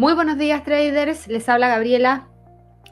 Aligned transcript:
Muy 0.00 0.14
buenos 0.14 0.38
días 0.38 0.64
traders, 0.64 1.28
les 1.28 1.46
habla 1.50 1.68
Gabriela. 1.68 2.26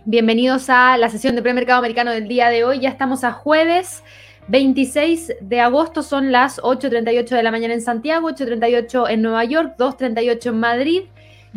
Bienvenidos 0.04 0.68
a 0.68 0.98
la 0.98 1.08
sesión 1.08 1.34
de 1.34 1.40
premercado 1.40 1.78
americano 1.78 2.10
del 2.10 2.28
día 2.28 2.50
de 2.50 2.64
hoy. 2.64 2.80
Ya 2.80 2.90
estamos 2.90 3.24
a 3.24 3.32
jueves 3.32 4.04
26 4.48 5.36
de 5.40 5.60
agosto, 5.62 6.02
son 6.02 6.32
las 6.32 6.60
8.38 6.60 7.28
de 7.28 7.42
la 7.42 7.50
mañana 7.50 7.72
en 7.72 7.80
Santiago, 7.80 8.28
8.38 8.28 9.08
en 9.08 9.22
Nueva 9.22 9.42
York, 9.44 9.76
2.38 9.78 10.48
en 10.48 10.60
Madrid. 10.60 11.02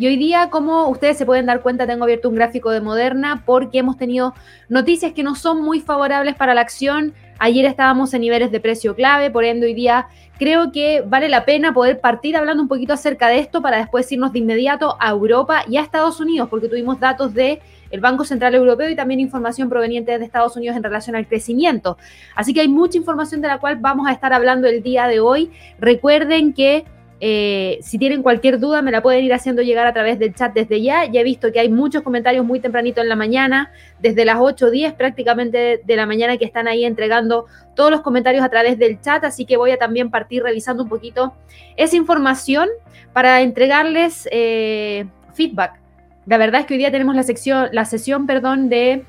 Y 0.02 0.08
hoy 0.08 0.16
día, 0.16 0.50
como 0.50 0.88
ustedes 0.88 1.16
se 1.16 1.24
pueden 1.24 1.46
dar 1.46 1.62
cuenta, 1.62 1.86
tengo 1.86 2.02
abierto 2.02 2.28
un 2.28 2.34
gráfico 2.34 2.70
de 2.72 2.80
Moderna 2.80 3.44
porque 3.46 3.78
hemos 3.78 3.96
tenido 3.96 4.34
noticias 4.68 5.12
que 5.12 5.22
no 5.22 5.36
son 5.36 5.62
muy 5.62 5.78
favorables 5.78 6.34
para 6.34 6.54
la 6.54 6.60
acción. 6.60 7.14
Ayer 7.38 7.64
estábamos 7.66 8.12
en 8.12 8.22
niveles 8.22 8.50
de 8.50 8.58
precio 8.58 8.96
clave, 8.96 9.30
por 9.30 9.44
ende 9.44 9.66
hoy 9.66 9.74
día 9.74 10.08
creo 10.40 10.72
que 10.72 11.04
vale 11.06 11.28
la 11.28 11.44
pena 11.44 11.72
poder 11.72 12.00
partir 12.00 12.36
hablando 12.36 12.64
un 12.64 12.68
poquito 12.68 12.92
acerca 12.92 13.28
de 13.28 13.38
esto 13.38 13.62
para 13.62 13.76
después 13.76 14.10
irnos 14.10 14.32
de 14.32 14.40
inmediato 14.40 14.96
a 14.98 15.10
Europa 15.10 15.62
y 15.68 15.76
a 15.76 15.82
Estados 15.82 16.18
Unidos, 16.18 16.48
porque 16.48 16.68
tuvimos 16.68 16.98
datos 16.98 17.32
de 17.32 17.60
el 17.92 18.00
Banco 18.00 18.24
Central 18.24 18.56
Europeo 18.56 18.90
y 18.90 18.96
también 18.96 19.20
información 19.20 19.68
proveniente 19.68 20.18
de 20.18 20.24
Estados 20.24 20.56
Unidos 20.56 20.76
en 20.76 20.82
relación 20.82 21.14
al 21.14 21.28
crecimiento. 21.28 21.96
Así 22.34 22.52
que 22.52 22.62
hay 22.62 22.66
mucha 22.66 22.98
información 22.98 23.40
de 23.40 23.46
la 23.46 23.60
cual 23.60 23.76
vamos 23.76 24.08
a 24.08 24.12
estar 24.12 24.32
hablando 24.32 24.66
el 24.66 24.82
día 24.82 25.06
de 25.06 25.20
hoy. 25.20 25.52
Recuerden 25.78 26.54
que 26.54 26.86
eh, 27.24 27.78
si 27.82 27.98
tienen 27.98 28.20
cualquier 28.20 28.58
duda, 28.58 28.82
me 28.82 28.90
la 28.90 29.00
pueden 29.00 29.24
ir 29.24 29.32
haciendo 29.32 29.62
llegar 29.62 29.86
a 29.86 29.92
través 29.92 30.18
del 30.18 30.34
chat 30.34 30.52
desde 30.52 30.82
ya. 30.82 31.04
Ya 31.04 31.20
he 31.20 31.22
visto 31.22 31.52
que 31.52 31.60
hay 31.60 31.68
muchos 31.68 32.02
comentarios 32.02 32.44
muy 32.44 32.58
tempranito 32.58 33.00
en 33.00 33.08
la 33.08 33.14
mañana, 33.14 33.70
desde 34.00 34.24
las 34.24 34.38
8 34.40 34.66
o 34.66 34.70
10 34.72 34.94
prácticamente 34.94 35.80
de 35.84 35.96
la 35.96 36.04
mañana 36.04 36.36
que 36.36 36.44
están 36.44 36.66
ahí 36.66 36.84
entregando 36.84 37.46
todos 37.76 37.92
los 37.92 38.00
comentarios 38.00 38.44
a 38.44 38.48
través 38.48 38.76
del 38.76 39.00
chat. 39.00 39.22
Así 39.22 39.44
que 39.44 39.56
voy 39.56 39.70
a 39.70 39.76
también 39.76 40.10
partir 40.10 40.42
revisando 40.42 40.82
un 40.82 40.88
poquito 40.88 41.32
esa 41.76 41.94
información 41.94 42.68
para 43.12 43.40
entregarles 43.40 44.28
eh, 44.32 45.06
feedback. 45.32 45.74
La 46.26 46.38
verdad 46.38 46.62
es 46.62 46.66
que 46.66 46.74
hoy 46.74 46.78
día 46.78 46.90
tenemos 46.90 47.14
la, 47.14 47.22
sección, 47.22 47.68
la 47.70 47.84
sesión 47.84 48.26
perdón, 48.26 48.68
de 48.68 49.04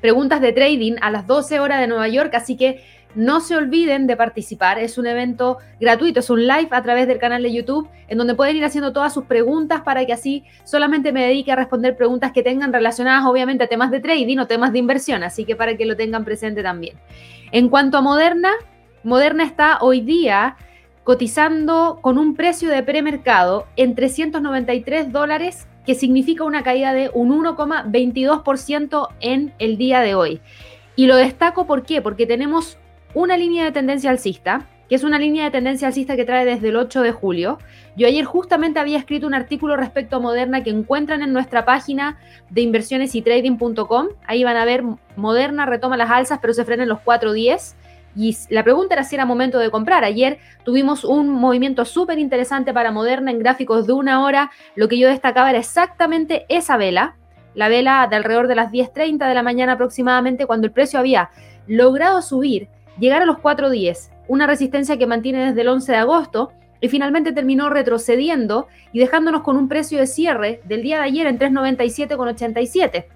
preguntas 0.00 0.40
de 0.40 0.52
trading 0.52 0.96
a 1.00 1.12
las 1.12 1.28
12 1.28 1.60
horas 1.60 1.78
de 1.78 1.86
Nueva 1.86 2.08
York, 2.08 2.34
así 2.34 2.56
que 2.56 2.82
no 3.14 3.40
se 3.40 3.56
olviden 3.56 4.06
de 4.06 4.16
participar. 4.16 4.78
Es 4.78 4.98
un 4.98 5.06
evento 5.06 5.58
gratuito, 5.80 6.20
es 6.20 6.30
un 6.30 6.46
live 6.46 6.68
a 6.70 6.82
través 6.82 7.06
del 7.06 7.18
canal 7.18 7.42
de 7.42 7.52
YouTube 7.52 7.88
en 8.08 8.18
donde 8.18 8.34
pueden 8.34 8.56
ir 8.56 8.64
haciendo 8.64 8.92
todas 8.92 9.12
sus 9.14 9.24
preguntas 9.24 9.80
para 9.82 10.04
que 10.04 10.12
así 10.12 10.44
solamente 10.64 11.12
me 11.12 11.24
dedique 11.24 11.52
a 11.52 11.56
responder 11.56 11.96
preguntas 11.96 12.32
que 12.32 12.42
tengan 12.42 12.72
relacionadas 12.72 13.24
obviamente 13.24 13.64
a 13.64 13.68
temas 13.68 13.90
de 13.90 14.00
trading 14.00 14.38
o 14.38 14.46
temas 14.46 14.72
de 14.72 14.78
inversión, 14.78 15.22
así 15.22 15.44
que 15.44 15.56
para 15.56 15.76
que 15.76 15.86
lo 15.86 15.96
tengan 15.96 16.24
presente 16.24 16.62
también. 16.62 16.96
En 17.52 17.68
cuanto 17.68 17.96
a 17.96 18.00
Moderna, 18.02 18.52
Moderna 19.02 19.44
está 19.44 19.78
hoy 19.80 20.00
día 20.00 20.56
cotizando 21.04 22.00
con 22.02 22.18
un 22.18 22.34
precio 22.34 22.68
de 22.68 22.82
premercado 22.82 23.68
en 23.76 23.94
393 23.94 25.12
dólares, 25.12 25.68
que 25.86 25.94
significa 25.94 26.42
una 26.42 26.64
caída 26.64 26.92
de 26.92 27.12
un 27.14 27.30
1,22% 27.30 29.08
en 29.20 29.54
el 29.60 29.78
día 29.78 30.00
de 30.00 30.16
hoy. 30.16 30.40
Y 30.96 31.06
lo 31.06 31.14
destaco 31.14 31.64
¿por 31.64 31.84
qué? 31.84 32.02
Porque 32.02 32.26
tenemos 32.26 32.78
una 33.16 33.38
línea 33.38 33.64
de 33.64 33.72
tendencia 33.72 34.10
alcista, 34.10 34.66
que 34.90 34.94
es 34.94 35.02
una 35.02 35.18
línea 35.18 35.44
de 35.44 35.50
tendencia 35.50 35.88
alcista 35.88 36.16
que 36.16 36.26
trae 36.26 36.44
desde 36.44 36.68
el 36.68 36.76
8 36.76 37.00
de 37.00 37.12
julio. 37.12 37.56
Yo 37.96 38.06
ayer 38.06 38.26
justamente 38.26 38.78
había 38.78 38.98
escrito 38.98 39.26
un 39.26 39.32
artículo 39.32 39.74
respecto 39.74 40.16
a 40.16 40.20
Moderna 40.20 40.62
que 40.62 40.68
encuentran 40.68 41.22
en 41.22 41.32
nuestra 41.32 41.64
página 41.64 42.18
de 42.50 42.60
inversiones 42.60 43.14
y 43.14 43.22
trading.com. 43.22 44.08
Ahí 44.26 44.44
van 44.44 44.58
a 44.58 44.66
ver, 44.66 44.84
Moderna 45.16 45.64
retoma 45.64 45.96
las 45.96 46.10
alzas, 46.10 46.40
pero 46.42 46.52
se 46.52 46.66
frena 46.66 46.82
en 46.82 46.90
los 46.90 46.98
4.10. 46.98 47.74
Y 48.16 48.36
la 48.50 48.62
pregunta 48.62 48.92
era 48.92 49.04
si 49.04 49.14
era 49.14 49.24
momento 49.24 49.58
de 49.58 49.70
comprar. 49.70 50.04
Ayer 50.04 50.36
tuvimos 50.62 51.02
un 51.02 51.30
movimiento 51.30 51.86
súper 51.86 52.18
interesante 52.18 52.74
para 52.74 52.92
Moderna 52.92 53.30
en 53.30 53.38
gráficos 53.38 53.86
de 53.86 53.94
una 53.94 54.22
hora. 54.26 54.50
Lo 54.74 54.88
que 54.88 54.98
yo 54.98 55.08
destacaba 55.08 55.48
era 55.48 55.58
exactamente 55.58 56.44
esa 56.50 56.76
vela, 56.76 57.16
la 57.54 57.70
vela 57.70 58.06
de 58.10 58.16
alrededor 58.16 58.46
de 58.46 58.56
las 58.56 58.70
10.30 58.70 59.26
de 59.26 59.34
la 59.34 59.42
mañana 59.42 59.72
aproximadamente, 59.72 60.44
cuando 60.44 60.66
el 60.66 60.72
precio 60.74 60.98
había 60.98 61.30
logrado 61.66 62.20
subir 62.20 62.68
llegar 62.98 63.22
a 63.22 63.26
los 63.26 63.36
4.10, 63.38 64.10
una 64.28 64.46
resistencia 64.46 64.98
que 64.98 65.06
mantiene 65.06 65.46
desde 65.46 65.60
el 65.62 65.68
11 65.68 65.92
de 65.92 65.98
agosto 65.98 66.52
y 66.80 66.88
finalmente 66.88 67.32
terminó 67.32 67.70
retrocediendo 67.70 68.68
y 68.92 68.98
dejándonos 68.98 69.42
con 69.42 69.56
un 69.56 69.68
precio 69.68 69.98
de 69.98 70.06
cierre 70.06 70.60
del 70.64 70.82
día 70.82 70.98
de 70.98 71.04
ayer 71.04 71.26
en 71.26 71.38
397,87. 71.38 73.06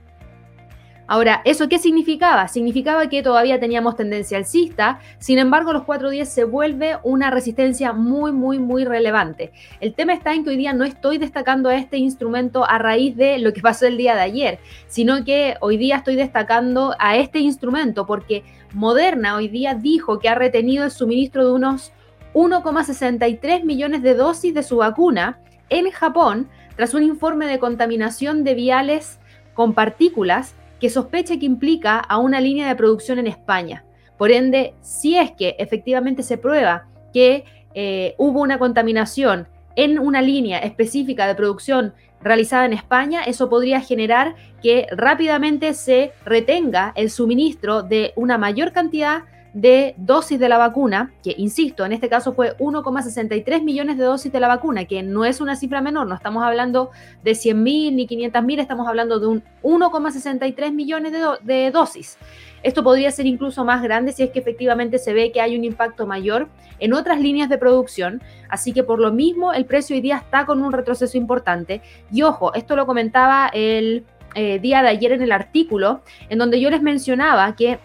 Ahora, 1.10 1.42
¿eso 1.44 1.68
qué 1.68 1.80
significaba? 1.80 2.46
Significaba 2.46 3.08
que 3.08 3.20
todavía 3.20 3.58
teníamos 3.58 3.96
tendencia 3.96 4.38
alcista, 4.38 5.00
sin 5.18 5.40
embargo 5.40 5.72
los 5.72 5.82
4.10 5.82 6.24
se 6.26 6.44
vuelve 6.44 6.98
una 7.02 7.32
resistencia 7.32 7.92
muy, 7.92 8.30
muy, 8.30 8.60
muy 8.60 8.84
relevante. 8.84 9.50
El 9.80 9.92
tema 9.92 10.12
está 10.12 10.34
en 10.34 10.44
que 10.44 10.50
hoy 10.50 10.56
día 10.56 10.72
no 10.72 10.84
estoy 10.84 11.18
destacando 11.18 11.68
a 11.68 11.74
este 11.74 11.96
instrumento 11.96 12.64
a 12.64 12.78
raíz 12.78 13.16
de 13.16 13.40
lo 13.40 13.52
que 13.52 13.60
pasó 13.60 13.88
el 13.88 13.96
día 13.96 14.14
de 14.14 14.20
ayer, 14.20 14.60
sino 14.86 15.24
que 15.24 15.56
hoy 15.60 15.78
día 15.78 15.96
estoy 15.96 16.14
destacando 16.14 16.94
a 17.00 17.16
este 17.16 17.40
instrumento 17.40 18.06
porque 18.06 18.44
Moderna 18.72 19.34
hoy 19.34 19.48
día 19.48 19.74
dijo 19.74 20.20
que 20.20 20.28
ha 20.28 20.36
retenido 20.36 20.84
el 20.84 20.92
suministro 20.92 21.44
de 21.44 21.50
unos 21.50 21.92
1,63 22.34 23.64
millones 23.64 24.02
de 24.02 24.14
dosis 24.14 24.54
de 24.54 24.62
su 24.62 24.76
vacuna 24.76 25.40
en 25.70 25.90
Japón 25.90 26.48
tras 26.76 26.94
un 26.94 27.02
informe 27.02 27.48
de 27.48 27.58
contaminación 27.58 28.44
de 28.44 28.54
viales 28.54 29.18
con 29.54 29.74
partículas 29.74 30.54
que 30.80 30.90
sospeche 30.90 31.38
que 31.38 31.46
implica 31.46 31.98
a 31.98 32.18
una 32.18 32.40
línea 32.40 32.66
de 32.68 32.74
producción 32.74 33.18
en 33.18 33.26
España. 33.26 33.84
Por 34.18 34.32
ende, 34.32 34.74
si 34.80 35.16
es 35.16 35.30
que 35.32 35.56
efectivamente 35.58 36.22
se 36.22 36.38
prueba 36.38 36.88
que 37.12 37.44
eh, 37.74 38.14
hubo 38.18 38.40
una 38.40 38.58
contaminación 38.58 39.48
en 39.76 39.98
una 39.98 40.20
línea 40.20 40.58
específica 40.58 41.26
de 41.26 41.34
producción 41.34 41.94
realizada 42.20 42.66
en 42.66 42.72
España, 42.72 43.22
eso 43.22 43.48
podría 43.48 43.80
generar 43.80 44.34
que 44.62 44.86
rápidamente 44.90 45.72
se 45.74 46.12
retenga 46.24 46.92
el 46.96 47.10
suministro 47.10 47.82
de 47.82 48.12
una 48.16 48.36
mayor 48.36 48.72
cantidad 48.72 49.22
de 49.52 49.94
dosis 49.96 50.38
de 50.38 50.48
la 50.48 50.58
vacuna, 50.58 51.12
que 51.22 51.34
insisto, 51.36 51.84
en 51.84 51.92
este 51.92 52.08
caso 52.08 52.34
fue 52.34 52.56
1,63 52.58 53.62
millones 53.62 53.98
de 53.98 54.04
dosis 54.04 54.30
de 54.32 54.40
la 54.40 54.48
vacuna, 54.48 54.84
que 54.84 55.02
no 55.02 55.24
es 55.24 55.40
una 55.40 55.56
cifra 55.56 55.80
menor, 55.80 56.06
no 56.06 56.14
estamos 56.14 56.44
hablando 56.44 56.90
de 57.24 57.32
100.000 57.32 57.94
ni 57.94 58.06
500.000, 58.06 58.60
estamos 58.60 58.86
hablando 58.86 59.18
de 59.18 59.26
un 59.26 59.42
1,63 59.62 60.72
millones 60.72 61.12
de, 61.42 61.70
dosis. 61.70 62.16
Esto 62.62 62.84
podría 62.84 63.10
ser 63.10 63.26
incluso 63.26 63.64
más 63.64 63.82
grande 63.82 64.12
si 64.12 64.22
es 64.22 64.30
que 64.30 64.38
efectivamente 64.38 64.98
se 64.98 65.14
ve 65.14 65.32
que 65.32 65.40
hay 65.40 65.56
un 65.56 65.64
impacto 65.64 66.06
mayor 66.06 66.48
en 66.78 66.92
otras 66.92 67.20
líneas 67.20 67.48
de 67.48 67.58
producción, 67.58 68.22
así 68.48 68.72
que 68.72 68.84
por 68.84 68.98
lo 68.98 69.12
mismo 69.12 69.52
el 69.52 69.64
precio 69.64 69.96
hoy 69.96 70.02
día 70.02 70.18
está 70.18 70.46
con 70.46 70.62
un 70.62 70.72
retroceso 70.72 71.16
importante. 71.16 71.80
Y 72.12 72.22
ojo, 72.22 72.52
esto 72.54 72.76
lo 72.76 72.86
comentaba 72.86 73.50
el 73.52 74.04
eh, 74.34 74.58
día 74.60 74.82
de 74.82 74.88
ayer 74.88 75.12
en 75.12 75.22
el 75.22 75.32
artículo, 75.32 76.02
en 76.28 76.38
donde 76.38 76.60
yo 76.60 76.70
les 76.70 76.82
mencionaba 76.82 77.56
que 77.56 77.78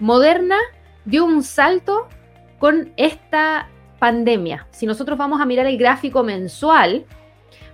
Moderna 0.00 0.56
dio 1.04 1.24
un 1.24 1.42
salto 1.42 2.08
con 2.58 2.92
esta 2.96 3.68
pandemia. 3.98 4.66
Si 4.70 4.86
nosotros 4.86 5.18
vamos 5.18 5.40
a 5.40 5.46
mirar 5.46 5.66
el 5.66 5.78
gráfico 5.78 6.22
mensual, 6.22 7.06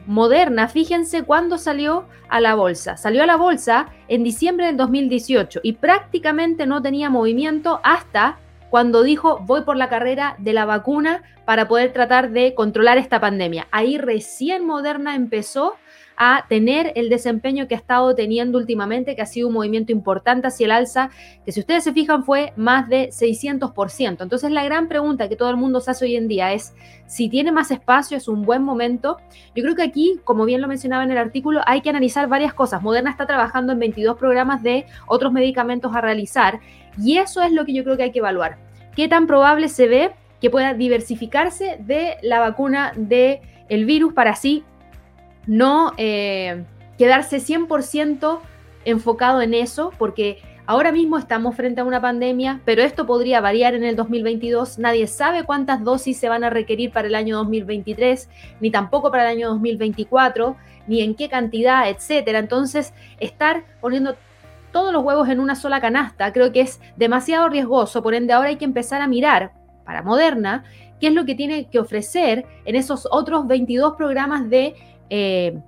Moderna, 0.06 0.68
fíjense 0.68 1.24
cuándo 1.24 1.58
salió 1.58 2.06
a 2.28 2.40
la 2.40 2.54
bolsa. 2.54 2.96
Salió 2.96 3.24
a 3.24 3.26
la 3.26 3.36
bolsa 3.36 3.86
en 4.06 4.22
diciembre 4.22 4.66
del 4.66 4.76
2018 4.76 5.60
y 5.64 5.72
prácticamente 5.74 6.64
no 6.64 6.80
tenía 6.80 7.10
movimiento 7.10 7.80
hasta 7.82 8.38
cuando 8.70 9.02
dijo 9.02 9.40
voy 9.40 9.62
por 9.62 9.76
la 9.76 9.88
carrera 9.88 10.36
de 10.38 10.52
la 10.52 10.64
vacuna 10.64 11.22
para 11.44 11.66
poder 11.66 11.92
tratar 11.92 12.30
de 12.30 12.54
controlar 12.54 12.98
esta 12.98 13.20
pandemia. 13.20 13.66
Ahí 13.72 13.98
recién 13.98 14.64
Moderna 14.64 15.16
empezó 15.16 15.74
a 16.16 16.46
tener 16.48 16.92
el 16.96 17.08
desempeño 17.08 17.68
que 17.68 17.74
ha 17.74 17.78
estado 17.78 18.14
teniendo 18.14 18.58
últimamente, 18.58 19.14
que 19.14 19.22
ha 19.22 19.26
sido 19.26 19.48
un 19.48 19.54
movimiento 19.54 19.92
importante 19.92 20.46
hacia 20.46 20.64
el 20.64 20.70
alza, 20.72 21.10
que 21.44 21.52
si 21.52 21.60
ustedes 21.60 21.84
se 21.84 21.92
fijan 21.92 22.24
fue 22.24 22.52
más 22.56 22.88
de 22.88 23.10
600%. 23.10 24.22
Entonces 24.22 24.50
la 24.50 24.64
gran 24.64 24.88
pregunta 24.88 25.28
que 25.28 25.36
todo 25.36 25.50
el 25.50 25.56
mundo 25.56 25.80
se 25.80 25.90
hace 25.90 26.06
hoy 26.06 26.16
en 26.16 26.28
día 26.28 26.52
es 26.52 26.74
si 27.06 27.28
tiene 27.28 27.52
más 27.52 27.70
espacio, 27.70 28.16
es 28.16 28.28
un 28.28 28.42
buen 28.42 28.62
momento. 28.62 29.18
Yo 29.54 29.62
creo 29.62 29.74
que 29.74 29.82
aquí, 29.82 30.20
como 30.24 30.44
bien 30.44 30.60
lo 30.60 30.68
mencionaba 30.68 31.04
en 31.04 31.10
el 31.10 31.18
artículo, 31.18 31.60
hay 31.66 31.82
que 31.82 31.90
analizar 31.90 32.28
varias 32.28 32.54
cosas. 32.54 32.82
Moderna 32.82 33.10
está 33.10 33.26
trabajando 33.26 33.72
en 33.72 33.78
22 33.78 34.16
programas 34.16 34.62
de 34.62 34.86
otros 35.06 35.32
medicamentos 35.32 35.94
a 35.94 36.00
realizar 36.00 36.60
y 37.02 37.18
eso 37.18 37.42
es 37.42 37.52
lo 37.52 37.64
que 37.64 37.74
yo 37.74 37.84
creo 37.84 37.96
que 37.96 38.04
hay 38.04 38.12
que 38.12 38.20
evaluar. 38.20 38.56
¿Qué 38.94 39.08
tan 39.08 39.26
probable 39.26 39.68
se 39.68 39.86
ve 39.86 40.12
que 40.40 40.50
pueda 40.50 40.74
diversificarse 40.74 41.76
de 41.80 42.16
la 42.22 42.40
vacuna 42.40 42.92
del 42.96 43.40
el 43.68 43.84
virus 43.84 44.12
para 44.12 44.30
así 44.30 44.64
no 45.46 45.92
eh, 45.96 46.64
quedarse 46.98 47.38
100% 47.38 48.40
enfocado 48.84 49.42
en 49.42 49.54
eso, 49.54 49.92
porque 49.98 50.38
ahora 50.66 50.92
mismo 50.92 51.18
estamos 51.18 51.56
frente 51.56 51.80
a 51.80 51.84
una 51.84 52.00
pandemia, 52.00 52.60
pero 52.64 52.82
esto 52.82 53.06
podría 53.06 53.40
variar 53.40 53.74
en 53.74 53.84
el 53.84 53.96
2022. 53.96 54.78
Nadie 54.78 55.06
sabe 55.06 55.44
cuántas 55.44 55.82
dosis 55.82 56.18
se 56.18 56.28
van 56.28 56.44
a 56.44 56.50
requerir 56.50 56.92
para 56.92 57.08
el 57.08 57.14
año 57.14 57.36
2023, 57.36 58.28
ni 58.60 58.70
tampoco 58.70 59.10
para 59.10 59.24
el 59.24 59.36
año 59.36 59.48
2024, 59.50 60.56
ni 60.86 61.00
en 61.00 61.14
qué 61.14 61.28
cantidad, 61.28 61.88
etcétera. 61.88 62.38
Entonces, 62.38 62.92
estar 63.18 63.64
poniendo 63.80 64.16
todos 64.72 64.92
los 64.92 65.02
huevos 65.02 65.28
en 65.30 65.40
una 65.40 65.54
sola 65.54 65.80
canasta 65.80 66.34
creo 66.34 66.52
que 66.52 66.60
es 66.60 66.80
demasiado 66.96 67.48
riesgoso, 67.48 68.02
por 68.02 68.14
ende 68.14 68.34
ahora 68.34 68.50
hay 68.50 68.56
que 68.56 68.66
empezar 68.66 69.00
a 69.00 69.08
mirar 69.08 69.52
para 69.86 70.02
Moderna 70.02 70.64
qué 71.00 71.06
es 71.06 71.14
lo 71.14 71.24
que 71.24 71.34
tiene 71.34 71.70
que 71.70 71.78
ofrecer 71.78 72.44
en 72.66 72.76
esos 72.76 73.08
otros 73.10 73.46
22 73.46 73.94
programas 73.96 74.50
de 74.50 74.74
eh, 75.10 75.58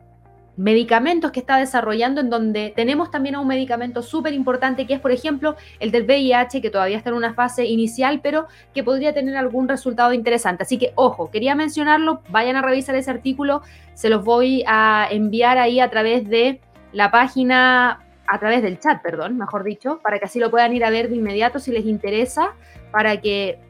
medicamentos 0.58 1.30
que 1.30 1.38
está 1.38 1.56
desarrollando, 1.56 2.20
en 2.20 2.30
donde 2.30 2.72
tenemos 2.74 3.12
también 3.12 3.36
un 3.36 3.46
medicamento 3.46 4.02
súper 4.02 4.32
importante 4.32 4.88
que 4.88 4.94
es, 4.94 5.00
por 5.00 5.12
ejemplo, 5.12 5.54
el 5.78 5.92
del 5.92 6.02
VIH, 6.02 6.60
que 6.60 6.68
todavía 6.68 6.96
está 6.96 7.10
en 7.10 7.16
una 7.16 7.32
fase 7.32 7.64
inicial, 7.66 8.20
pero 8.20 8.48
que 8.74 8.82
podría 8.82 9.14
tener 9.14 9.36
algún 9.36 9.68
resultado 9.68 10.12
interesante. 10.12 10.64
Así 10.64 10.76
que, 10.76 10.92
ojo, 10.96 11.30
quería 11.30 11.54
mencionarlo, 11.54 12.22
vayan 12.30 12.56
a 12.56 12.62
revisar 12.62 12.96
ese 12.96 13.08
artículo, 13.08 13.62
se 13.94 14.10
los 14.10 14.24
voy 14.24 14.64
a 14.66 15.06
enviar 15.08 15.58
ahí 15.58 15.78
a 15.78 15.90
través 15.90 16.28
de 16.28 16.60
la 16.92 17.12
página, 17.12 18.00
a 18.26 18.38
través 18.40 18.60
del 18.60 18.80
chat, 18.80 19.00
perdón, 19.00 19.38
mejor 19.38 19.62
dicho, 19.62 20.00
para 20.02 20.18
que 20.18 20.24
así 20.24 20.40
lo 20.40 20.50
puedan 20.50 20.74
ir 20.74 20.84
a 20.84 20.90
ver 20.90 21.08
de 21.08 21.14
inmediato 21.14 21.60
si 21.60 21.70
les 21.70 21.86
interesa, 21.86 22.54
para 22.90 23.20
que 23.20 23.60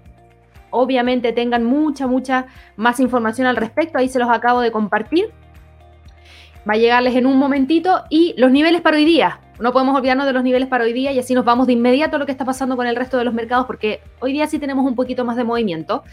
obviamente 0.70 1.32
tengan 1.32 1.64
mucha, 1.64 2.06
mucha 2.06 2.46
más 2.76 2.98
información 2.98 3.46
al 3.46 3.56
respecto. 3.56 3.98
Ahí 3.98 4.08
se 4.08 4.18
los 4.18 4.30
acabo 4.30 4.62
de 4.62 4.72
compartir 4.72 5.32
va 6.68 6.74
a 6.74 6.76
llegarles 6.76 7.14
en 7.16 7.26
un 7.26 7.36
momentito. 7.36 8.04
Y 8.10 8.34
los 8.38 8.50
niveles 8.50 8.80
para 8.80 8.96
hoy 8.96 9.04
día. 9.04 9.40
No 9.60 9.72
podemos 9.72 9.96
olvidarnos 9.96 10.26
de 10.26 10.32
los 10.32 10.44
niveles 10.44 10.68
para 10.68 10.84
hoy 10.84 10.92
día 10.92 11.10
y 11.10 11.18
así 11.18 11.34
nos 11.34 11.44
vamos 11.44 11.66
de 11.66 11.72
inmediato 11.72 12.16
a 12.16 12.18
lo 12.20 12.26
que 12.26 12.32
está 12.32 12.44
pasando 12.44 12.76
con 12.76 12.86
el 12.86 12.94
resto 12.94 13.18
de 13.18 13.24
los 13.24 13.34
mercados 13.34 13.66
porque 13.66 14.00
hoy 14.20 14.32
día 14.32 14.46
sí 14.46 14.60
tenemos 14.60 14.86
un 14.86 14.94
poquito 14.94 15.24
más 15.24 15.36
de 15.36 15.42
movimiento. 15.42 16.04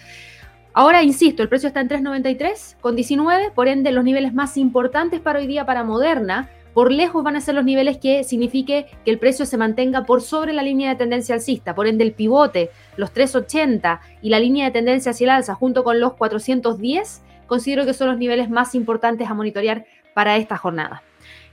Ahora, 0.74 1.03
insisto, 1.03 1.44
el 1.44 1.47
precio 1.47 1.68
está 1.68 1.80
en 1.80 1.88
3.93 1.88 2.77
con 2.81 2.95
19, 2.95 3.51
por 3.51 3.68
ende 3.68 3.92
los 3.92 4.03
niveles 4.03 4.33
más 4.33 4.57
importantes 4.57 5.21
para 5.21 5.39
hoy 5.39 5.47
día 5.47 5.65
para 5.65 5.83
Moderna, 5.83 6.50
por 6.74 6.92
lejos 6.92 7.24
van 7.24 7.38
a 7.38 7.42
ser 7.42 7.56
los 7.56 7.63
niveles 7.63 7.97
que 7.97 8.25
signifique 8.25 8.88
que 9.06 9.12
el 9.12 9.18
precio 9.18 9.45
se 9.45 9.56
mantenga 9.56 10.03
por 10.03 10.21
sobre 10.21 10.51
la 10.51 10.62
línea 10.62 10.89
de 10.89 10.97
tendencia 10.97 11.33
alcista, 11.33 11.74
por 11.74 11.88
ende 11.88 12.03
el 12.03 12.12
pivote, 12.12 12.71
los 12.97 13.13
3.80 13.13 14.01
y 14.21 14.30
la 14.30 14.42
línea 14.42 14.65
de 14.65 14.71
tendencia 14.71 15.12
hacia 15.12 15.24
el 15.24 15.30
alza 15.30 15.56
junto 15.56 15.86
con 15.86 16.01
los 16.01 16.15
410, 16.15 17.24
considero 17.47 17.86
que 17.86 17.94
son 17.94 18.09
los 18.09 18.18
niveles 18.18 18.50
más 18.50 18.75
importantes 18.75 19.30
a 19.30 19.33
monitorear 19.33 19.86
para 20.16 20.38
esta 20.38 20.56
jornada. 20.56 21.04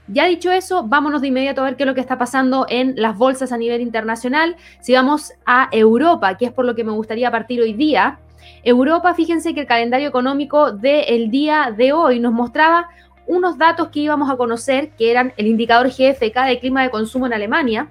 Ya 0.07 0.25
dicho 0.25 0.51
eso, 0.51 0.87
vámonos 0.87 1.21
de 1.21 1.27
inmediato 1.27 1.61
a 1.61 1.65
ver 1.65 1.75
qué 1.75 1.83
es 1.83 1.87
lo 1.87 1.93
que 1.93 2.01
está 2.01 2.17
pasando 2.17 2.65
en 2.69 2.93
las 2.95 3.17
bolsas 3.17 3.51
a 3.51 3.57
nivel 3.57 3.81
internacional. 3.81 4.55
Si 4.79 4.93
vamos 4.93 5.33
a 5.45 5.67
Europa, 5.71 6.37
que 6.37 6.45
es 6.45 6.51
por 6.51 6.65
lo 6.65 6.73
que 6.73 6.85
me 6.85 6.93
gustaría 6.93 7.29
partir 7.29 7.59
hoy 7.59 7.73
día. 7.73 8.19
Europa, 8.63 9.13
fíjense 9.13 9.53
que 9.53 9.61
el 9.61 9.67
calendario 9.67 10.07
económico 10.07 10.71
del 10.71 11.29
día 11.29 11.73
de 11.75 11.91
hoy 11.91 12.21
nos 12.21 12.31
mostraba 12.31 12.87
unos 13.27 13.57
datos 13.57 13.89
que 13.89 13.99
íbamos 13.99 14.29
a 14.29 14.37
conocer, 14.37 14.91
que 14.91 15.11
eran 15.11 15.33
el 15.35 15.47
indicador 15.47 15.87
GFK 15.87 16.45
de 16.45 16.59
clima 16.59 16.83
de 16.83 16.89
consumo 16.89 17.25
en 17.25 17.33
Alemania, 17.33 17.89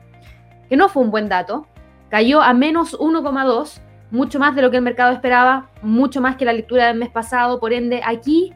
que 0.71 0.77
no 0.77 0.89
fue 0.89 1.03
un 1.03 1.11
buen 1.11 1.29
dato, 1.29 1.67
cayó 2.09 2.41
a 2.41 2.55
menos 2.55 2.99
1,2, 2.99 3.81
mucho 4.11 4.39
más 4.39 4.55
de 4.55 4.63
lo 4.63 4.71
que 4.71 4.79
el 4.79 4.83
mercado 4.83 5.13
esperaba, 5.13 5.71
mucho 5.83 6.23
más 6.23 6.37
que 6.37 6.47
la 6.47 6.53
lectura 6.53 6.87
del 6.87 6.99
mes 6.99 7.11
pasado, 7.11 7.61
por 7.61 7.73
ende 7.75 8.03
aquí 8.05 8.55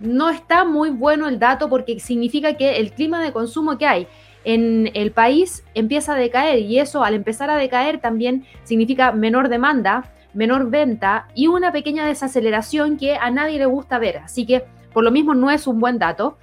no 0.00 0.30
está 0.30 0.64
muy 0.64 0.90
bueno 0.90 1.28
el 1.28 1.38
dato 1.38 1.68
porque 1.68 2.00
significa 2.00 2.54
que 2.54 2.78
el 2.78 2.92
clima 2.92 3.22
de 3.22 3.32
consumo 3.32 3.78
que 3.78 3.86
hay 3.86 4.08
en 4.44 4.90
el 4.94 5.12
país 5.12 5.64
empieza 5.74 6.14
a 6.14 6.16
decaer 6.16 6.60
y 6.60 6.78
eso 6.78 7.04
al 7.04 7.14
empezar 7.14 7.50
a 7.50 7.56
decaer 7.56 8.00
también 8.00 8.46
significa 8.64 9.12
menor 9.12 9.50
demanda, 9.50 10.10
menor 10.32 10.70
venta 10.70 11.28
y 11.34 11.46
una 11.46 11.72
pequeña 11.72 12.06
desaceleración 12.06 12.96
que 12.96 13.16
a 13.16 13.30
nadie 13.30 13.58
le 13.58 13.66
gusta 13.66 13.98
ver. 13.98 14.18
Así 14.18 14.46
que 14.46 14.64
por 14.92 15.04
lo 15.04 15.10
mismo 15.10 15.34
no 15.34 15.50
es 15.50 15.66
un 15.66 15.78
buen 15.78 15.98
dato. 15.98 16.38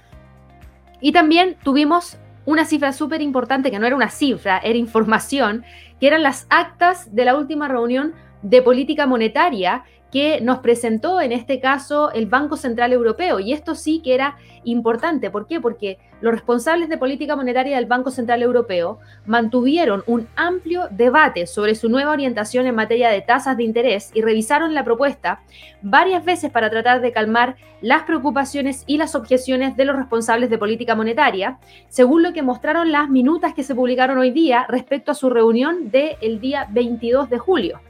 Y 1.00 1.12
también 1.12 1.56
tuvimos 1.62 2.18
una 2.44 2.64
cifra 2.64 2.92
súper 2.92 3.20
importante 3.20 3.70
que 3.70 3.78
no 3.78 3.86
era 3.86 3.96
una 3.96 4.10
cifra, 4.10 4.58
era 4.58 4.78
información, 4.78 5.64
que 6.00 6.06
eran 6.06 6.22
las 6.22 6.46
actas 6.48 7.14
de 7.14 7.24
la 7.24 7.36
última 7.36 7.68
reunión 7.68 8.14
de 8.42 8.62
política 8.62 9.06
monetaria 9.06 9.84
que 10.10 10.40
nos 10.40 10.58
presentó 10.60 11.20
en 11.20 11.32
este 11.32 11.60
caso 11.60 12.10
el 12.12 12.26
Banco 12.26 12.56
Central 12.56 12.92
Europeo. 12.92 13.40
Y 13.40 13.52
esto 13.52 13.74
sí 13.74 14.00
que 14.02 14.14
era 14.14 14.36
importante. 14.64 15.30
¿Por 15.30 15.46
qué? 15.46 15.60
Porque 15.60 15.98
los 16.20 16.32
responsables 16.32 16.88
de 16.88 16.98
política 16.98 17.36
monetaria 17.36 17.76
del 17.76 17.86
Banco 17.86 18.10
Central 18.10 18.42
Europeo 18.42 18.98
mantuvieron 19.26 20.02
un 20.06 20.26
amplio 20.34 20.88
debate 20.90 21.46
sobre 21.46 21.74
su 21.74 21.88
nueva 21.88 22.10
orientación 22.10 22.66
en 22.66 22.74
materia 22.74 23.10
de 23.10 23.20
tasas 23.20 23.56
de 23.56 23.64
interés 23.64 24.10
y 24.14 24.22
revisaron 24.22 24.74
la 24.74 24.84
propuesta 24.84 25.40
varias 25.82 26.24
veces 26.24 26.50
para 26.50 26.70
tratar 26.70 27.00
de 27.00 27.12
calmar 27.12 27.56
las 27.80 28.02
preocupaciones 28.02 28.82
y 28.86 28.96
las 28.98 29.14
objeciones 29.14 29.76
de 29.76 29.84
los 29.84 29.94
responsables 29.94 30.50
de 30.50 30.58
política 30.58 30.96
monetaria, 30.96 31.58
según 31.88 32.22
lo 32.22 32.32
que 32.32 32.42
mostraron 32.42 32.90
las 32.90 33.08
minutas 33.08 33.54
que 33.54 33.62
se 33.62 33.74
publicaron 33.74 34.18
hoy 34.18 34.32
día 34.32 34.66
respecto 34.68 35.12
a 35.12 35.14
su 35.14 35.30
reunión 35.30 35.90
del 35.90 36.40
día 36.40 36.66
22 36.70 37.30
de 37.30 37.38
julio. 37.38 37.80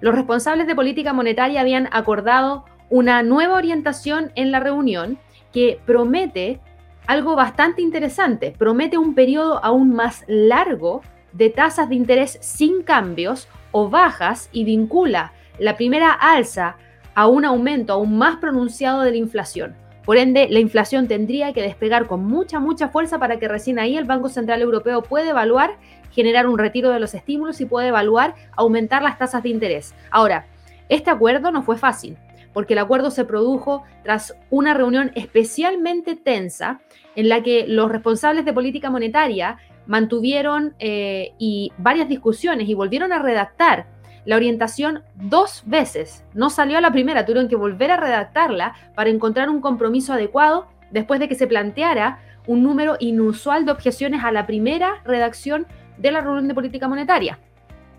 Los 0.00 0.14
responsables 0.14 0.66
de 0.66 0.74
política 0.74 1.12
monetaria 1.12 1.60
habían 1.60 1.88
acordado 1.92 2.64
una 2.88 3.22
nueva 3.22 3.54
orientación 3.54 4.32
en 4.34 4.50
la 4.50 4.60
reunión 4.60 5.18
que 5.52 5.78
promete 5.84 6.60
algo 7.06 7.36
bastante 7.36 7.82
interesante, 7.82 8.54
promete 8.56 8.96
un 8.96 9.14
periodo 9.14 9.62
aún 9.64 9.94
más 9.94 10.24
largo 10.26 11.02
de 11.32 11.50
tasas 11.50 11.88
de 11.88 11.96
interés 11.96 12.38
sin 12.40 12.82
cambios 12.82 13.48
o 13.72 13.88
bajas 13.90 14.48
y 14.52 14.64
vincula 14.64 15.32
la 15.58 15.76
primera 15.76 16.12
alza 16.12 16.76
a 17.14 17.26
un 17.26 17.44
aumento 17.44 17.92
aún 17.92 18.16
más 18.16 18.36
pronunciado 18.36 19.02
de 19.02 19.10
la 19.10 19.16
inflación. 19.18 19.76
Por 20.04 20.16
ende, 20.16 20.48
la 20.50 20.60
inflación 20.60 21.08
tendría 21.08 21.52
que 21.52 21.62
despegar 21.62 22.06
con 22.06 22.24
mucha, 22.24 22.58
mucha 22.58 22.88
fuerza 22.88 23.18
para 23.18 23.38
que 23.38 23.48
recién 23.48 23.78
ahí 23.78 23.96
el 23.96 24.04
Banco 24.04 24.28
Central 24.28 24.62
Europeo 24.62 25.02
pueda 25.02 25.30
evaluar 25.30 25.76
generar 26.10 26.46
un 26.46 26.58
retiro 26.58 26.90
de 26.90 27.00
los 27.00 27.14
estímulos 27.14 27.60
y 27.60 27.66
puede 27.66 27.88
evaluar 27.88 28.34
aumentar 28.56 29.02
las 29.02 29.18
tasas 29.18 29.42
de 29.42 29.48
interés. 29.48 29.94
Ahora, 30.10 30.46
este 30.88 31.10
acuerdo 31.10 31.52
no 31.52 31.62
fue 31.62 31.78
fácil, 31.78 32.16
porque 32.52 32.74
el 32.74 32.80
acuerdo 32.80 33.10
se 33.10 33.24
produjo 33.24 33.84
tras 34.02 34.34
una 34.50 34.74
reunión 34.74 35.12
especialmente 35.14 36.16
tensa 36.16 36.80
en 37.16 37.28
la 37.28 37.42
que 37.42 37.66
los 37.66 37.90
responsables 37.90 38.44
de 38.44 38.52
política 38.52 38.90
monetaria 38.90 39.58
mantuvieron 39.86 40.74
eh, 40.78 41.32
y 41.38 41.72
varias 41.78 42.08
discusiones 42.08 42.68
y 42.68 42.74
volvieron 42.74 43.12
a 43.12 43.18
redactar 43.18 43.86
la 44.24 44.36
orientación 44.36 45.02
dos 45.14 45.62
veces. 45.66 46.24
No 46.34 46.50
salió 46.50 46.78
a 46.78 46.80
la 46.80 46.92
primera, 46.92 47.24
tuvieron 47.24 47.48
que 47.48 47.56
volver 47.56 47.90
a 47.90 47.96
redactarla 47.96 48.74
para 48.94 49.10
encontrar 49.10 49.48
un 49.48 49.60
compromiso 49.60 50.12
adecuado 50.12 50.66
después 50.90 51.20
de 51.20 51.28
que 51.28 51.34
se 51.34 51.46
planteara 51.46 52.18
un 52.46 52.62
número 52.62 52.96
inusual 53.00 53.64
de 53.64 53.72
objeciones 53.72 54.24
a 54.24 54.32
la 54.32 54.46
primera 54.46 55.02
redacción 55.04 55.66
de 56.00 56.10
la 56.10 56.20
reunión 56.20 56.48
de 56.48 56.54
política 56.54 56.88
monetaria. 56.88 57.38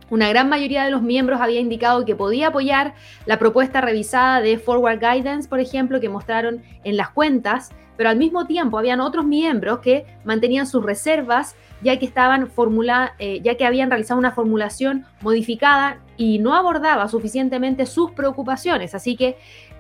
Una 0.10 0.28
gran 0.28 0.50
mayoría 0.50 0.84
de 0.84 0.92
los 0.92 1.02
miembros 1.02 1.40
había 1.40 1.62
indicado 1.62 2.04
que 2.04 2.16
podía 2.16 2.48
apoyar 2.48 2.96
la 3.26 3.40
propuesta 3.40 3.80
revisada 3.80 4.42
de 4.42 4.58
Forward 4.58 5.00
Guidance, 5.00 5.48
por 5.48 5.62
ejemplo, 5.62 6.02
que 6.02 6.10
mostraron 6.10 6.62
en 6.84 6.98
las 6.98 7.12
cuentas, 7.12 7.70
pero 7.96 8.10
al 8.10 8.18
mismo 8.18 8.46
tiempo 8.46 8.78
habían 8.78 9.00
otros 9.00 9.26
miembros 9.26 9.80
que 9.80 10.06
mantenían 10.26 10.68
sus 10.68 10.84
reservas 10.84 11.56
ya 11.82 11.98
que 11.98 12.06
estaban 12.06 12.48
formula, 12.48 13.14
eh, 13.20 13.42
ya 13.42 13.56
que 13.56 13.66
habían 13.66 13.90
realizado 13.90 14.20
una 14.20 14.32
formulación 14.32 15.06
modificada 15.22 16.00
y 16.18 16.40
no 16.40 16.56
abordaba 16.56 17.08
suficientemente 17.08 17.86
sus 17.86 18.12
preocupaciones. 18.12 18.96
Así 18.96 19.16
que 19.16 19.38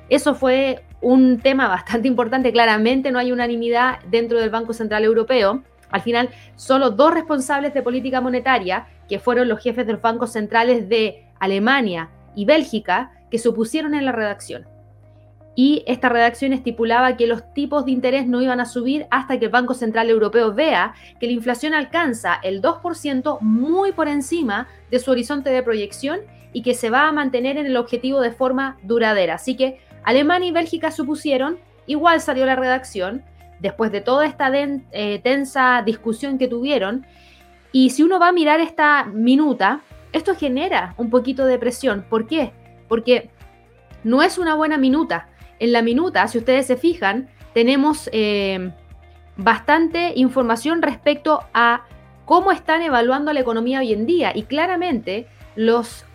eso 0.09 0.35
fue 0.35 0.83
un 0.99 1.39
tema 1.39 1.67
bastante 1.67 2.07
importante. 2.07 2.51
Claramente 2.51 3.11
no 3.11 3.19
hay 3.19 3.31
unanimidad 3.31 3.99
dentro 4.09 4.39
del 4.39 4.49
Banco 4.49 4.73
Central 4.73 5.03
Europeo. 5.03 5.63
Al 5.91 6.01
final, 6.01 6.29
solo 6.55 6.91
dos 6.91 7.13
responsables 7.13 7.73
de 7.73 7.81
política 7.81 8.21
monetaria, 8.21 8.87
que 9.07 9.19
fueron 9.19 9.47
los 9.47 9.61
jefes 9.61 9.85
de 9.85 9.93
los 9.93 10.01
bancos 10.01 10.31
centrales 10.31 10.89
de 10.89 11.25
Alemania 11.39 12.09
y 12.35 12.45
Bélgica, 12.45 13.11
que 13.29 13.37
se 13.37 13.49
opusieron 13.49 13.93
en 13.93 14.05
la 14.05 14.11
redacción. 14.11 14.65
Y 15.53 15.83
esta 15.85 16.07
redacción 16.07 16.53
estipulaba 16.53 17.17
que 17.17 17.27
los 17.27 17.53
tipos 17.53 17.85
de 17.85 17.91
interés 17.91 18.25
no 18.25 18.41
iban 18.41 18.61
a 18.61 18.65
subir 18.65 19.05
hasta 19.11 19.37
que 19.37 19.45
el 19.45 19.51
Banco 19.51 19.73
Central 19.73 20.09
Europeo 20.09 20.53
vea 20.53 20.93
que 21.19 21.27
la 21.27 21.33
inflación 21.33 21.73
alcanza 21.73 22.39
el 22.41 22.61
2% 22.61 23.39
muy 23.41 23.91
por 23.91 24.07
encima 24.07 24.67
de 24.89 24.99
su 24.99 25.11
horizonte 25.11 25.49
de 25.49 25.61
proyección 25.61 26.21
y 26.53 26.61
que 26.61 26.73
se 26.73 26.89
va 26.89 27.07
a 27.07 27.11
mantener 27.11 27.57
en 27.57 27.65
el 27.65 27.77
objetivo 27.77 28.21
de 28.21 28.31
forma 28.31 28.77
duradera. 28.83 29.35
Así 29.35 29.55
que 29.55 29.79
Alemania 30.03 30.49
y 30.49 30.53
Bélgica 30.53 30.91
supusieron, 30.91 31.59
igual 31.85 32.21
salió 32.21 32.45
la 32.45 32.55
redacción, 32.55 33.23
después 33.61 33.91
de 33.91 34.01
toda 34.01 34.25
esta 34.25 34.51
eh, 34.53 35.19
tensa 35.23 35.83
discusión 35.85 36.37
que 36.37 36.47
tuvieron. 36.47 37.05
Y 37.71 37.91
si 37.91 38.03
uno 38.03 38.19
va 38.19 38.29
a 38.29 38.33
mirar 38.33 38.59
esta 38.59 39.05
minuta, 39.05 39.81
esto 40.11 40.35
genera 40.35 40.93
un 40.97 41.09
poquito 41.09 41.45
de 41.45 41.57
presión. 41.57 42.05
¿Por 42.09 42.27
qué? 42.27 42.51
Porque 42.87 43.29
no 44.03 44.21
es 44.23 44.37
una 44.37 44.55
buena 44.55 44.77
minuta. 44.77 45.29
En 45.59 45.71
la 45.71 45.81
minuta, 45.81 46.27
si 46.27 46.39
ustedes 46.39 46.65
se 46.65 46.75
fijan, 46.75 47.29
tenemos 47.53 48.09
eh, 48.11 48.71
bastante 49.37 50.13
información 50.15 50.81
respecto 50.81 51.43
a 51.53 51.85
cómo 52.25 52.51
están 52.51 52.81
evaluando 52.81 53.31
la 53.31 53.41
economía 53.41 53.79
hoy 53.79 53.93
en 53.93 54.05
día. 54.05 54.31
Y 54.35 54.43
claramente 54.43 55.27
los 55.55 56.05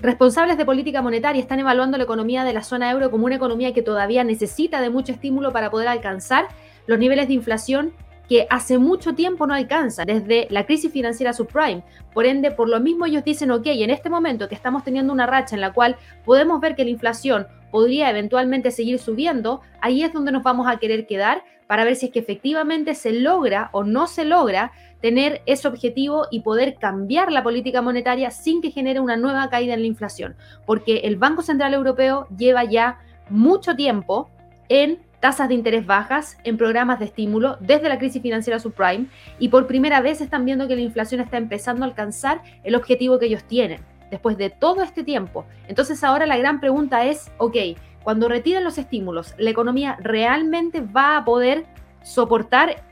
responsables 0.00 0.56
de 0.56 0.64
política 0.64 1.02
monetaria 1.02 1.40
están 1.40 1.60
evaluando 1.60 1.98
la 1.98 2.04
economía 2.04 2.44
de 2.44 2.52
la 2.52 2.62
zona 2.62 2.90
euro 2.90 3.10
como 3.10 3.26
una 3.26 3.36
economía 3.36 3.72
que 3.72 3.82
todavía 3.82 4.24
necesita 4.24 4.80
de 4.80 4.90
mucho 4.90 5.12
estímulo 5.12 5.52
para 5.52 5.70
poder 5.70 5.88
alcanzar 5.88 6.48
los 6.86 6.98
niveles 6.98 7.28
de 7.28 7.34
inflación 7.34 7.92
que 8.28 8.46
hace 8.48 8.78
mucho 8.78 9.14
tiempo 9.14 9.46
no 9.48 9.54
alcanzan, 9.54 10.06
desde 10.06 10.46
la 10.50 10.64
crisis 10.64 10.92
financiera 10.92 11.32
subprime. 11.32 11.82
Por 12.14 12.26
ende, 12.26 12.52
por 12.52 12.68
lo 12.68 12.78
mismo 12.78 13.04
ellos 13.04 13.24
dicen, 13.24 13.50
ok, 13.50 13.66
en 13.66 13.90
este 13.90 14.08
momento 14.08 14.48
que 14.48 14.54
estamos 14.54 14.84
teniendo 14.84 15.12
una 15.12 15.26
racha 15.26 15.56
en 15.56 15.60
la 15.60 15.72
cual 15.72 15.96
podemos 16.24 16.60
ver 16.60 16.76
que 16.76 16.84
la 16.84 16.90
inflación 16.90 17.48
podría 17.72 18.08
eventualmente 18.08 18.70
seguir 18.70 19.00
subiendo, 19.00 19.62
ahí 19.80 20.04
es 20.04 20.12
donde 20.12 20.30
nos 20.30 20.44
vamos 20.44 20.68
a 20.68 20.76
querer 20.76 21.08
quedar 21.08 21.42
para 21.66 21.84
ver 21.84 21.96
si 21.96 22.06
es 22.06 22.12
que 22.12 22.20
efectivamente 22.20 22.94
se 22.94 23.12
logra 23.12 23.68
o 23.72 23.82
no 23.82 24.06
se 24.06 24.24
logra 24.24 24.72
tener 25.00 25.42
ese 25.46 25.68
objetivo 25.68 26.26
y 26.30 26.40
poder 26.40 26.76
cambiar 26.76 27.32
la 27.32 27.42
política 27.42 27.82
monetaria 27.82 28.30
sin 28.30 28.60
que 28.60 28.70
genere 28.70 29.00
una 29.00 29.16
nueva 29.16 29.48
caída 29.48 29.74
en 29.74 29.80
la 29.80 29.86
inflación. 29.86 30.36
Porque 30.66 30.98
el 30.98 31.16
Banco 31.16 31.42
Central 31.42 31.74
Europeo 31.74 32.26
lleva 32.36 32.64
ya 32.64 32.98
mucho 33.28 33.76
tiempo 33.76 34.28
en 34.68 34.98
tasas 35.20 35.48
de 35.48 35.54
interés 35.54 35.86
bajas, 35.86 36.38
en 36.44 36.56
programas 36.56 36.98
de 36.98 37.04
estímulo 37.04 37.58
desde 37.60 37.88
la 37.88 37.98
crisis 37.98 38.22
financiera 38.22 38.58
subprime 38.58 39.06
y 39.38 39.48
por 39.48 39.66
primera 39.66 40.00
vez 40.00 40.20
están 40.20 40.44
viendo 40.44 40.66
que 40.66 40.76
la 40.76 40.80
inflación 40.80 41.20
está 41.20 41.36
empezando 41.36 41.84
a 41.84 41.88
alcanzar 41.88 42.42
el 42.64 42.74
objetivo 42.74 43.18
que 43.18 43.26
ellos 43.26 43.44
tienen 43.44 43.80
después 44.10 44.36
de 44.38 44.50
todo 44.50 44.82
este 44.82 45.04
tiempo. 45.04 45.44
Entonces 45.68 46.02
ahora 46.02 46.26
la 46.26 46.38
gran 46.38 46.58
pregunta 46.58 47.04
es, 47.04 47.30
ok, 47.38 47.56
cuando 48.02 48.28
retiren 48.28 48.64
los 48.64 48.78
estímulos, 48.78 49.34
¿la 49.38 49.50
economía 49.50 49.98
realmente 50.00 50.80
va 50.80 51.18
a 51.18 51.24
poder 51.24 51.66
soportar 52.02 52.82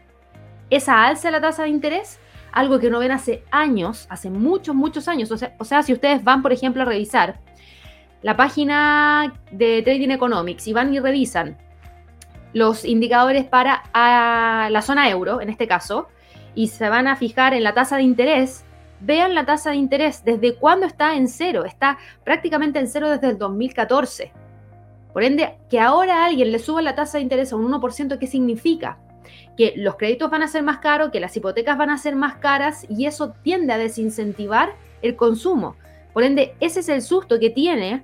esa 0.71 1.07
alza 1.07 1.29
de 1.29 1.33
la 1.33 1.41
tasa 1.41 1.65
de 1.65 1.71
interés? 1.71 2.19
Algo 2.53 2.79
que 2.79 2.91
no 2.91 2.99
ven 2.99 3.13
hace 3.13 3.45
años, 3.51 4.07
hace 4.09 4.31
muchos, 4.31 4.75
muchos 4.75 5.09
años. 5.09 5.31
O 5.31 5.37
sea, 5.37 5.55
o 5.59 5.65
sea, 5.65 5.83
si 5.83 5.93
ustedes 5.93 6.25
van, 6.25 6.43
por 6.43 6.53
ejemplo, 6.53 6.83
a 6.83 6.87
revisar 6.87 7.41
la 8.23 8.37
página 8.37 9.35
de 9.51 9.83
Trading 9.83 10.11
Economics 10.11 10.67
y 10.67 10.73
van 10.73 10.93
y 10.93 10.99
revisan 10.99 11.57
los 12.53 12.85
indicadores 12.85 13.45
para 13.45 13.83
la 14.71 14.83
zona 14.83 15.09
euro, 15.09 15.41
en 15.41 15.51
este 15.51 15.69
caso, 15.69 16.09
y 16.55 16.69
se 16.69 16.89
van 16.89 17.07
a 17.07 17.17
fijar 17.17 17.55
en 17.55 17.63
la 17.63 17.75
tasa 17.75 17.97
de 17.97 18.03
interés, 18.03 18.65
vean 19.01 19.35
la 19.35 19.45
tasa 19.45 19.71
de 19.71 19.77
interés, 19.77 20.25
desde 20.25 20.57
cuándo 20.57 20.87
está 20.87 21.15
en 21.15 21.29
cero, 21.29 21.65
está 21.65 21.99
prácticamente 22.25 22.79
en 22.79 22.89
cero 22.89 23.11
desde 23.11 23.29
el 23.29 23.39
2014. 23.39 24.33
Por 25.13 25.23
ende, 25.23 25.57
que 25.71 25.81
ahora 25.81 26.25
alguien 26.25 26.51
le 26.51 26.59
suba 26.59 26.83
la 26.83 26.95
tasa 26.95 27.19
de 27.19 27.23
interés 27.23 27.53
a 27.53 27.57
un 27.57 27.71
1%, 27.71 28.19
¿qué 28.19 28.27
significa? 28.27 28.99
Que 29.59 29.75
los 29.77 29.97
créditos 29.97 30.31
van 30.31 30.43
a 30.43 30.49
ser 30.49 30.63
más 30.63 30.79
caros, 30.79 31.11
que 31.11 31.21
las 31.21 31.37
hipotecas 31.37 31.77
van 31.77 31.91
a 31.91 31.99
ser 31.99 32.17
más 32.17 32.37
caras 32.37 32.87
y 32.89 33.05
eso 33.05 33.35
tiende 33.43 33.75
a 33.75 33.79
desincentivar 33.79 34.73
el 35.03 35.17
consumo. 35.17 35.77
Por 36.15 36.23
ende, 36.23 36.55
ese 36.61 36.81
es 36.81 36.89
el 36.89 37.03
susto 37.03 37.39
que 37.39 37.51
tiene 37.51 38.03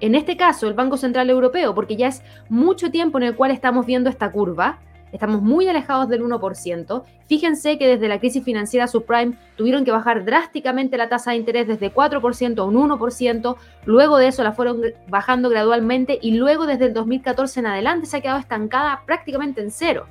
en 0.00 0.14
este 0.14 0.36
caso 0.36 0.68
el 0.68 0.74
Banco 0.74 0.96
Central 0.96 1.30
Europeo, 1.30 1.74
porque 1.74 1.96
ya 1.96 2.08
es 2.08 2.22
mucho 2.48 2.90
tiempo 2.90 3.18
en 3.18 3.24
el 3.24 3.34
cual 3.34 3.50
estamos 3.50 3.86
viendo 3.86 4.10
esta 4.10 4.30
curva, 4.30 4.78
estamos 5.10 5.40
muy 5.40 5.66
alejados 5.68 6.08
del 6.08 6.22
1%. 6.22 7.02
Fíjense 7.26 7.78
que 7.78 7.86
desde 7.86 8.08
la 8.08 8.18
crisis 8.20 8.44
financiera 8.44 8.86
subprime 8.86 9.38
tuvieron 9.56 9.84
que 9.84 9.90
bajar 9.90 10.24
drásticamente 10.24 10.98
la 10.98 11.08
tasa 11.08 11.30
de 11.30 11.38
interés 11.38 11.66
desde 11.66 11.92
4% 11.92 12.58
a 12.58 12.64
un 12.64 12.74
1%, 12.74 13.56
luego 13.86 14.18
de 14.18 14.28
eso 14.28 14.42
la 14.42 14.52
fueron 14.52 14.82
bajando 15.08 15.48
gradualmente 15.48 16.18
y 16.20 16.32
luego 16.32 16.66
desde 16.66 16.86
el 16.86 16.92
2014 16.92 17.60
en 17.60 17.66
adelante 17.66 18.06
se 18.06 18.18
ha 18.18 18.20
quedado 18.20 18.38
estancada 18.38 19.02
prácticamente 19.06 19.62
en 19.62 19.70
cero. 19.70 20.06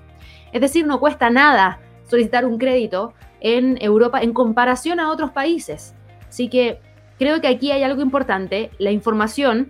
Es 0.56 0.62
decir, 0.62 0.88
no 0.88 1.02
cuesta 1.02 1.30
nada 1.30 1.82
solicitar 2.08 2.46
un 2.46 2.58
crédito 2.58 3.14
en 3.42 3.78
Europa 3.82 4.22
en 4.22 4.32
comparación 4.32 5.02
a 5.02 5.12
otros 5.12 5.32
países. 5.32 5.94
Así 6.30 6.48
que 6.48 6.80
creo 7.20 7.42
que 7.42 7.50
aquí 7.50 7.72
hay 7.72 7.84
algo 7.84 8.02
importante, 8.02 8.72
la 8.78 8.92
información 8.92 9.70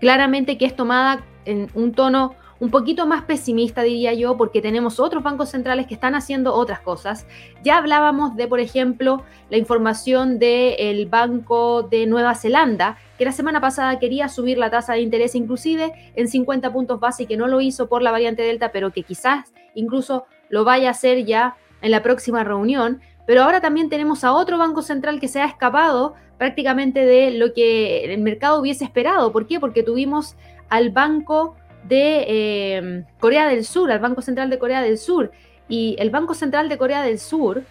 claramente 0.00 0.58
que 0.58 0.64
es 0.64 0.74
tomada 0.74 1.24
en 1.44 1.70
un 1.74 1.92
tono 1.92 2.34
un 2.58 2.70
poquito 2.70 3.06
más 3.06 3.22
pesimista, 3.22 3.82
diría 3.82 4.12
yo, 4.12 4.36
porque 4.36 4.60
tenemos 4.60 4.98
otros 4.98 5.22
bancos 5.22 5.50
centrales 5.50 5.86
que 5.86 5.94
están 5.94 6.16
haciendo 6.16 6.52
otras 6.52 6.80
cosas. 6.80 7.24
Ya 7.62 7.76
hablábamos 7.76 8.34
de, 8.34 8.48
por 8.48 8.58
ejemplo, 8.58 9.22
la 9.50 9.56
información 9.56 10.40
del 10.40 11.06
Banco 11.06 11.84
de 11.84 12.06
Nueva 12.06 12.34
Zelanda, 12.34 12.98
que 13.18 13.24
la 13.24 13.32
semana 13.32 13.60
pasada 13.60 14.00
quería 14.00 14.28
subir 14.28 14.58
la 14.58 14.70
tasa 14.70 14.94
de 14.94 15.00
interés 15.00 15.36
inclusive 15.36 15.92
en 16.16 16.26
50 16.26 16.72
puntos 16.72 16.98
base 16.98 17.22
y 17.22 17.26
que 17.26 17.36
no 17.36 17.46
lo 17.46 17.60
hizo 17.60 17.88
por 17.88 18.02
la 18.02 18.10
variante 18.10 18.42
Delta, 18.42 18.72
pero 18.72 18.90
que 18.90 19.04
quizás 19.04 19.52
incluso 19.74 20.26
lo 20.48 20.64
vaya 20.64 20.88
a 20.88 20.92
hacer 20.92 21.24
ya 21.24 21.56
en 21.80 21.90
la 21.90 22.02
próxima 22.02 22.44
reunión. 22.44 23.00
Pero 23.26 23.42
ahora 23.42 23.60
también 23.60 23.88
tenemos 23.88 24.24
a 24.24 24.32
otro 24.32 24.58
banco 24.58 24.82
central 24.82 25.20
que 25.20 25.28
se 25.28 25.40
ha 25.40 25.46
escapado 25.46 26.14
prácticamente 26.38 27.04
de 27.06 27.30
lo 27.30 27.54
que 27.54 28.04
el 28.12 28.20
mercado 28.20 28.60
hubiese 28.60 28.84
esperado. 28.84 29.32
¿Por 29.32 29.46
qué? 29.46 29.60
Porque 29.60 29.82
tuvimos 29.82 30.36
al 30.68 30.90
Banco 30.90 31.54
de 31.84 32.24
eh, 32.26 33.04
Corea 33.20 33.46
del 33.46 33.64
Sur, 33.64 33.92
al 33.92 34.00
Banco 34.00 34.22
Central 34.22 34.50
de 34.50 34.58
Corea 34.58 34.82
del 34.82 34.98
Sur. 34.98 35.30
Y 35.68 35.96
el 35.98 36.10
Banco 36.10 36.34
Central 36.34 36.68
de 36.68 36.78
Corea 36.78 37.02
del 37.02 37.18
Sur 37.18 37.62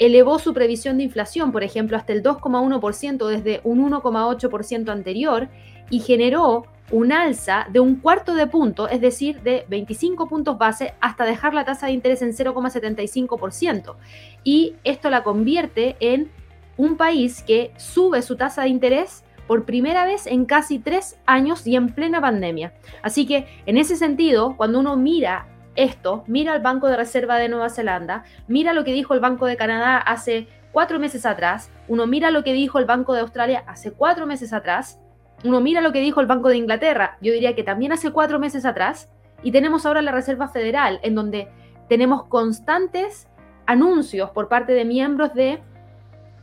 elevó 0.00 0.38
su 0.38 0.54
previsión 0.54 0.96
de 0.96 1.04
inflación, 1.04 1.52
por 1.52 1.62
ejemplo, 1.62 1.96
hasta 1.96 2.12
el 2.12 2.22
2,1% 2.22 3.26
desde 3.28 3.60
un 3.64 3.90
1,8% 3.90 4.88
anterior 4.88 5.48
y 5.90 6.00
generó 6.00 6.64
un 6.90 7.12
alza 7.12 7.66
de 7.70 7.80
un 7.80 7.96
cuarto 7.96 8.34
de 8.34 8.46
punto, 8.46 8.88
es 8.88 9.00
decir, 9.00 9.42
de 9.42 9.64
25 9.68 10.28
puntos 10.28 10.58
base, 10.58 10.94
hasta 11.00 11.24
dejar 11.24 11.54
la 11.54 11.64
tasa 11.64 11.86
de 11.86 11.92
interés 11.92 12.22
en 12.22 12.32
0,75%. 12.32 13.94
Y 14.42 14.74
esto 14.82 15.10
la 15.10 15.22
convierte 15.22 15.96
en 16.00 16.30
un 16.76 16.96
país 16.96 17.42
que 17.42 17.72
sube 17.76 18.22
su 18.22 18.36
tasa 18.36 18.62
de 18.62 18.68
interés 18.68 19.24
por 19.46 19.64
primera 19.64 20.04
vez 20.04 20.26
en 20.26 20.44
casi 20.44 20.78
tres 20.78 21.18
años 21.26 21.66
y 21.66 21.76
en 21.76 21.88
plena 21.88 22.20
pandemia. 22.20 22.72
Así 23.02 23.26
que 23.26 23.46
en 23.66 23.78
ese 23.78 23.96
sentido, 23.96 24.56
cuando 24.56 24.78
uno 24.78 24.96
mira 24.96 25.48
esto, 25.76 26.24
mira 26.26 26.52
al 26.52 26.60
Banco 26.60 26.88
de 26.88 26.96
Reserva 26.96 27.36
de 27.36 27.48
Nueva 27.48 27.68
Zelanda, 27.68 28.24
mira 28.48 28.72
lo 28.72 28.84
que 28.84 28.92
dijo 28.92 29.14
el 29.14 29.20
Banco 29.20 29.46
de 29.46 29.56
Canadá 29.56 29.98
hace 29.98 30.48
cuatro 30.72 30.98
meses 30.98 31.26
atrás, 31.26 31.70
uno 31.88 32.06
mira 32.06 32.30
lo 32.30 32.44
que 32.44 32.52
dijo 32.52 32.78
el 32.78 32.84
Banco 32.84 33.12
de 33.12 33.20
Australia 33.20 33.64
hace 33.66 33.92
cuatro 33.92 34.26
meses 34.26 34.52
atrás, 34.52 35.00
uno 35.44 35.60
mira 35.60 35.80
lo 35.80 35.92
que 35.92 36.00
dijo 36.00 36.20
el 36.20 36.26
Banco 36.26 36.48
de 36.48 36.56
Inglaterra, 36.56 37.16
yo 37.20 37.32
diría 37.32 37.54
que 37.54 37.62
también 37.62 37.92
hace 37.92 38.10
cuatro 38.10 38.38
meses 38.38 38.64
atrás, 38.64 39.10
y 39.42 39.52
tenemos 39.52 39.86
ahora 39.86 40.02
la 40.02 40.12
Reserva 40.12 40.48
Federal, 40.48 41.00
en 41.02 41.14
donde 41.14 41.48
tenemos 41.88 42.24
constantes 42.24 43.26
anuncios 43.66 44.30
por 44.30 44.48
parte 44.48 44.72
de 44.72 44.84
miembros 44.84 45.32
de 45.34 45.62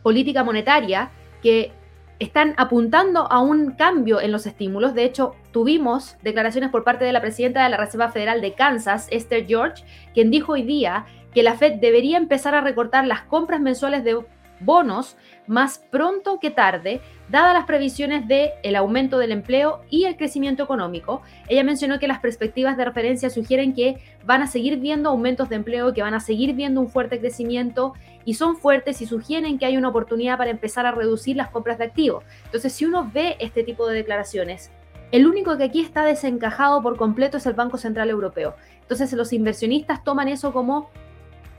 política 0.02 0.44
monetaria 0.44 1.12
que 1.44 1.72
están 2.20 2.56
apuntando 2.58 3.32
a 3.32 3.40
un 3.40 3.72
cambio 3.72 4.20
en 4.20 4.32
los 4.32 4.48
estímulos. 4.48 4.96
De 4.96 5.04
hecho, 5.04 5.36
tuvimos 5.52 6.18
declaraciones 6.24 6.72
por 6.72 6.84
parte 6.84 7.06
de 7.06 7.12
la 7.12 7.22
presidenta 7.22 7.64
de 7.64 7.70
la 7.70 7.78
Reserva 7.78 8.10
Federal 8.10 8.42
de 8.42 8.54
Kansas, 8.54 9.08
Esther 9.12 9.46
George, 9.46 9.84
quien 10.14 10.32
dijo 10.32 10.54
hoy 10.54 10.64
día 10.64 11.06
que 11.34 11.44
la 11.44 11.54
Fed 11.56 11.74
debería 11.74 12.18
empezar 12.18 12.56
a 12.56 12.62
recortar 12.62 13.06
las 13.06 13.22
compras 13.22 13.62
mensuales 13.62 14.04
de 14.04 14.16
bonos 14.60 15.18
más 15.46 15.80
pronto 15.90 16.40
que 16.40 16.52
tarde, 16.52 17.02
dadas 17.30 17.54
las 17.54 17.66
previsiones 17.66 18.28
de 18.28 18.54
el 18.64 18.76
aumento 18.76 19.18
del 19.18 19.32
empleo 19.32 19.82
y 19.90 20.06
el 20.06 20.18
crecimiento 20.18 20.64
económico. 20.64 21.22
Ella 21.48 21.64
mencionó 21.64 22.00
que 22.00 22.08
las 22.08 22.20
perspectivas 22.20 22.78
de 22.78 22.86
referencia 22.86 23.30
sugieren 23.30 23.74
que 23.74 23.98
van 24.26 24.42
a 24.42 24.48
seguir 24.48 24.78
viendo 24.80 25.10
aumentos 25.10 25.50
de 25.50 25.56
empleo, 25.56 25.94
que 25.94 26.02
van 26.02 26.14
a 26.14 26.20
seguir 26.20 26.54
viendo 26.54 26.82
un 26.82 26.90
fuerte 26.90 27.20
crecimiento 27.20 27.94
y 28.26 28.34
son 28.34 28.58
fuertes 28.58 29.02
y 29.02 29.06
sugieren 29.06 29.58
que 29.58 29.66
hay 29.66 29.78
una 29.78 29.90
oportunidad 29.90 30.38
para 30.38 30.52
empezar 30.52 30.86
a 30.86 30.92
reducir 30.92 31.38
las 31.38 31.50
compras 31.50 31.78
de 31.78 31.86
activos. 31.86 32.24
Entonces, 32.46 32.74
si 32.74 32.86
uno 32.86 33.10
ve 33.14 33.38
este 33.40 33.64
tipo 33.64 33.88
de 33.88 33.96
declaraciones, 33.96 34.72
el 35.12 35.26
único 35.26 35.58
que 35.58 35.64
aquí 35.64 35.82
está 35.82 36.04
desencajado 36.04 36.82
por 36.82 36.98
completo 36.98 37.38
es 37.38 37.46
el 37.46 37.54
Banco 37.54 37.78
Central 37.78 38.10
Europeo. 38.10 38.56
Entonces, 38.82 39.14
los 39.14 39.32
inversionistas 39.32 40.04
toman 40.04 40.28
eso 40.28 40.52
como 40.52 40.90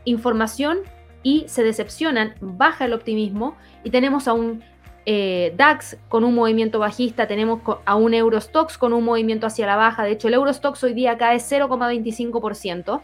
información 0.04 0.80
y 1.28 1.44
se 1.46 1.62
decepcionan, 1.62 2.32
baja 2.40 2.86
el 2.86 2.94
optimismo 2.94 3.54
y 3.84 3.90
tenemos 3.90 4.28
a 4.28 4.32
un 4.32 4.62
eh, 5.04 5.52
DAX 5.58 5.98
con 6.08 6.24
un 6.24 6.34
movimiento 6.34 6.78
bajista, 6.78 7.26
tenemos 7.26 7.60
a 7.84 7.96
un 7.96 8.14
Eurostox 8.14 8.78
con 8.78 8.94
un 8.94 9.04
movimiento 9.04 9.46
hacia 9.46 9.66
la 9.66 9.76
baja. 9.76 10.04
De 10.04 10.12
hecho, 10.12 10.28
el 10.28 10.34
Eurostox 10.34 10.82
hoy 10.84 10.94
día 10.94 11.18
cae 11.18 11.36
0,25%. 11.36 13.02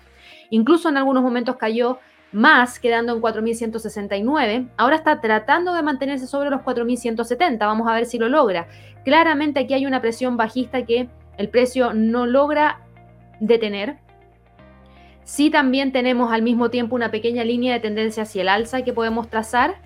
Incluso 0.49 0.88
en 0.88 0.97
algunos 0.97 1.23
momentos 1.23 1.57
cayó 1.57 1.99
más, 2.33 2.78
quedando 2.78 3.14
en 3.14 3.21
4.169. 3.21 4.71
Ahora 4.78 4.97
está 4.97 5.21
tratando 5.21 5.75
de 5.75 5.83
mantenerse 5.83 6.26
sobre 6.26 6.49
los 6.49 6.62
4.170. 6.62 7.59
Vamos 7.59 7.87
a 7.87 7.93
ver 7.93 8.07
si 8.07 8.19
lo 8.19 8.31
logra. 8.31 8.69
Claramente 9.04 9.61
aquí 9.61 9.75
hay 9.75 9.85
una 9.85 10.00
presión 10.00 10.38
bajista 10.38 10.87
que 10.87 11.11
el 11.37 11.50
precio 11.50 11.93
no 11.93 12.25
logra 12.25 12.81
detener. 13.40 13.99
Sí 15.25 15.50
también 15.50 15.90
tenemos 15.90 16.33
al 16.33 16.43
mismo 16.43 16.71
tiempo 16.71 16.95
una 16.95 17.11
pequeña 17.11 17.45
línea 17.45 17.73
de 17.73 17.81
tendencia 17.81 18.25
hacia 18.25 18.43
el 18.43 18.49
alza 18.49 18.83
que 18.83 18.93
podemos 18.93 19.28
trazar. 19.28 19.76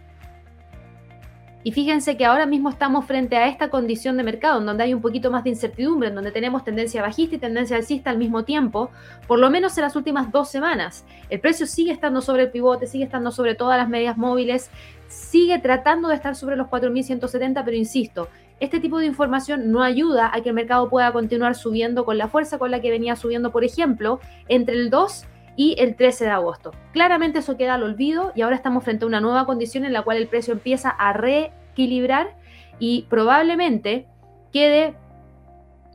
Y 1.64 1.72
fíjense 1.72 2.16
que 2.16 2.24
ahora 2.24 2.46
mismo 2.46 2.70
estamos 2.70 3.04
frente 3.04 3.36
a 3.36 3.46
esta 3.46 3.68
condición 3.68 4.16
de 4.16 4.22
mercado, 4.22 4.60
en 4.60 4.66
donde 4.66 4.84
hay 4.84 4.94
un 4.94 5.02
poquito 5.02 5.30
más 5.30 5.44
de 5.44 5.50
incertidumbre, 5.50 6.08
en 6.08 6.14
donde 6.14 6.30
tenemos 6.30 6.64
tendencia 6.64 7.02
bajista 7.02 7.34
y 7.34 7.38
tendencia 7.38 7.76
alcista 7.76 8.10
al 8.10 8.18
mismo 8.18 8.44
tiempo, 8.44 8.90
por 9.26 9.38
lo 9.38 9.50
menos 9.50 9.76
en 9.76 9.82
las 9.82 9.96
últimas 9.96 10.30
dos 10.32 10.48
semanas. 10.48 11.04
El 11.30 11.40
precio 11.40 11.66
sigue 11.66 11.92
estando 11.92 12.20
sobre 12.20 12.44
el 12.44 12.50
pivote, 12.50 12.86
sigue 12.86 13.04
estando 13.04 13.32
sobre 13.32 13.54
todas 13.54 13.76
las 13.76 13.88
medias 13.88 14.16
móviles, 14.16 14.70
sigue 15.08 15.58
tratando 15.58 16.08
de 16.08 16.14
estar 16.14 16.36
sobre 16.36 16.56
los 16.56 16.68
4.170, 16.68 17.62
pero 17.64 17.76
insisto, 17.76 18.28
este 18.60 18.80
tipo 18.80 18.98
de 18.98 19.06
información 19.06 19.70
no 19.70 19.82
ayuda 19.82 20.30
a 20.32 20.40
que 20.40 20.50
el 20.50 20.54
mercado 20.54 20.88
pueda 20.88 21.12
continuar 21.12 21.54
subiendo 21.54 22.04
con 22.04 22.18
la 22.18 22.28
fuerza 22.28 22.58
con 22.58 22.70
la 22.70 22.80
que 22.80 22.90
venía 22.90 23.16
subiendo, 23.16 23.52
por 23.52 23.64
ejemplo, 23.64 24.20
entre 24.48 24.74
el 24.74 24.90
2 24.90 25.26
y 25.56 25.74
el 25.78 25.96
13 25.96 26.24
de 26.24 26.30
agosto. 26.30 26.72
Claramente 26.92 27.40
eso 27.40 27.56
queda 27.56 27.74
al 27.74 27.82
olvido 27.82 28.32
y 28.34 28.42
ahora 28.42 28.56
estamos 28.56 28.84
frente 28.84 29.04
a 29.04 29.08
una 29.08 29.20
nueva 29.20 29.44
condición 29.46 29.84
en 29.84 29.92
la 29.92 30.02
cual 30.02 30.16
el 30.16 30.28
precio 30.28 30.52
empieza 30.54 30.90
a 30.90 31.12
reequilibrar 31.12 32.36
y 32.78 33.06
probablemente 33.08 34.06
quede 34.52 34.94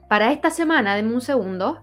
para 0.09 0.31
esta 0.31 0.49
semana, 0.49 0.95
denme 0.95 1.13
un 1.13 1.21
segundo. 1.21 1.81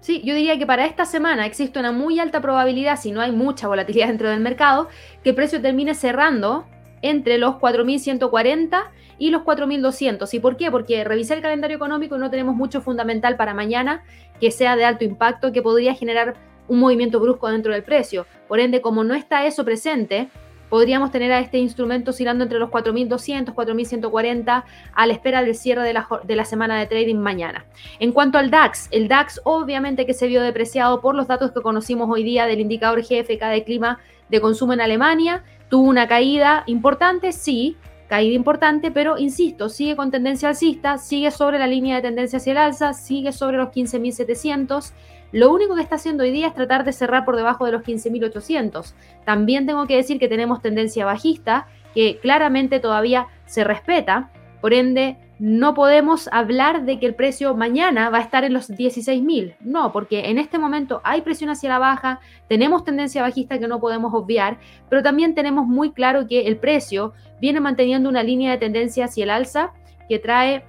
Sí, 0.00 0.22
yo 0.24 0.34
diría 0.34 0.58
que 0.58 0.66
para 0.66 0.86
esta 0.86 1.04
semana 1.04 1.44
existe 1.44 1.78
una 1.78 1.92
muy 1.92 2.18
alta 2.18 2.40
probabilidad, 2.40 2.98
si 2.98 3.12
no 3.12 3.20
hay 3.20 3.32
mucha 3.32 3.68
volatilidad 3.68 4.08
dentro 4.08 4.30
del 4.30 4.40
mercado, 4.40 4.88
que 5.22 5.30
el 5.30 5.36
precio 5.36 5.60
termine 5.60 5.94
cerrando 5.94 6.66
entre 7.02 7.36
los 7.36 7.56
4.140 7.56 8.84
y 9.18 9.30
los 9.30 9.42
4.200. 9.42 10.32
¿Y 10.32 10.40
por 10.40 10.56
qué? 10.56 10.70
Porque 10.70 11.04
revisé 11.04 11.34
el 11.34 11.42
calendario 11.42 11.76
económico 11.76 12.16
y 12.16 12.18
no 12.18 12.30
tenemos 12.30 12.56
mucho 12.56 12.80
fundamental 12.80 13.36
para 13.36 13.52
mañana 13.52 14.02
que 14.40 14.50
sea 14.50 14.74
de 14.74 14.86
alto 14.86 15.04
impacto, 15.04 15.52
que 15.52 15.60
podría 15.60 15.94
generar 15.94 16.34
un 16.66 16.80
movimiento 16.80 17.20
brusco 17.20 17.50
dentro 17.50 17.74
del 17.74 17.82
precio. 17.82 18.26
Por 18.48 18.58
ende, 18.58 18.80
como 18.80 19.04
no 19.04 19.14
está 19.14 19.44
eso 19.44 19.64
presente, 19.66 20.30
podríamos 20.70 21.10
tener 21.10 21.30
a 21.32 21.40
este 21.40 21.58
instrumento 21.58 22.12
oscilando 22.12 22.44
entre 22.44 22.58
los 22.58 22.70
4.200, 22.70 23.52
4.140 23.54 24.64
a 24.94 25.06
la 25.06 25.12
espera 25.12 25.42
del 25.42 25.54
cierre 25.54 25.82
de 25.82 25.92
la, 25.92 26.08
de 26.24 26.36
la, 26.36 26.46
semana 26.46 26.78
de 26.78 26.86
trading 26.86 27.16
mañana. 27.16 27.66
En 27.98 28.12
cuanto 28.12 28.38
al 28.38 28.50
DAX, 28.50 28.88
el 28.90 29.08
DAX 29.08 29.40
obviamente 29.44 30.06
que 30.06 30.14
se 30.14 30.28
vio 30.28 30.40
depreciado 30.40 31.02
por 31.02 31.14
los 31.14 31.26
datos 31.26 31.50
que 31.52 31.60
conocimos 31.60 32.08
hoy 32.08 32.22
día 32.22 32.46
del 32.46 32.60
indicador 32.60 33.02
GFK 33.02 33.44
de 33.46 33.64
clima 33.64 33.98
de 34.30 34.40
consumo 34.40 34.72
en 34.72 34.80
Alemania. 34.80 35.44
Tuvo 35.68 35.88
una 35.88 36.08
caída 36.08 36.62
importante, 36.66 37.32
sí, 37.32 37.76
caída 38.08 38.34
importante, 38.34 38.90
pero 38.90 39.18
insisto, 39.18 39.68
sigue 39.68 39.96
con 39.96 40.10
tendencia 40.10 40.48
alcista, 40.48 40.98
sigue 40.98 41.30
sobre 41.30 41.58
la 41.58 41.66
línea 41.66 41.96
de 41.96 42.02
tendencia 42.02 42.38
hacia 42.38 42.52
el 42.52 42.58
alza, 42.58 42.92
sigue 42.92 43.32
sobre 43.32 43.56
los 43.56 43.68
15.700 43.68 44.92
lo 45.32 45.52
único 45.52 45.74
que 45.74 45.82
está 45.82 45.96
haciendo 45.96 46.24
hoy 46.24 46.30
día 46.30 46.48
es 46.48 46.54
tratar 46.54 46.84
de 46.84 46.92
cerrar 46.92 47.24
por 47.24 47.36
debajo 47.36 47.66
de 47.66 47.72
los 47.72 47.82
15.800. 47.82 48.94
También 49.24 49.66
tengo 49.66 49.86
que 49.86 49.96
decir 49.96 50.18
que 50.18 50.28
tenemos 50.28 50.60
tendencia 50.60 51.04
bajista, 51.04 51.68
que 51.94 52.18
claramente 52.18 52.80
todavía 52.80 53.26
se 53.46 53.64
respeta. 53.64 54.30
Por 54.60 54.74
ende, 54.74 55.16
no 55.40 55.72
podemos 55.72 56.28
hablar 56.32 56.84
de 56.84 56.98
que 56.98 57.06
el 57.06 57.14
precio 57.14 57.56
mañana 57.56 58.10
va 58.10 58.18
a 58.18 58.20
estar 58.20 58.44
en 58.44 58.52
los 58.52 58.68
16.000. 58.68 59.56
No, 59.60 59.90
porque 59.90 60.28
en 60.28 60.36
este 60.36 60.58
momento 60.58 61.00
hay 61.02 61.22
presión 61.22 61.48
hacia 61.48 61.70
la 61.70 61.78
baja, 61.78 62.20
tenemos 62.46 62.84
tendencia 62.84 63.22
bajista 63.22 63.58
que 63.58 63.66
no 63.66 63.80
podemos 63.80 64.12
obviar, 64.12 64.58
pero 64.90 65.02
también 65.02 65.34
tenemos 65.34 65.66
muy 65.66 65.92
claro 65.92 66.26
que 66.26 66.46
el 66.46 66.58
precio 66.58 67.14
viene 67.40 67.58
manteniendo 67.58 68.10
una 68.10 68.22
línea 68.22 68.50
de 68.50 68.58
tendencia 68.58 69.06
hacia 69.06 69.24
el 69.24 69.30
alza 69.30 69.72
que 70.10 70.18
trae 70.18 70.62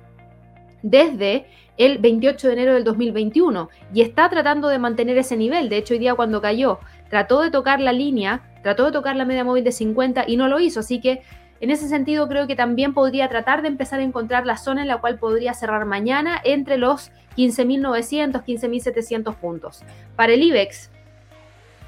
desde 0.83 1.47
el 1.85 1.97
28 1.97 2.47
de 2.47 2.53
enero 2.53 2.73
del 2.75 2.83
2021 2.83 3.69
y 3.91 4.01
está 4.01 4.29
tratando 4.29 4.67
de 4.67 4.77
mantener 4.77 5.17
ese 5.17 5.35
nivel. 5.35 5.67
De 5.67 5.77
hecho, 5.77 5.95
hoy 5.95 5.99
día 5.99 6.13
cuando 6.13 6.39
cayó, 6.39 6.77
trató 7.09 7.41
de 7.41 7.49
tocar 7.49 7.79
la 7.79 7.91
línea, 7.91 8.43
trató 8.61 8.85
de 8.85 8.91
tocar 8.91 9.15
la 9.15 9.25
media 9.25 9.43
móvil 9.43 9.63
de 9.63 9.71
50 9.71 10.25
y 10.27 10.37
no 10.37 10.47
lo 10.47 10.59
hizo. 10.59 10.81
Así 10.81 11.01
que 11.01 11.23
en 11.59 11.71
ese 11.71 11.87
sentido 11.87 12.27
creo 12.27 12.45
que 12.45 12.55
también 12.55 12.93
podría 12.93 13.27
tratar 13.29 13.63
de 13.63 13.69
empezar 13.69 13.99
a 13.99 14.03
encontrar 14.03 14.45
la 14.45 14.57
zona 14.57 14.83
en 14.83 14.87
la 14.87 14.97
cual 14.97 15.17
podría 15.17 15.55
cerrar 15.55 15.85
mañana 15.85 16.39
entre 16.43 16.77
los 16.77 17.11
15.900, 17.35 18.43
15.700 18.45 19.35
puntos. 19.37 19.83
Para 20.15 20.33
el 20.33 20.43
IBEX, 20.43 20.91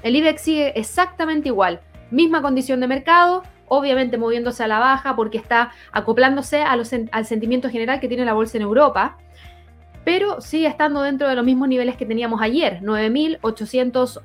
el 0.02 0.16
IBEX 0.16 0.40
sigue 0.42 0.72
exactamente 0.76 1.50
igual. 1.50 1.80
Misma 2.10 2.42
condición 2.42 2.80
de 2.80 2.88
mercado, 2.88 3.44
obviamente 3.68 4.18
moviéndose 4.18 4.64
a 4.64 4.68
la 4.68 4.80
baja 4.80 5.14
porque 5.14 5.38
está 5.38 5.70
acoplándose 5.92 6.62
al 6.62 6.84
sentimiento 7.26 7.70
general 7.70 8.00
que 8.00 8.08
tiene 8.08 8.24
la 8.24 8.32
bolsa 8.32 8.58
en 8.58 8.64
Europa 8.64 9.18
pero 10.04 10.40
sigue 10.40 10.66
estando 10.66 11.02
dentro 11.02 11.28
de 11.28 11.34
los 11.34 11.44
mismos 11.44 11.68
niveles 11.68 11.96
que 11.96 12.06
teníamos 12.06 12.42
ayer, 12.42 12.80
9.800, 12.82 14.20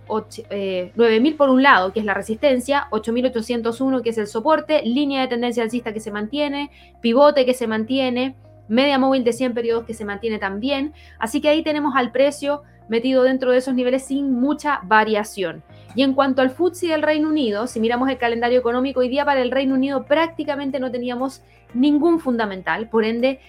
eh, 0.49 0.91
9.000 0.95 1.37
por 1.37 1.49
un 1.49 1.63
lado, 1.63 1.93
que 1.93 1.99
es 1.99 2.05
la 2.05 2.13
resistencia, 2.13 2.87
8.801 2.91 4.01
que 4.01 4.09
es 4.09 4.17
el 4.17 4.27
soporte, 4.27 4.81
línea 4.83 5.21
de 5.21 5.27
tendencia 5.27 5.63
alcista 5.63 5.93
que 5.93 5.99
se 5.99 6.11
mantiene, 6.11 6.69
pivote 7.01 7.45
que 7.45 7.53
se 7.53 7.67
mantiene, 7.67 8.35
media 8.67 8.99
móvil 8.99 9.23
de 9.23 9.33
100 9.33 9.53
periodos 9.53 9.85
que 9.85 9.93
se 9.93 10.05
mantiene 10.05 10.37
también, 10.37 10.93
así 11.17 11.41
que 11.41 11.49
ahí 11.49 11.63
tenemos 11.63 11.95
al 11.95 12.11
precio 12.11 12.63
metido 12.89 13.23
dentro 13.23 13.51
de 13.51 13.59
esos 13.59 13.73
niveles 13.73 14.03
sin 14.03 14.33
mucha 14.33 14.81
variación. 14.83 15.63
Y 15.95 16.03
en 16.03 16.13
cuanto 16.13 16.41
al 16.41 16.49
FTSE 16.49 16.87
del 16.87 17.01
Reino 17.01 17.29
Unido, 17.29 17.67
si 17.67 17.79
miramos 17.79 18.09
el 18.09 18.17
calendario 18.17 18.59
económico, 18.59 18.99
hoy 18.99 19.09
día 19.09 19.25
para 19.25 19.41
el 19.41 19.51
Reino 19.51 19.75
Unido 19.75 20.05
prácticamente 20.05 20.79
no 20.79 20.91
teníamos 20.91 21.41
ningún 21.73 22.19
fundamental, 22.19 22.89
por 22.89 23.05
ende 23.05 23.39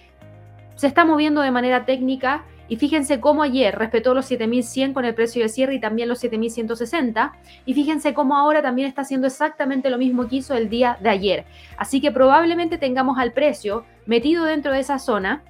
se 0.75 0.87
está 0.87 1.05
moviendo 1.05 1.41
de 1.41 1.51
manera 1.51 1.85
técnica 1.85 2.43
y 2.71 2.77
fíjense 2.77 3.19
cómo 3.19 3.43
ayer 3.43 3.77
respetó 3.77 4.13
los 4.13 4.25
7100 4.27 4.93
con 4.93 5.03
el 5.03 5.13
precio 5.13 5.41
de 5.41 5.49
cierre 5.49 5.75
y 5.75 5.81
también 5.81 6.07
los 6.07 6.19
7160 6.19 7.33
y 7.65 7.73
fíjense 7.73 8.13
cómo 8.13 8.37
ahora 8.37 8.61
también 8.61 8.87
está 8.87 9.01
haciendo 9.01 9.27
exactamente 9.27 9.89
lo 9.89 9.97
mismo 9.97 10.27
que 10.29 10.37
hizo 10.37 10.55
el 10.55 10.69
día 10.69 10.97
de 11.01 11.09
ayer. 11.09 11.45
Así 11.77 11.99
que 11.99 12.11
probablemente 12.11 12.77
tengamos 12.77 13.17
al 13.17 13.33
precio 13.33 13.83
metido 14.05 14.45
dentro 14.45 14.71
de 14.71 14.79
esa 14.79 14.99
zona 14.99 15.43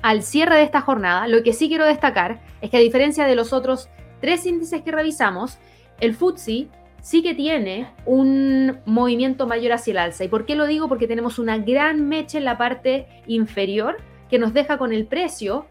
al 0.00 0.22
cierre 0.22 0.56
de 0.56 0.62
esta 0.62 0.80
jornada. 0.80 1.28
Lo 1.28 1.42
que 1.42 1.52
sí 1.52 1.68
quiero 1.68 1.84
destacar 1.84 2.40
es 2.62 2.70
que 2.70 2.78
a 2.78 2.80
diferencia 2.80 3.26
de 3.26 3.34
los 3.34 3.52
otros 3.52 3.90
tres 4.20 4.46
índices 4.46 4.82
que 4.82 4.90
revisamos, 4.90 5.58
el 6.00 6.14
FTSE 6.14 6.68
sí 7.02 7.22
que 7.22 7.34
tiene 7.34 7.92
un 8.06 8.80
movimiento 8.86 9.46
mayor 9.46 9.72
hacia 9.72 9.92
el 9.92 9.98
alza. 9.98 10.24
¿Y 10.24 10.28
por 10.28 10.46
qué 10.46 10.56
lo 10.56 10.66
digo? 10.66 10.88
Porque 10.88 11.06
tenemos 11.06 11.38
una 11.38 11.58
gran 11.58 12.08
mecha 12.08 12.38
en 12.38 12.44
la 12.44 12.58
parte 12.58 13.06
inferior 13.26 13.98
que 14.28 14.38
nos 14.38 14.52
deja 14.52 14.78
con 14.78 14.92
el 14.92 15.06
precio, 15.06 15.66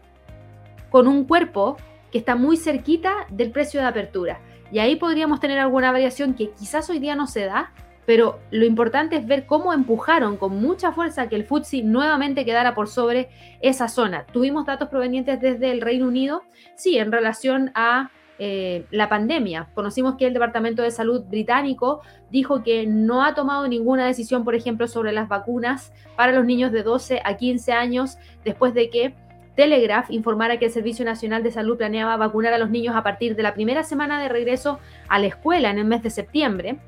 con 0.90 1.06
un 1.06 1.24
cuerpo 1.24 1.76
que 2.10 2.18
está 2.18 2.36
muy 2.36 2.56
cerquita 2.56 3.26
del 3.30 3.50
precio 3.50 3.80
de 3.80 3.86
apertura. 3.86 4.40
Y 4.70 4.78
ahí 4.78 4.96
podríamos 4.96 5.40
tener 5.40 5.58
alguna 5.58 5.92
variación 5.92 6.34
que 6.34 6.50
quizás 6.50 6.88
hoy 6.90 6.98
día 6.98 7.14
no 7.14 7.26
se 7.26 7.44
da, 7.44 7.72
pero 8.06 8.38
lo 8.50 8.64
importante 8.64 9.16
es 9.16 9.26
ver 9.26 9.44
cómo 9.44 9.72
empujaron 9.72 10.38
con 10.38 10.60
mucha 10.60 10.92
fuerza 10.92 11.28
que 11.28 11.36
el 11.36 11.44
FTSE 11.44 11.82
nuevamente 11.82 12.44
quedara 12.44 12.74
por 12.74 12.88
sobre 12.88 13.28
esa 13.60 13.88
zona. 13.88 14.24
Tuvimos 14.24 14.64
datos 14.64 14.88
provenientes 14.88 15.40
desde 15.40 15.70
el 15.70 15.82
Reino 15.82 16.08
Unido, 16.08 16.42
sí, 16.74 16.96
en 16.98 17.12
relación 17.12 17.70
a 17.74 18.10
eh, 18.38 18.84
la 18.90 19.08
pandemia. 19.08 19.68
Conocimos 19.74 20.16
que 20.16 20.26
el 20.26 20.32
Departamento 20.32 20.82
de 20.82 20.90
Salud 20.90 21.22
británico 21.22 22.02
dijo 22.30 22.62
que 22.62 22.86
no 22.86 23.24
ha 23.24 23.34
tomado 23.34 23.66
ninguna 23.66 24.06
decisión, 24.06 24.44
por 24.44 24.54
ejemplo, 24.54 24.86
sobre 24.86 25.12
las 25.12 25.28
vacunas 25.28 25.92
para 26.16 26.32
los 26.32 26.44
niños 26.44 26.70
de 26.70 26.82
12 26.82 27.20
a 27.24 27.36
15 27.36 27.72
años 27.72 28.16
después 28.44 28.74
de 28.74 28.90
que 28.90 29.14
Telegraph 29.56 30.10
informara 30.10 30.60
que 30.60 30.66
el 30.66 30.70
Servicio 30.70 31.04
Nacional 31.04 31.42
de 31.42 31.50
Salud 31.50 31.76
planeaba 31.76 32.16
vacunar 32.16 32.52
a 32.52 32.58
los 32.58 32.70
niños 32.70 32.94
a 32.94 33.02
partir 33.02 33.34
de 33.34 33.42
la 33.42 33.54
primera 33.54 33.82
semana 33.82 34.22
de 34.22 34.28
regreso 34.28 34.78
a 35.08 35.18
la 35.18 35.26
escuela 35.26 35.70
en 35.70 35.78
el 35.78 35.84
mes 35.84 36.00
de 36.04 36.10
septiembre. 36.10 36.78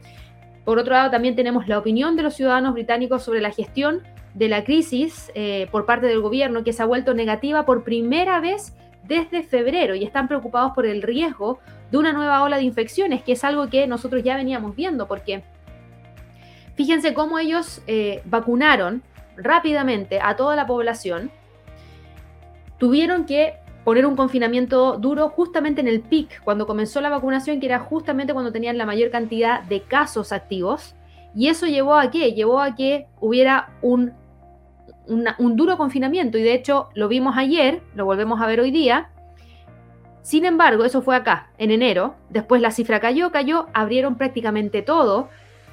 Por 0.64 0.78
otro 0.78 0.92
lado, 0.94 1.10
también 1.10 1.34
tenemos 1.34 1.66
la 1.66 1.78
opinión 1.78 2.14
de 2.14 2.22
los 2.22 2.34
ciudadanos 2.34 2.74
británicos 2.74 3.24
sobre 3.24 3.40
la 3.40 3.50
gestión 3.50 4.02
de 4.34 4.48
la 4.48 4.62
crisis 4.62 5.32
eh, 5.34 5.66
por 5.72 5.84
parte 5.84 6.06
del 6.06 6.20
gobierno, 6.20 6.62
que 6.62 6.72
se 6.72 6.80
ha 6.80 6.86
vuelto 6.86 7.12
negativa 7.12 7.66
por 7.66 7.82
primera 7.82 8.38
vez 8.38 8.76
desde 9.10 9.42
febrero 9.42 9.96
y 9.96 10.04
están 10.04 10.28
preocupados 10.28 10.72
por 10.72 10.86
el 10.86 11.02
riesgo 11.02 11.58
de 11.90 11.98
una 11.98 12.12
nueva 12.12 12.44
ola 12.44 12.58
de 12.58 12.62
infecciones, 12.62 13.24
que 13.24 13.32
es 13.32 13.42
algo 13.42 13.68
que 13.68 13.88
nosotros 13.88 14.22
ya 14.22 14.36
veníamos 14.36 14.76
viendo, 14.76 15.08
porque 15.08 15.42
fíjense 16.76 17.12
cómo 17.12 17.40
ellos 17.40 17.82
eh, 17.88 18.22
vacunaron 18.24 19.02
rápidamente 19.36 20.20
a 20.22 20.36
toda 20.36 20.54
la 20.54 20.68
población, 20.68 21.32
tuvieron 22.78 23.26
que 23.26 23.54
poner 23.82 24.06
un 24.06 24.14
confinamiento 24.14 24.96
duro 24.96 25.28
justamente 25.28 25.80
en 25.80 25.88
el 25.88 26.02
pic, 26.02 26.40
cuando 26.44 26.68
comenzó 26.68 27.00
la 27.00 27.10
vacunación, 27.10 27.58
que 27.58 27.66
era 27.66 27.80
justamente 27.80 28.32
cuando 28.32 28.52
tenían 28.52 28.78
la 28.78 28.86
mayor 28.86 29.10
cantidad 29.10 29.62
de 29.64 29.82
casos 29.82 30.30
activos. 30.32 30.94
Y 31.34 31.48
eso 31.48 31.66
llevó 31.66 31.96
a 31.96 32.12
qué? 32.12 32.32
Llevó 32.32 32.60
a 32.60 32.76
que 32.76 33.08
hubiera 33.20 33.70
un 33.82 34.12
un 35.06 35.56
duro 35.56 35.76
confinamiento 35.76 36.38
y 36.38 36.42
de 36.42 36.54
hecho 36.54 36.88
lo 36.94 37.08
vimos 37.08 37.36
ayer, 37.36 37.82
lo 37.94 38.04
volvemos 38.04 38.40
a 38.40 38.46
ver 38.46 38.60
hoy 38.60 38.70
día. 38.70 39.10
Sin 40.22 40.44
embargo, 40.44 40.84
eso 40.84 41.02
fue 41.02 41.16
acá, 41.16 41.50
en 41.58 41.70
enero, 41.70 42.14
después 42.28 42.60
la 42.60 42.70
cifra 42.70 43.00
cayó, 43.00 43.32
cayó, 43.32 43.66
abrieron 43.72 44.16
prácticamente 44.16 44.82
todo, 44.82 45.28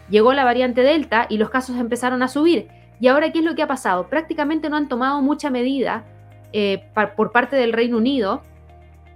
llegó 0.10 0.34
la 0.34 0.46
variante 0.46 0.82
Delta 0.82 1.28
y 1.30 1.38
los 1.38 1.50
casos 1.50 1.76
empezaron 1.78 2.24
a 2.24 2.28
subir. 2.28 2.70
Y 3.00 3.08
ahora, 3.08 3.32
¿qué 3.32 3.40
es 3.40 3.46
lo 3.46 3.56
que 3.56 3.62
ha 3.62 3.68
pasado? 3.68 4.08
Prácticamente 4.08 4.70
no 4.70 4.78
han 4.78 4.88
tomado 4.88 5.22
mucha 5.22 5.50
medida 5.50 6.06
eh, 6.54 6.90
por 7.16 7.32
parte 7.32 7.56
del 7.56 7.74
Reino 7.74 7.98
Unido 7.98 8.42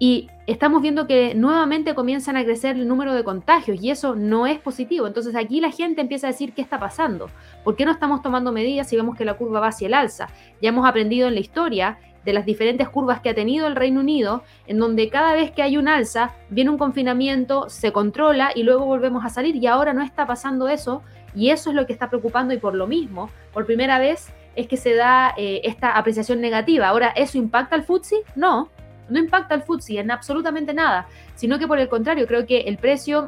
y 0.03 0.31
estamos 0.47 0.81
viendo 0.81 1.05
que 1.05 1.35
nuevamente 1.35 1.93
comienzan 1.93 2.35
a 2.35 2.43
crecer 2.43 2.75
el 2.75 2.87
número 2.87 3.13
de 3.13 3.23
contagios 3.23 3.79
y 3.83 3.91
eso 3.91 4.15
no 4.15 4.47
es 4.47 4.57
positivo. 4.57 5.05
Entonces 5.05 5.35
aquí 5.35 5.61
la 5.61 5.69
gente 5.69 6.01
empieza 6.01 6.25
a 6.25 6.31
decir 6.31 6.53
qué 6.53 6.63
está 6.63 6.79
pasando, 6.79 7.29
por 7.63 7.75
qué 7.75 7.85
no 7.85 7.91
estamos 7.91 8.23
tomando 8.23 8.51
medidas 8.51 8.89
si 8.89 8.95
vemos 8.95 9.15
que 9.15 9.25
la 9.25 9.35
curva 9.35 9.59
va 9.59 9.67
hacia 9.67 9.85
el 9.85 9.93
alza. 9.93 10.27
Ya 10.59 10.69
hemos 10.69 10.87
aprendido 10.87 11.27
en 11.27 11.35
la 11.35 11.39
historia 11.39 11.99
de 12.25 12.33
las 12.33 12.47
diferentes 12.47 12.89
curvas 12.89 13.21
que 13.21 13.29
ha 13.29 13.35
tenido 13.35 13.67
el 13.67 13.75
Reino 13.75 13.99
Unido, 13.99 14.41
en 14.65 14.79
donde 14.79 15.07
cada 15.09 15.33
vez 15.33 15.51
que 15.51 15.61
hay 15.61 15.77
un 15.77 15.87
alza, 15.87 16.33
viene 16.49 16.71
un 16.71 16.79
confinamiento, 16.79 17.69
se 17.69 17.91
controla 17.91 18.53
y 18.55 18.63
luego 18.63 18.85
volvemos 18.85 19.23
a 19.23 19.29
salir 19.29 19.55
y 19.57 19.67
ahora 19.67 19.93
no 19.93 20.01
está 20.01 20.25
pasando 20.25 20.67
eso 20.67 21.03
y 21.35 21.51
eso 21.51 21.69
es 21.69 21.75
lo 21.75 21.85
que 21.85 21.93
está 21.93 22.09
preocupando 22.09 22.55
y 22.55 22.57
por 22.57 22.73
lo 22.73 22.87
mismo, 22.87 23.29
por 23.53 23.67
primera 23.67 23.99
vez 23.99 24.33
es 24.55 24.67
que 24.67 24.77
se 24.77 24.95
da 24.95 25.35
eh, 25.37 25.61
esta 25.63 25.91
apreciación 25.91 26.41
negativa. 26.41 26.87
Ahora, 26.87 27.09
¿eso 27.09 27.37
impacta 27.37 27.75
al 27.75 27.83
FTSE? 27.83 28.23
No, 28.35 28.69
no 29.11 29.19
impacta 29.19 29.55
al 29.55 29.63
FTSE 29.63 29.99
en 29.99 30.11
absolutamente 30.11 30.73
nada, 30.73 31.07
sino 31.35 31.59
que 31.59 31.67
por 31.67 31.79
el 31.79 31.89
contrario, 31.89 32.27
creo 32.27 32.45
que 32.45 32.61
el 32.61 32.77
precio 32.77 33.27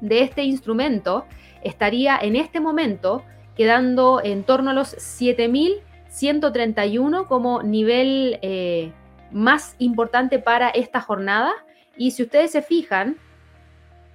de 0.00 0.22
este 0.22 0.42
instrumento 0.44 1.26
estaría 1.62 2.18
en 2.18 2.34
este 2.36 2.60
momento 2.60 3.24
quedando 3.56 4.20
en 4.22 4.44
torno 4.44 4.70
a 4.70 4.74
los 4.74 4.96
7.131 4.96 7.26
como 7.26 7.62
nivel 7.62 8.38
eh, 8.42 8.92
más 9.30 9.76
importante 9.78 10.38
para 10.38 10.68
esta 10.68 11.00
jornada. 11.00 11.52
Y 11.96 12.10
si 12.10 12.24
ustedes 12.24 12.50
se 12.50 12.60
fijan, 12.62 13.16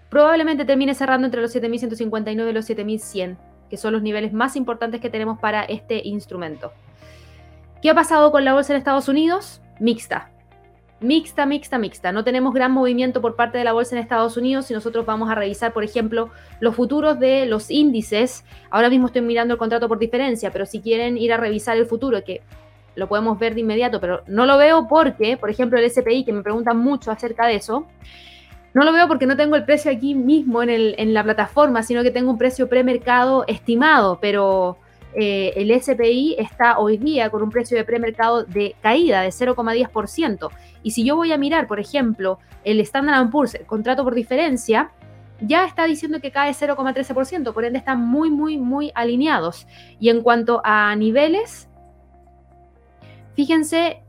probablemente 0.09 0.65
termine 0.65 0.93
cerrando 0.93 1.25
entre 1.25 1.41
los 1.41 1.55
7.159 1.55 2.49
y 2.49 2.53
los 2.53 2.69
7.100, 2.69 3.37
que 3.69 3.77
son 3.77 3.93
los 3.93 4.01
niveles 4.01 4.33
más 4.33 4.55
importantes 4.55 5.01
que 5.01 5.09
tenemos 5.09 5.39
para 5.39 5.63
este 5.63 6.05
instrumento. 6.05 6.73
¿Qué 7.81 7.89
ha 7.89 7.95
pasado 7.95 8.31
con 8.31 8.43
la 8.43 8.53
bolsa 8.53 8.73
en 8.73 8.77
Estados 8.77 9.07
Unidos? 9.07 9.61
Mixta. 9.79 10.31
Mixta, 11.01 11.45
mixta, 11.45 11.77
mixta. 11.77 12.11
No 12.11 12.25
tenemos 12.25 12.53
gran 12.53 12.73
movimiento 12.73 13.21
por 13.21 13.37
parte 13.37 13.57
de 13.57 13.63
la 13.63 13.71
bolsa 13.71 13.95
en 13.95 14.01
Estados 14.01 14.35
Unidos. 14.35 14.65
Si 14.65 14.73
nosotros 14.73 15.05
vamos 15.05 15.29
a 15.29 15.35
revisar, 15.35 15.71
por 15.71 15.85
ejemplo, 15.85 16.29
los 16.59 16.75
futuros 16.75 17.17
de 17.19 17.45
los 17.45 17.71
índices, 17.71 18.43
ahora 18.69 18.89
mismo 18.89 19.07
estoy 19.07 19.21
mirando 19.21 19.53
el 19.53 19.57
contrato 19.57 19.87
por 19.87 19.97
diferencia, 19.97 20.51
pero 20.51 20.65
si 20.65 20.81
quieren 20.81 21.17
ir 21.17 21.31
a 21.31 21.37
revisar 21.37 21.77
el 21.77 21.85
futuro, 21.85 22.21
que 22.23 22.41
lo 22.95 23.07
podemos 23.07 23.39
ver 23.39 23.55
de 23.55 23.61
inmediato, 23.61 24.01
pero 24.01 24.23
no 24.27 24.45
lo 24.45 24.57
veo 24.57 24.87
porque, 24.89 25.37
por 25.37 25.49
ejemplo, 25.49 25.79
el 25.79 25.89
SPI, 25.89 26.25
que 26.25 26.33
me 26.33 26.43
preguntan 26.43 26.77
mucho 26.77 27.11
acerca 27.11 27.47
de 27.47 27.55
eso, 27.55 27.87
no 28.73 28.83
lo 28.83 28.91
veo 28.91 29.07
porque 29.07 29.25
no 29.25 29.37
tengo 29.37 29.55
el 29.55 29.63
precio 29.63 29.89
aquí 29.89 30.13
mismo 30.13 30.61
en, 30.61 31.13
la 31.13 31.23
plataforma, 31.23 31.81
sino 31.81 32.03
que 32.03 32.11
tengo 32.11 32.29
un 32.29 32.37
precio 32.37 32.67
premercado 32.67 33.45
estimado, 33.47 34.19
pero 34.21 34.77
eh, 35.15 35.53
el 35.55 35.71
SPI 35.81 36.35
está 36.37 36.77
hoy 36.77 36.97
día 36.97 37.29
con 37.29 37.41
un 37.41 37.49
precio 37.49 37.77
de 37.77 37.85
premercado 37.85 38.43
de 38.43 38.75
caída 38.81 39.21
de 39.21 39.29
0,10%. 39.29 40.49
Y 40.83 40.91
si 40.91 41.03
yo 41.03 41.15
voy 41.15 41.31
a 41.31 41.37
mirar, 41.37 41.67
por 41.67 41.79
ejemplo, 41.79 42.39
el 42.63 42.79
Standard 42.79 43.29
Poor's, 43.29 43.55
el 43.55 43.65
contrato 43.65 44.03
por 44.03 44.15
diferencia, 44.15 44.91
ya 45.41 45.65
está 45.65 45.85
diciendo 45.85 46.19
que 46.19 46.31
cae 46.31 46.51
0,13%, 46.51 47.53
por 47.53 47.65
ende 47.65 47.79
están 47.79 48.01
muy, 48.01 48.29
muy, 48.29 48.57
muy 48.57 48.91
alineados. 48.95 49.67
Y 49.99 50.09
en 50.09 50.21
cuanto 50.21 50.61
a 50.63 50.95
niveles, 50.95 51.69
fíjense 53.35 54.03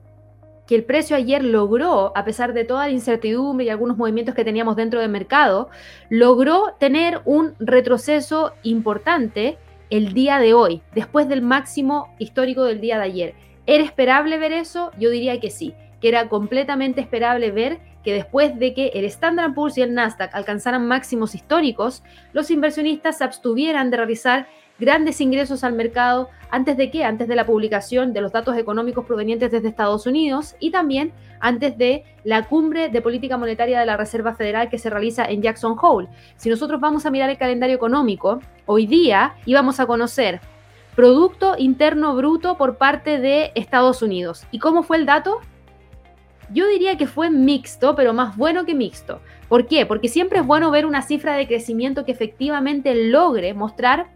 que 0.66 0.76
el 0.76 0.84
precio 0.84 1.16
ayer 1.16 1.44
logró, 1.44 2.12
a 2.16 2.24
pesar 2.24 2.52
de 2.52 2.64
toda 2.64 2.86
la 2.86 2.92
incertidumbre 2.92 3.66
y 3.66 3.70
algunos 3.70 3.96
movimientos 3.96 4.34
que 4.34 4.44
teníamos 4.44 4.76
dentro 4.76 5.00
del 5.00 5.10
mercado, 5.10 5.68
logró 6.08 6.76
tener 6.78 7.22
un 7.24 7.54
retroceso 7.58 8.52
importante 8.62 9.58
el 9.90 10.14
día 10.14 10.38
de 10.38 10.54
hoy, 10.54 10.82
después 10.94 11.28
del 11.28 11.42
máximo 11.42 12.14
histórico 12.18 12.62
del 12.62 12.80
día 12.80 12.98
de 12.98 13.04
ayer. 13.04 13.34
¿Era 13.66 13.82
esperable 13.82 14.38
ver 14.38 14.52
eso? 14.52 14.92
Yo 14.96 15.10
diría 15.10 15.40
que 15.40 15.50
sí, 15.50 15.74
que 16.00 16.08
era 16.08 16.28
completamente 16.28 17.00
esperable 17.00 17.50
ver 17.50 17.78
que 18.02 18.14
después 18.14 18.58
de 18.58 18.72
que 18.74 18.88
el 18.94 19.04
Standard 19.04 19.54
Poor's 19.54 19.76
y 19.76 19.82
el 19.82 19.94
Nasdaq 19.94 20.34
alcanzaran 20.34 20.86
máximos 20.86 21.34
históricos, 21.34 22.02
los 22.32 22.50
inversionistas 22.50 23.18
se 23.18 23.24
abstuvieran 23.24 23.90
de 23.90 23.98
realizar 23.98 24.46
grandes 24.78 25.20
ingresos 25.20 25.62
al 25.62 25.74
mercado 25.74 26.30
antes 26.50 26.76
de 26.76 26.90
qué? 26.90 27.04
Antes 27.04 27.28
de 27.28 27.36
la 27.36 27.44
publicación 27.44 28.12
de 28.12 28.22
los 28.22 28.32
datos 28.32 28.56
económicos 28.56 29.04
provenientes 29.04 29.52
desde 29.52 29.68
Estados 29.68 30.06
Unidos 30.06 30.56
y 30.58 30.70
también 30.70 31.12
antes 31.38 31.76
de 31.76 32.04
la 32.24 32.48
cumbre 32.48 32.88
de 32.88 33.02
política 33.02 33.36
monetaria 33.36 33.78
de 33.78 33.86
la 33.86 33.98
Reserva 33.98 34.34
Federal 34.34 34.70
que 34.70 34.78
se 34.78 34.90
realiza 34.90 35.24
en 35.26 35.42
Jackson 35.42 35.76
Hole. 35.80 36.08
Si 36.36 36.48
nosotros 36.48 36.80
vamos 36.80 37.04
a 37.06 37.10
mirar 37.10 37.28
el 37.28 37.38
calendario 37.38 37.76
económico, 37.76 38.40
hoy 38.66 38.86
día 38.86 39.34
íbamos 39.44 39.78
a 39.78 39.86
conocer 39.86 40.40
Producto 40.96 41.54
Interno 41.56 42.16
Bruto 42.16 42.56
por 42.56 42.76
parte 42.76 43.18
de 43.18 43.52
Estados 43.54 44.02
Unidos. 44.02 44.46
¿Y 44.50 44.58
cómo 44.58 44.82
fue 44.82 44.96
el 44.96 45.06
dato? 45.06 45.40
Yo 46.52 46.66
diría 46.68 46.96
que 46.96 47.06
fue 47.06 47.30
mixto, 47.30 47.94
pero 47.94 48.12
más 48.12 48.36
bueno 48.36 48.64
que 48.64 48.74
mixto. 48.74 49.20
¿Por 49.48 49.66
qué? 49.66 49.86
Porque 49.86 50.08
siempre 50.08 50.40
es 50.40 50.46
bueno 50.46 50.70
ver 50.70 50.86
una 50.86 51.02
cifra 51.02 51.34
de 51.34 51.46
crecimiento 51.46 52.04
que 52.04 52.12
efectivamente 52.12 52.94
logre 52.94 53.54
mostrar 53.54 54.08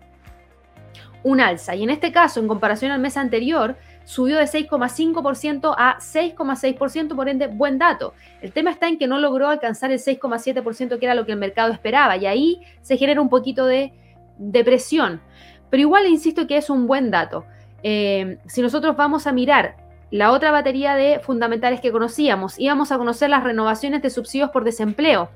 un 1.23 1.41
alza. 1.41 1.75
Y 1.75 1.83
en 1.83 1.91
este 1.91 2.13
caso, 2.13 2.39
en 2.41 2.49
comparación 2.49 2.93
al 2.93 3.01
mes 3.01 3.17
anterior, 3.17 3.77
subió 4.05 4.37
de 4.37 4.45
6,5% 4.45 5.75
a 5.77 5.99
6,6%, 5.99 7.17
por 7.17 7.29
ende, 7.29 7.47
buen 7.47 7.79
dato. 7.79 8.15
El 8.43 8.53
tema 8.53 8.71
está 8.71 8.89
en 8.89 8.99
que 8.99 9.07
no 9.07 9.19
logró 9.19 9.49
alcanzar 9.49 9.91
el 9.91 9.99
6,7% 9.99 10.99
que 10.99 11.07
era 11.07 11.15
lo 11.15 11.25
que 11.25 11.33
el 11.33 11.39
mercado 11.39 11.73
esperaba, 11.73 12.17
y 12.17 12.27
ahí 12.27 12.61
se 12.83 12.97
genera 12.97 13.21
un 13.21 13.31
poquito 13.31 13.67
de 13.67 13.93
depresión. 14.39 15.21
Pero 15.71 15.81
igual 15.81 16.07
insisto 16.07 16.47
que 16.47 16.59
es 16.59 16.69
un 16.69 16.87
buen 16.87 17.11
dato. 17.11 17.45
Eh, 17.83 18.39
si 18.47 18.63
nosotros 18.63 18.97
vamos 18.97 19.27
a 19.27 19.33
mirar 19.33 19.77
la 20.15 20.31
otra 20.31 20.53
batería 20.53 20.95
de 20.95 21.19
fundamentales 21.19 21.81
que 21.81 21.91
conocíamos, 21.91 22.57
íbamos 22.57 22.93
a 22.93 22.99
conocer 22.99 23.31
las 23.31 23.43
renovaciones 23.43 24.01
de 24.01 24.11
subsidios 24.11 24.51
por 24.51 24.63
desempleo. 24.63 25.29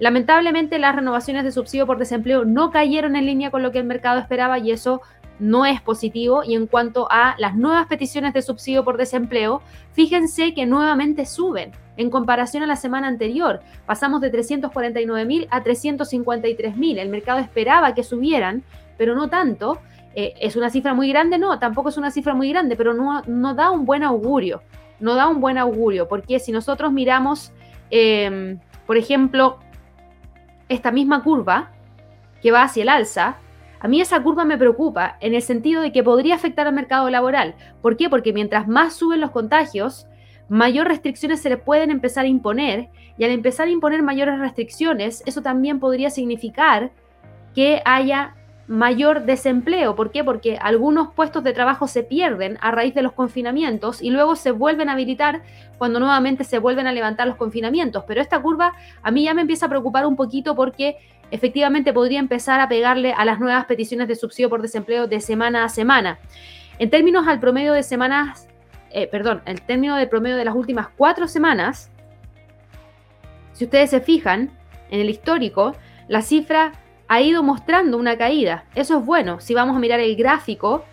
Lamentablemente 0.00 0.80
las 0.80 0.96
renovaciones 0.96 1.44
de 1.44 1.52
subsidio 1.52 1.86
por 1.86 1.98
desempleo 1.98 2.44
no 2.44 2.72
cayeron 2.72 3.14
en 3.14 3.26
línea 3.26 3.52
con 3.52 3.62
lo 3.62 3.70
que 3.70 3.78
el 3.78 3.84
mercado 3.84 4.18
esperaba 4.18 4.58
y 4.58 4.72
eso 4.72 5.02
no 5.38 5.66
es 5.66 5.80
positivo. 5.80 6.42
Y 6.42 6.56
en 6.56 6.66
cuanto 6.66 7.06
a 7.12 7.36
las 7.38 7.54
nuevas 7.54 7.86
peticiones 7.86 8.34
de 8.34 8.42
subsidio 8.42 8.82
por 8.82 8.96
desempleo, 8.96 9.62
fíjense 9.92 10.52
que 10.52 10.66
nuevamente 10.66 11.26
suben 11.26 11.70
en 11.96 12.10
comparación 12.10 12.64
a 12.64 12.66
la 12.66 12.74
semana 12.74 13.06
anterior. 13.06 13.60
Pasamos 13.86 14.20
de 14.20 14.30
349 14.30 15.24
mil 15.26 15.46
a 15.52 15.62
353 15.62 16.76
mil. 16.76 16.98
El 16.98 17.08
mercado 17.08 17.38
esperaba 17.38 17.94
que 17.94 18.02
subieran, 18.02 18.64
pero 18.98 19.14
no 19.14 19.28
tanto. 19.28 19.78
Eh, 20.14 20.34
¿Es 20.40 20.56
una 20.56 20.70
cifra 20.70 20.94
muy 20.94 21.08
grande? 21.08 21.38
No, 21.38 21.58
tampoco 21.58 21.88
es 21.88 21.96
una 21.96 22.10
cifra 22.10 22.34
muy 22.34 22.48
grande, 22.50 22.76
pero 22.76 22.94
no, 22.94 23.22
no 23.26 23.54
da 23.54 23.70
un 23.70 23.84
buen 23.84 24.02
augurio. 24.02 24.62
No 25.00 25.14
da 25.14 25.26
un 25.26 25.40
buen 25.40 25.58
augurio, 25.58 26.06
porque 26.08 26.38
si 26.38 26.52
nosotros 26.52 26.92
miramos, 26.92 27.52
em, 27.90 28.60
por 28.86 28.96
ejemplo, 28.96 29.58
esta 30.68 30.92
misma 30.92 31.22
curva 31.22 31.72
que 32.40 32.52
va 32.52 32.62
hacia 32.62 32.82
el 32.82 32.88
alza, 32.88 33.36
a 33.80 33.88
mí 33.88 34.00
esa 34.00 34.22
curva 34.22 34.44
me 34.44 34.56
preocupa 34.56 35.18
en 35.20 35.34
el 35.34 35.42
sentido 35.42 35.82
de 35.82 35.92
que 35.92 36.02
podría 36.02 36.36
afectar 36.36 36.66
al 36.66 36.74
mercado 36.74 37.10
laboral. 37.10 37.54
¿Por 37.82 37.96
qué? 37.96 38.08
Porque 38.08 38.32
mientras 38.32 38.68
más 38.68 38.94
suben 38.94 39.20
los 39.20 39.30
contagios, 39.30 40.06
mayor 40.48 40.88
restricciones 40.88 41.42
se 41.42 41.50
le 41.50 41.56
pueden 41.56 41.90
empezar 41.90 42.24
a 42.24 42.28
imponer 42.28 42.88
y 43.18 43.24
al 43.24 43.30
empezar 43.30 43.66
a 43.66 43.70
imponer 43.70 44.02
mayores 44.02 44.38
restricciones, 44.38 45.22
eso 45.26 45.42
también 45.42 45.80
podría 45.80 46.10
significar 46.10 46.92
que 47.54 47.82
haya 47.84 48.34
mayor 48.66 49.24
desempleo. 49.24 49.94
¿Por 49.94 50.10
qué? 50.10 50.24
Porque 50.24 50.58
algunos 50.60 51.12
puestos 51.12 51.44
de 51.44 51.52
trabajo 51.52 51.86
se 51.86 52.02
pierden 52.02 52.58
a 52.60 52.70
raíz 52.70 52.94
de 52.94 53.02
los 53.02 53.12
confinamientos 53.12 54.02
y 54.02 54.10
luego 54.10 54.36
se 54.36 54.50
vuelven 54.52 54.88
a 54.88 54.92
habilitar 54.92 55.42
cuando 55.78 56.00
nuevamente 56.00 56.44
se 56.44 56.58
vuelven 56.58 56.86
a 56.86 56.92
levantar 56.92 57.26
los 57.26 57.36
confinamientos. 57.36 58.04
Pero 58.06 58.20
esta 58.20 58.40
curva 58.40 58.72
a 59.02 59.10
mí 59.10 59.24
ya 59.24 59.34
me 59.34 59.42
empieza 59.42 59.66
a 59.66 59.68
preocupar 59.68 60.06
un 60.06 60.16
poquito 60.16 60.54
porque 60.54 60.96
efectivamente 61.30 61.92
podría 61.92 62.20
empezar 62.20 62.60
a 62.60 62.68
pegarle 62.68 63.12
a 63.12 63.24
las 63.24 63.40
nuevas 63.40 63.66
peticiones 63.66 64.08
de 64.08 64.16
subsidio 64.16 64.48
por 64.48 64.62
desempleo 64.62 65.06
de 65.06 65.20
semana 65.20 65.64
a 65.64 65.68
semana. 65.68 66.18
En 66.78 66.90
términos 66.90 67.26
al 67.28 67.40
promedio 67.40 67.72
de 67.72 67.82
semanas, 67.82 68.48
eh, 68.90 69.06
perdón, 69.08 69.42
el 69.44 69.60
término 69.62 69.96
de 69.96 70.06
promedio 70.06 70.36
de 70.36 70.44
las 70.44 70.54
últimas 70.54 70.88
cuatro 70.96 71.28
semanas, 71.28 71.90
si 73.52 73.64
ustedes 73.64 73.90
se 73.90 74.00
fijan 74.00 74.50
en 74.90 75.00
el 75.00 75.10
histórico, 75.10 75.74
la 76.08 76.22
cifra 76.22 76.72
ha 77.08 77.20
ido 77.20 77.42
mostrando 77.42 77.98
una 77.98 78.16
caída. 78.16 78.64
Eso 78.74 78.98
es 78.98 79.04
bueno. 79.04 79.40
Si 79.40 79.54
vamos 79.54 79.76
a 79.76 79.80
mirar 79.80 80.00
el 80.00 80.16
gráfico, 80.16 80.84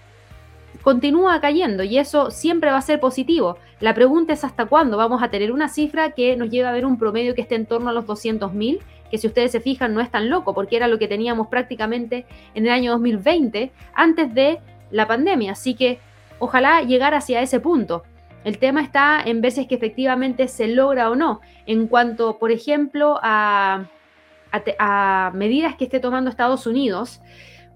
continúa 0.81 1.39
cayendo 1.41 1.83
y 1.83 1.97
eso 1.97 2.31
siempre 2.31 2.71
va 2.71 2.77
a 2.77 2.81
ser 2.81 2.99
positivo. 2.99 3.57
La 3.79 3.93
pregunta 3.93 4.33
es 4.33 4.43
hasta 4.43 4.65
cuándo 4.65 4.97
vamos 4.97 5.23
a 5.23 5.29
tener 5.29 5.51
una 5.51 5.69
cifra 5.69 6.11
que 6.11 6.35
nos 6.35 6.49
lleve 6.49 6.67
a 6.67 6.71
ver 6.71 6.85
un 6.85 6.97
promedio 6.97 7.35
que 7.35 7.41
esté 7.41 7.55
en 7.55 7.65
torno 7.65 7.89
a 7.89 7.93
los 7.93 8.05
200.000, 8.05 8.79
que 9.09 9.17
si 9.17 9.27
ustedes 9.27 9.51
se 9.51 9.59
fijan 9.59 9.93
no 9.93 10.01
es 10.01 10.09
tan 10.09 10.29
loco, 10.29 10.53
porque 10.53 10.75
era 10.75 10.87
lo 10.87 10.99
que 10.99 11.07
teníamos 11.07 11.47
prácticamente 11.47 12.25
en 12.53 12.65
el 12.65 12.71
año 12.71 12.91
2020, 12.91 13.71
antes 13.93 14.33
de 14.33 14.59
la 14.91 15.07
pandemia. 15.07 15.53
Así 15.53 15.75
que 15.75 15.99
ojalá 16.39 16.81
llegar 16.81 17.13
hacia 17.13 17.41
ese 17.41 17.59
punto. 17.59 18.03
El 18.43 18.57
tema 18.57 18.81
está 18.81 19.21
en 19.23 19.41
veces 19.41 19.67
que 19.67 19.75
efectivamente 19.75 20.47
se 20.47 20.67
logra 20.67 21.11
o 21.11 21.15
no. 21.15 21.41
En 21.67 21.87
cuanto, 21.87 22.39
por 22.39 22.51
ejemplo, 22.51 23.19
a 23.21 23.85
a, 24.51 25.31
medidas 25.33 25.75
que 25.75 25.85
esté 25.85 25.99
tomando 25.99 26.29
Estados 26.29 26.67
Unidos. 26.67 27.21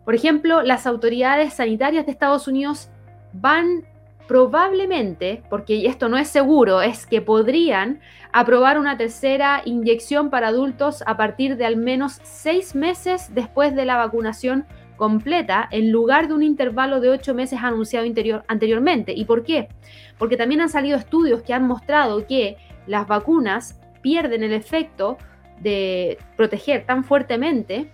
Por 0.03 0.15
ejemplo, 0.15 0.61
las 0.61 0.85
autoridades 0.85 1.53
sanitarias 1.53 2.05
de 2.05 2.11
Estados 2.11 2.47
Unidos 2.47 2.89
van 3.33 3.85
probablemente, 4.27 5.43
porque 5.49 5.85
esto 5.85 6.09
no 6.09 6.17
es 6.17 6.27
seguro, 6.27 6.81
es 6.81 7.05
que 7.05 7.21
podrían 7.21 7.99
aprobar 8.31 8.79
una 8.79 8.97
tercera 8.97 9.61
inyección 9.65 10.29
para 10.29 10.47
adultos 10.47 11.03
a 11.05 11.15
partir 11.15 11.57
de 11.57 11.65
al 11.65 11.77
menos 11.77 12.19
seis 12.23 12.75
meses 12.75 13.33
después 13.33 13.75
de 13.75 13.85
la 13.85 13.97
vacunación 13.97 14.65
completa, 14.95 15.67
en 15.71 15.91
lugar 15.91 16.27
de 16.27 16.33
un 16.33 16.43
intervalo 16.43 17.01
de 17.01 17.09
ocho 17.09 17.33
meses 17.33 17.59
anunciado 17.61 18.07
anteriormente. 18.47 19.13
¿Y 19.13 19.25
por 19.25 19.43
qué? 19.43 19.67
Porque 20.17 20.37
también 20.37 20.61
han 20.61 20.69
salido 20.69 20.97
estudios 20.97 21.41
que 21.43 21.53
han 21.53 21.67
mostrado 21.67 22.25
que 22.25 22.57
las 22.87 23.07
vacunas 23.07 23.79
pierden 24.01 24.43
el 24.43 24.53
efecto 24.53 25.17
de 25.59 26.17
proteger 26.35 26.85
tan 26.85 27.03
fuertemente 27.03 27.87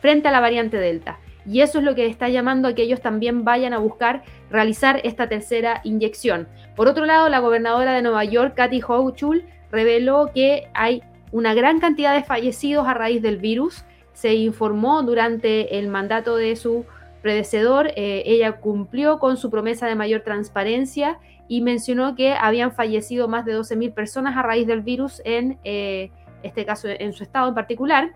frente 0.00 0.28
a 0.28 0.32
la 0.32 0.40
variante 0.40 0.78
Delta. 0.78 1.18
Y 1.44 1.60
eso 1.60 1.78
es 1.78 1.84
lo 1.84 1.94
que 1.94 2.06
está 2.06 2.28
llamando 2.28 2.68
a 2.68 2.74
que 2.74 2.82
ellos 2.82 3.00
también 3.00 3.44
vayan 3.44 3.72
a 3.72 3.78
buscar 3.78 4.22
realizar 4.50 5.00
esta 5.04 5.28
tercera 5.28 5.80
inyección. 5.84 6.46
Por 6.76 6.86
otro 6.88 7.04
lado, 7.04 7.28
la 7.28 7.40
gobernadora 7.40 7.92
de 7.92 8.02
Nueva 8.02 8.24
York, 8.24 8.54
Kathy 8.54 8.80
Hochul, 8.86 9.44
reveló 9.70 10.30
que 10.32 10.68
hay 10.74 11.02
una 11.32 11.54
gran 11.54 11.80
cantidad 11.80 12.14
de 12.14 12.22
fallecidos 12.22 12.86
a 12.86 12.94
raíz 12.94 13.22
del 13.22 13.38
virus. 13.38 13.84
Se 14.12 14.34
informó 14.34 15.02
durante 15.02 15.78
el 15.78 15.88
mandato 15.88 16.36
de 16.36 16.54
su 16.54 16.84
predecedor, 17.22 17.92
eh, 17.96 18.24
ella 18.26 18.52
cumplió 18.60 19.18
con 19.18 19.36
su 19.36 19.48
promesa 19.48 19.86
de 19.86 19.94
mayor 19.94 20.22
transparencia 20.22 21.18
y 21.48 21.60
mencionó 21.60 22.16
que 22.16 22.32
habían 22.32 22.72
fallecido 22.72 23.28
más 23.28 23.44
de 23.44 23.56
12.000 23.56 23.94
personas 23.94 24.36
a 24.36 24.42
raíz 24.42 24.66
del 24.66 24.82
virus 24.82 25.22
en 25.24 25.58
eh, 25.64 26.10
este 26.42 26.64
caso, 26.64 26.88
en 26.88 27.12
su 27.12 27.22
estado 27.22 27.48
en 27.48 27.54
particular. 27.54 28.12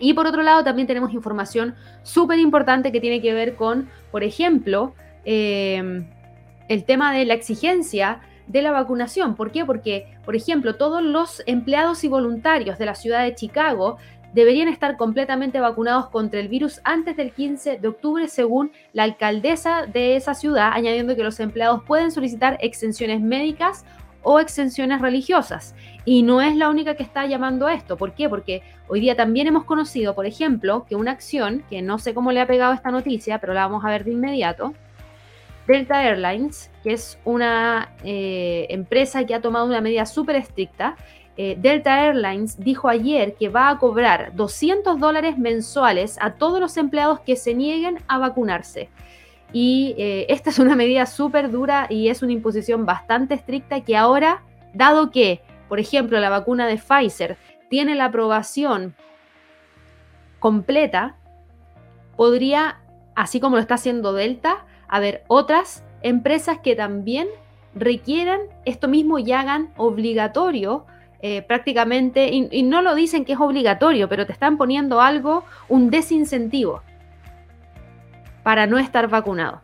Y 0.00 0.14
por 0.14 0.26
otro 0.26 0.42
lado, 0.42 0.64
también 0.64 0.88
tenemos 0.88 1.12
información 1.12 1.74
súper 2.02 2.38
importante 2.38 2.90
que 2.92 3.00
tiene 3.00 3.20
que 3.22 3.32
ver 3.32 3.54
con, 3.54 3.88
por 4.10 4.24
ejemplo, 4.24 4.94
em, 5.24 6.08
el 6.68 6.84
tema 6.84 7.12
de 7.12 7.24
la 7.24 7.34
exigencia 7.34 8.20
de 8.46 8.62
la 8.62 8.72
vacunación. 8.72 9.36
¿Por 9.36 9.52
qué? 9.52 9.64
Porque, 9.64 10.06
por 10.24 10.36
ejemplo, 10.36 10.76
todos 10.76 11.02
los 11.02 11.42
empleados 11.46 12.04
y 12.04 12.08
voluntarios 12.08 12.78
de 12.78 12.86
la 12.86 12.94
ciudad 12.94 13.22
de 13.22 13.34
Chicago 13.34 13.98
deberían 14.34 14.68
estar 14.68 14.96
completamente 14.96 15.60
vacunados 15.60 16.08
contra 16.08 16.40
el 16.40 16.48
virus 16.48 16.80
antes 16.82 17.16
del 17.16 17.32
15 17.32 17.78
de 17.78 17.88
octubre, 17.88 18.26
según 18.28 18.72
la 18.92 19.04
alcaldesa 19.04 19.86
de 19.86 20.16
esa 20.16 20.34
ciudad, 20.34 20.72
añadiendo 20.72 21.14
que 21.14 21.22
los 21.22 21.38
empleados 21.38 21.82
pueden 21.86 22.10
solicitar 22.10 22.58
exenciones 22.60 23.20
médicas 23.20 23.84
o 24.22 24.40
exenciones 24.40 25.00
religiosas. 25.00 25.74
Y 26.04 26.22
no 26.22 26.42
es 26.42 26.56
la 26.56 26.68
única 26.68 26.94
que 26.94 27.02
está 27.02 27.26
llamando 27.26 27.66
a 27.66 27.74
esto. 27.74 27.96
¿Por 27.96 28.12
qué? 28.12 28.28
Porque 28.28 28.62
hoy 28.88 29.00
día 29.00 29.16
también 29.16 29.46
hemos 29.46 29.64
conocido, 29.64 30.14
por 30.14 30.26
ejemplo, 30.26 30.84
que 30.88 30.96
una 30.96 31.12
acción, 31.12 31.64
que 31.70 31.80
no 31.80 31.98
sé 31.98 32.12
cómo 32.12 32.30
le 32.32 32.40
ha 32.40 32.46
pegado 32.46 32.74
esta 32.74 32.90
noticia, 32.90 33.38
pero 33.38 33.54
la 33.54 33.66
vamos 33.66 33.84
a 33.84 33.88
ver 33.88 34.04
de 34.04 34.12
inmediato, 34.12 34.74
Delta 35.66 36.04
Airlines, 36.04 36.70
que 36.82 36.92
es 36.92 37.18
una 37.24 37.90
eh, 38.04 38.66
empresa 38.68 39.24
que 39.24 39.34
ha 39.34 39.40
tomado 39.40 39.64
una 39.64 39.80
medida 39.80 40.04
súper 40.04 40.36
estricta, 40.36 40.96
eh, 41.36 41.56
Delta 41.58 42.06
Airlines 42.06 42.60
dijo 42.60 42.88
ayer 42.88 43.34
que 43.34 43.48
va 43.48 43.68
a 43.68 43.78
cobrar 43.78 44.32
200 44.36 45.00
dólares 45.00 45.36
mensuales 45.36 46.16
a 46.20 46.34
todos 46.34 46.60
los 46.60 46.76
empleados 46.76 47.20
que 47.20 47.36
se 47.36 47.54
nieguen 47.54 47.98
a 48.06 48.18
vacunarse. 48.18 48.88
Y 49.52 49.94
eh, 49.98 50.26
esta 50.28 50.50
es 50.50 50.58
una 50.58 50.76
medida 50.76 51.06
súper 51.06 51.50
dura 51.50 51.86
y 51.88 52.08
es 52.08 52.22
una 52.22 52.32
imposición 52.32 52.86
bastante 52.86 53.34
estricta 53.34 53.80
que 53.80 53.96
ahora, 53.96 54.42
dado 54.74 55.10
que, 55.10 55.40
por 55.68 55.80
ejemplo, 55.80 56.18
la 56.20 56.30
vacuna 56.30 56.66
de 56.66 56.78
Pfizer 56.78 57.36
tiene 57.68 57.94
la 57.94 58.06
aprobación 58.06 58.94
completa, 60.38 61.16
podría, 62.16 62.80
así 63.14 63.40
como 63.40 63.56
lo 63.56 63.62
está 63.62 63.74
haciendo 63.74 64.12
Delta, 64.12 64.66
haber 64.88 65.24
otras 65.28 65.84
empresas 66.02 66.58
que 66.58 66.76
también 66.76 67.28
requieran 67.74 68.40
esto 68.64 68.88
mismo 68.88 69.18
y 69.18 69.32
hagan 69.32 69.72
obligatorio 69.76 70.86
eh, 71.20 71.40
prácticamente, 71.40 72.28
y, 72.30 72.62
no 72.64 72.82
lo 72.82 72.94
dicen 72.94 73.24
que 73.24 73.32
es 73.32 73.40
obligatorio, 73.40 74.10
pero 74.10 74.26
te 74.26 74.32
están 74.32 74.58
poniendo 74.58 75.00
algo, 75.00 75.44
un 75.70 75.88
desincentivo 75.90 76.82
para 78.42 78.66
no 78.66 78.78
estar 78.78 79.08
vacunado. 79.08 79.62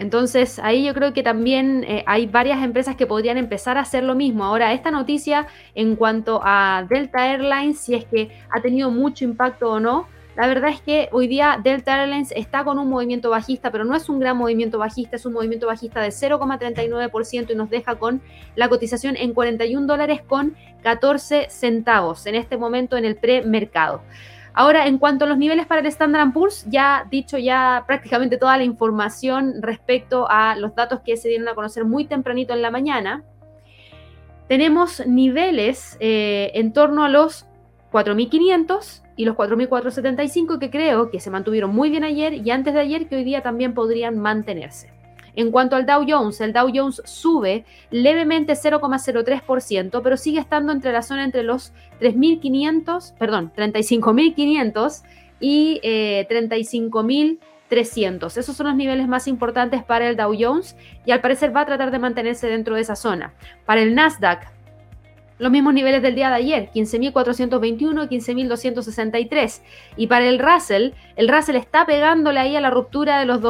Entonces 0.00 0.58
ahí 0.60 0.86
yo 0.86 0.94
creo 0.94 1.12
que 1.12 1.22
también 1.22 1.84
eh, 1.84 2.02
hay 2.06 2.26
varias 2.26 2.64
empresas 2.64 2.96
que 2.96 3.06
podrían 3.06 3.36
empezar 3.36 3.76
a 3.76 3.82
hacer 3.82 4.02
lo 4.02 4.14
mismo. 4.14 4.46
Ahora, 4.46 4.72
esta 4.72 4.90
noticia 4.90 5.46
en 5.74 5.94
cuanto 5.94 6.40
a 6.42 6.86
Delta 6.88 7.30
Airlines, 7.30 7.80
si 7.80 7.94
es 7.94 8.06
que 8.06 8.30
ha 8.50 8.62
tenido 8.62 8.90
mucho 8.90 9.26
impacto 9.26 9.72
o 9.72 9.78
no, 9.78 10.08
la 10.36 10.46
verdad 10.46 10.70
es 10.70 10.80
que 10.80 11.10
hoy 11.12 11.28
día 11.28 11.60
Delta 11.62 12.00
Airlines 12.00 12.32
está 12.34 12.64
con 12.64 12.78
un 12.78 12.88
movimiento 12.88 13.28
bajista, 13.28 13.70
pero 13.70 13.84
no 13.84 13.94
es 13.94 14.08
un 14.08 14.20
gran 14.20 14.38
movimiento 14.38 14.78
bajista, 14.78 15.16
es 15.16 15.26
un 15.26 15.34
movimiento 15.34 15.66
bajista 15.66 16.00
de 16.00 16.08
0,39% 16.08 17.50
y 17.50 17.54
nos 17.54 17.68
deja 17.68 17.96
con 17.96 18.22
la 18.56 18.70
cotización 18.70 19.16
en 19.16 19.34
41 19.34 19.86
dólares 19.86 20.22
con 20.26 20.56
14 20.82 21.48
centavos 21.50 22.24
en 22.24 22.36
este 22.36 22.56
momento 22.56 22.96
en 22.96 23.04
el 23.04 23.16
premercado. 23.16 24.00
Ahora, 24.60 24.86
en 24.86 24.98
cuanto 24.98 25.24
a 25.24 25.28
los 25.28 25.38
niveles 25.38 25.64
para 25.64 25.80
el 25.80 25.86
Standard 25.86 26.34
Poor's, 26.34 26.66
ya 26.68 27.06
dicho 27.10 27.38
ya 27.38 27.84
prácticamente 27.86 28.36
toda 28.36 28.58
la 28.58 28.64
información 28.64 29.54
respecto 29.62 30.26
a 30.28 30.54
los 30.54 30.74
datos 30.74 31.00
que 31.00 31.16
se 31.16 31.30
dieron 31.30 31.48
a 31.48 31.54
conocer 31.54 31.86
muy 31.86 32.04
tempranito 32.04 32.52
en 32.52 32.60
la 32.60 32.70
mañana. 32.70 33.24
Tenemos 34.48 35.02
niveles 35.06 35.96
eh, 35.98 36.50
en 36.52 36.74
torno 36.74 37.04
a 37.04 37.08
los 37.08 37.46
4.500 37.90 39.02
y 39.16 39.24
los 39.24 39.34
4.475 39.34 40.58
que 40.58 40.68
creo 40.68 41.10
que 41.10 41.20
se 41.20 41.30
mantuvieron 41.30 41.74
muy 41.74 41.88
bien 41.88 42.04
ayer 42.04 42.34
y 42.34 42.50
antes 42.50 42.74
de 42.74 42.80
ayer 42.80 43.08
que 43.08 43.16
hoy 43.16 43.24
día 43.24 43.42
también 43.42 43.72
podrían 43.72 44.18
mantenerse. 44.18 44.92
En 45.36 45.50
cuanto 45.50 45.76
al 45.76 45.86
Dow 45.86 46.04
Jones, 46.06 46.40
el 46.40 46.52
Dow 46.52 46.70
Jones 46.72 47.02
sube 47.04 47.64
levemente 47.90 48.54
0,03%, 48.54 50.00
pero 50.02 50.16
sigue 50.16 50.40
estando 50.40 50.72
entre 50.72 50.92
la 50.92 51.02
zona 51.02 51.24
entre 51.24 51.42
los 51.42 51.72
3.500, 52.00 53.14
perdón, 53.18 53.52
35.500 53.56 55.02
y 55.40 55.80
eh, 55.82 56.26
35.300. 56.30 58.36
Esos 58.36 58.56
son 58.56 58.66
los 58.66 58.76
niveles 58.76 59.08
más 59.08 59.28
importantes 59.28 59.82
para 59.82 60.08
el 60.08 60.16
Dow 60.16 60.34
Jones 60.38 60.76
y 61.06 61.12
al 61.12 61.20
parecer 61.20 61.54
va 61.54 61.62
a 61.62 61.66
tratar 61.66 61.90
de 61.90 61.98
mantenerse 61.98 62.48
dentro 62.48 62.74
de 62.74 62.82
esa 62.82 62.96
zona. 62.96 63.32
Para 63.64 63.82
el 63.82 63.94
Nasdaq, 63.94 64.50
los 65.40 65.50
mismos 65.50 65.72
niveles 65.72 66.02
del 66.02 66.14
día 66.14 66.28
de 66.28 66.34
ayer, 66.34 66.70
15.421, 66.70 68.08
15.263. 68.08 69.62
Y 69.96 70.06
para 70.06 70.28
el 70.28 70.38
Russell, 70.38 70.90
el 71.16 71.28
Russell 71.28 71.56
está 71.56 71.86
pegándole 71.86 72.38
ahí 72.38 72.56
a 72.56 72.60
la 72.60 72.68
ruptura 72.68 73.18
de 73.18 73.24
los 73.24 73.40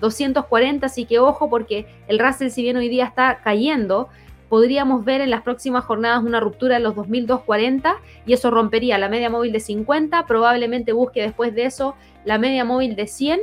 2.240, 0.00 0.84
así 0.84 1.04
que 1.04 1.18
ojo 1.18 1.48
porque 1.48 1.86
el 2.08 2.18
Russell, 2.18 2.50
si 2.50 2.62
bien 2.62 2.76
hoy 2.76 2.88
día 2.88 3.04
está 3.04 3.40
cayendo, 3.42 4.08
podríamos 4.48 5.04
ver 5.04 5.20
en 5.20 5.30
las 5.30 5.42
próximas 5.42 5.84
jornadas 5.84 6.22
una 6.22 6.40
ruptura 6.40 6.76
de 6.76 6.80
los 6.80 6.94
2.240 6.94 7.96
y 8.26 8.32
eso 8.32 8.50
rompería 8.50 8.98
la 8.98 9.08
media 9.08 9.30
móvil 9.30 9.52
de 9.52 9.60
50, 9.60 10.26
probablemente 10.26 10.92
busque 10.92 11.22
después 11.22 11.54
de 11.54 11.64
eso 11.64 11.94
la 12.24 12.38
media 12.38 12.64
móvil 12.64 12.96
de 12.96 13.06
100, 13.06 13.40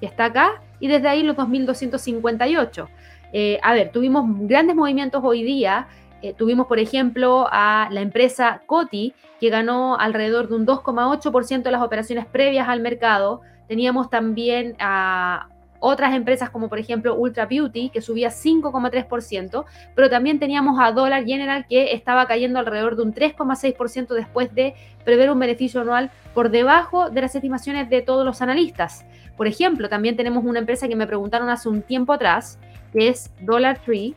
que 0.00 0.06
está 0.06 0.26
acá, 0.26 0.62
y 0.80 0.88
desde 0.88 1.08
ahí 1.08 1.22
los 1.22 1.36
2.258. 1.36 2.88
Eh, 3.32 3.58
a 3.62 3.72
ver, 3.72 3.92
tuvimos 3.92 4.24
grandes 4.46 4.76
movimientos 4.76 5.22
hoy 5.24 5.42
día, 5.42 5.88
eh, 6.22 6.34
tuvimos, 6.34 6.66
por 6.66 6.78
ejemplo, 6.78 7.48
a 7.50 7.88
la 7.90 8.00
empresa 8.00 8.62
Coti, 8.66 9.14
que 9.40 9.48
ganó 9.48 9.98
alrededor 9.98 10.48
de 10.48 10.54
un 10.54 10.66
2,8% 10.66 11.62
de 11.62 11.70
las 11.70 11.82
operaciones 11.82 12.26
previas 12.26 12.68
al 12.68 12.80
mercado. 12.80 13.40
Teníamos 13.66 14.08
también 14.08 14.76
a 14.78 15.48
otras 15.82 16.14
empresas 16.14 16.48
como 16.48 16.68
por 16.68 16.78
ejemplo 16.78 17.14
Ultra 17.16 17.46
Beauty, 17.46 17.90
que 17.90 18.00
subía 18.00 18.28
5,3%, 18.30 19.64
pero 19.94 20.08
también 20.08 20.38
teníamos 20.38 20.78
a 20.80 20.92
Dollar 20.92 21.24
General, 21.24 21.66
que 21.68 21.92
estaba 21.92 22.26
cayendo 22.26 22.60
alrededor 22.60 22.96
de 22.96 23.02
un 23.02 23.12
3,6% 23.12 24.14
después 24.14 24.54
de 24.54 24.74
prever 25.04 25.30
un 25.30 25.40
beneficio 25.40 25.80
anual 25.80 26.10
por 26.34 26.50
debajo 26.50 27.10
de 27.10 27.20
las 27.20 27.34
estimaciones 27.34 27.90
de 27.90 28.00
todos 28.00 28.24
los 28.24 28.40
analistas. 28.40 29.04
Por 29.36 29.48
ejemplo, 29.48 29.88
también 29.88 30.16
tenemos 30.16 30.44
una 30.44 30.60
empresa 30.60 30.86
que 30.86 30.96
me 30.96 31.06
preguntaron 31.06 31.50
hace 31.50 31.68
un 31.68 31.82
tiempo 31.82 32.12
atrás, 32.12 32.60
que 32.92 33.08
es 33.08 33.32
Dollar 33.40 33.80
Tree, 33.80 34.14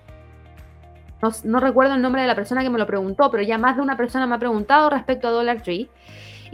no, 1.44 1.60
recuerdo 1.60 1.96
el 1.96 2.02
nombre 2.02 2.22
de 2.22 2.28
la 2.28 2.36
persona 2.36 2.62
que 2.62 2.70
me 2.70 2.78
lo 2.78 2.86
preguntó, 2.86 3.32
pero 3.32 3.44
ya 3.44 3.58
más 3.58 3.76
de 3.76 3.82
una 3.82 3.98
persona 3.98 4.28
me 4.28 4.36
ha 4.36 4.40
preguntado 4.40 4.90
respecto 4.90 5.28
a 5.28 5.32
Dollar 5.32 5.62
Tree. 5.62 5.90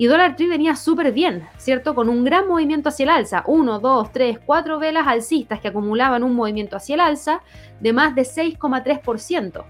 Y 0.02 0.08
Dollar 0.08 0.36
Tree 0.36 0.48
venía 0.48 0.76
súper 0.76 1.12
bien, 1.12 1.48
¿cierto? 1.58 1.94
Con 1.94 2.10
un 2.10 2.24
gran 2.24 2.48
movimiento 2.48 2.90
hacia 2.90 3.04
el 3.04 3.10
alza. 3.12 3.44
Uno, 3.46 3.78
dos, 3.78 4.12
tres, 4.12 4.40
cuatro 4.44 4.80
velas 4.80 5.06
alcistas 5.06 5.60
que 5.60 5.68
acumulaban 5.68 6.24
un 6.24 6.34
movimiento 6.34 6.76
hacia 6.76 6.96
el 6.96 7.02
alza 7.02 7.44
de 7.80 7.94
más 7.94 8.16
de 8.16 8.24
6,3%. 8.24 9.64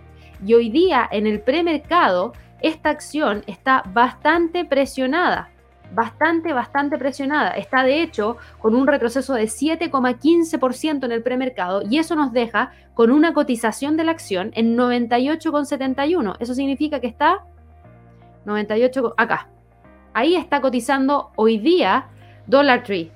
Y 0.45 0.53
hoy 0.53 0.69
día 0.69 1.05
en 1.11 1.27
el 1.27 1.41
premercado, 1.41 2.31
esta 2.61 2.91
acción 2.91 3.43
está 3.45 3.83
bastante 3.93 4.63
presionada 4.63 5.49
bastante, 5.93 6.53
bastante 6.53 6.97
presionada. 6.97 7.49
Está 7.49 7.83
de 7.83 8.01
hecho 8.01 8.37
con 8.59 8.73
un 8.73 8.87
retroceso 8.87 9.33
de 9.33 9.43
7,15% 9.43 11.03
en 11.03 11.11
el 11.11 11.23
premercado 11.23 11.81
y 11.81 11.97
eso 11.97 12.15
nos 12.15 12.31
deja 12.31 12.71
con 12.93 13.11
una 13.11 13.33
cotización 13.33 13.97
de 13.97 14.05
la 14.05 14.13
acción 14.13 14.51
en 14.53 14.77
98,71. 14.77 16.37
Eso 16.39 16.53
significa 16.53 17.01
que 17.01 17.07
está 17.07 17.43
98 18.45 19.15
acá. 19.17 19.49
Ahí 20.13 20.35
está 20.35 20.59
cotizando 20.59 21.31
hoy 21.35 21.57
día 21.57 22.07
Dollar 22.47 22.83
Tree 22.83 23.11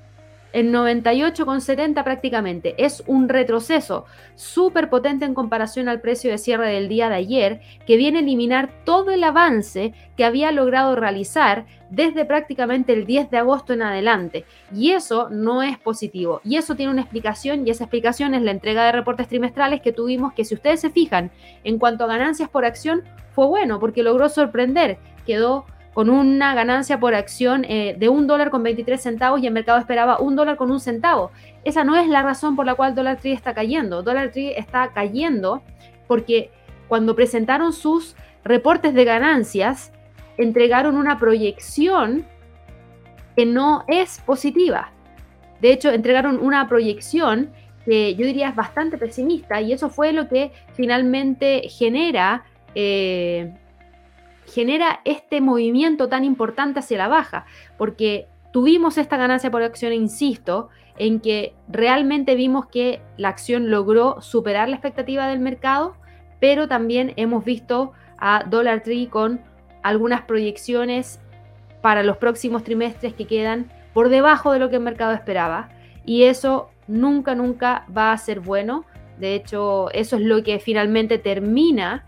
en 0.55 0.71
98,70 0.71 2.01
prácticamente. 2.05 2.75
Es 2.77 3.03
un 3.07 3.27
retroceso 3.27 4.05
súper 4.35 4.89
potente 4.89 5.25
en 5.25 5.33
comparación 5.33 5.89
al 5.89 5.99
precio 5.99 6.31
de 6.31 6.37
cierre 6.37 6.71
del 6.71 6.87
día 6.87 7.09
de 7.09 7.15
ayer, 7.15 7.59
que 7.85 7.97
viene 7.97 8.19
a 8.19 8.21
eliminar 8.21 8.69
todo 8.85 9.11
el 9.11 9.25
avance 9.25 9.93
que 10.15 10.23
había 10.23 10.53
logrado 10.53 10.95
realizar 10.95 11.65
desde 11.89 12.23
prácticamente 12.23 12.93
el 12.93 13.05
10 13.05 13.31
de 13.31 13.37
agosto 13.37 13.73
en 13.73 13.81
adelante. 13.81 14.45
Y 14.73 14.91
eso 14.91 15.27
no 15.29 15.61
es 15.61 15.77
positivo. 15.77 16.39
Y 16.45 16.55
eso 16.55 16.75
tiene 16.75 16.93
una 16.93 17.01
explicación 17.01 17.67
y 17.67 17.71
esa 17.71 17.83
explicación 17.83 18.33
es 18.33 18.41
la 18.41 18.51
entrega 18.51 18.85
de 18.85 18.93
reportes 18.93 19.27
trimestrales 19.27 19.81
que 19.81 19.91
tuvimos, 19.91 20.31
que 20.31 20.45
si 20.45 20.55
ustedes 20.55 20.79
se 20.79 20.89
fijan 20.89 21.31
en 21.65 21.77
cuanto 21.79 22.05
a 22.05 22.07
ganancias 22.07 22.47
por 22.47 22.63
acción, 22.63 23.03
fue 23.31 23.45
bueno 23.47 23.81
porque 23.81 24.03
logró 24.03 24.29
sorprender. 24.29 24.99
Quedó 25.25 25.65
con 25.95 26.09
una 26.09 26.53
ganancia 26.53 26.99
por 26.99 27.15
acción 27.15 27.63
eh, 27.63 27.95
de 27.97 28.09
un 28.09 28.27
dólar 28.27 28.49
con 28.49 28.61
23 28.63 29.01
centavos 29.01 29.41
y 29.41 29.47
el 29.47 29.53
mercado 29.53 29.79
esperaba 29.79 30.19
un 30.19 30.35
dólar 30.35 30.57
con 30.57 30.69
un 30.69 30.81
centavo. 30.81 31.31
Esa 31.63 31.85
no 31.85 31.95
es 31.95 32.09
la 32.09 32.21
razón 32.21 32.57
por 32.57 32.65
la 32.65 32.75
cual 32.75 32.95
Dollar 32.95 33.15
Tree 33.15 33.31
está 33.31 33.53
cayendo. 33.53 34.03
Dollar 34.03 34.29
Tree 34.29 34.51
está 34.57 34.91
cayendo 34.93 35.63
porque 36.05 36.51
cuando 36.89 37.15
presentaron 37.15 37.71
sus 37.71 38.17
reportes 38.43 38.93
de 38.93 39.05
ganancias, 39.05 39.93
entregaron 40.37 40.97
una 40.97 41.17
proyección 41.17 42.25
que 43.37 43.45
no 43.45 43.85
es 43.87 44.19
positiva. 44.19 44.91
De 45.61 45.71
hecho, 45.71 45.91
entregaron 45.91 46.39
una 46.41 46.67
proyección 46.67 47.51
que 47.85 48.15
yo 48.15 48.25
diría 48.25 48.49
es 48.49 48.55
bastante 48.55 48.97
pesimista 48.97 49.61
y 49.61 49.71
eso 49.71 49.89
fue 49.89 50.11
lo 50.11 50.27
que 50.27 50.51
finalmente 50.73 51.69
genera, 51.69 52.43
eh, 52.75 53.53
genera 54.45 55.01
este 55.05 55.41
movimiento 55.41 56.07
tan 56.09 56.23
importante 56.23 56.79
hacia 56.79 56.97
la 56.97 57.07
baja, 57.07 57.45
porque 57.77 58.27
tuvimos 58.51 58.97
esta 58.97 59.17
ganancia 59.17 59.51
por 59.51 59.63
acción, 59.63 59.93
insisto, 59.93 60.69
en 60.97 61.19
que 61.19 61.53
realmente 61.67 62.35
vimos 62.35 62.67
que 62.67 63.01
la 63.17 63.29
acción 63.29 63.69
logró 63.69 64.21
superar 64.21 64.69
la 64.69 64.75
expectativa 64.75 65.27
del 65.27 65.39
mercado, 65.39 65.95
pero 66.39 66.67
también 66.67 67.13
hemos 67.17 67.43
visto 67.43 67.91
a 68.17 68.43
Dollar 68.47 68.81
Tree 68.81 69.07
con 69.07 69.41
algunas 69.83 70.21
proyecciones 70.21 71.19
para 71.81 72.01
los 72.03 72.17
próximos 72.17 72.63
trimestres 72.63 73.13
que 73.13 73.27
quedan 73.27 73.71
por 73.93 74.09
debajo 74.09 74.51
de 74.51 74.59
lo 74.59 74.69
que 74.69 74.77
el 74.77 74.81
mercado 74.81 75.13
esperaba. 75.13 75.69
Y 76.05 76.23
eso 76.23 76.69
nunca, 76.87 77.35
nunca 77.35 77.85
va 77.95 78.11
a 78.11 78.17
ser 78.17 78.39
bueno. 78.39 78.85
De 79.19 79.35
hecho, 79.35 79.89
eso 79.91 80.15
es 80.15 80.21
lo 80.21 80.43
que 80.43 80.59
finalmente 80.59 81.17
termina 81.17 82.05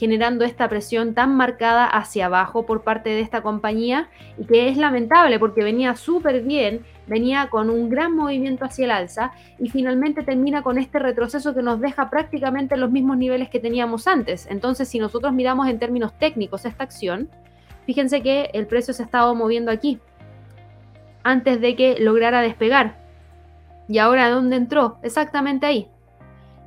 generando 0.00 0.46
esta 0.46 0.66
presión 0.66 1.12
tan 1.12 1.36
marcada 1.36 1.84
hacia 1.84 2.24
abajo 2.24 2.64
por 2.64 2.84
parte 2.84 3.10
de 3.10 3.20
esta 3.20 3.42
compañía 3.42 4.08
y 4.38 4.46
que 4.46 4.70
es 4.70 4.78
lamentable 4.78 5.38
porque 5.38 5.62
venía 5.62 5.94
súper 5.94 6.40
bien, 6.40 6.86
venía 7.06 7.50
con 7.50 7.68
un 7.68 7.90
gran 7.90 8.16
movimiento 8.16 8.64
hacia 8.64 8.86
el 8.86 8.92
alza 8.92 9.32
y 9.58 9.68
finalmente 9.68 10.22
termina 10.22 10.62
con 10.62 10.78
este 10.78 10.98
retroceso 11.00 11.54
que 11.54 11.60
nos 11.60 11.80
deja 11.80 12.08
prácticamente 12.08 12.78
los 12.78 12.90
mismos 12.90 13.18
niveles 13.18 13.50
que 13.50 13.60
teníamos 13.60 14.08
antes. 14.08 14.46
Entonces, 14.50 14.88
si 14.88 14.98
nosotros 14.98 15.34
miramos 15.34 15.68
en 15.68 15.78
términos 15.78 16.14
técnicos 16.18 16.64
esta 16.64 16.82
acción, 16.82 17.28
fíjense 17.84 18.22
que 18.22 18.48
el 18.54 18.66
precio 18.66 18.94
se 18.94 19.02
ha 19.02 19.04
estado 19.04 19.34
moviendo 19.34 19.70
aquí 19.70 19.98
antes 21.24 21.60
de 21.60 21.76
que 21.76 22.00
lograra 22.00 22.40
despegar. 22.40 22.96
¿Y 23.86 23.98
ahora 23.98 24.30
dónde 24.30 24.56
entró? 24.56 24.96
Exactamente 25.02 25.66
ahí. 25.66 25.88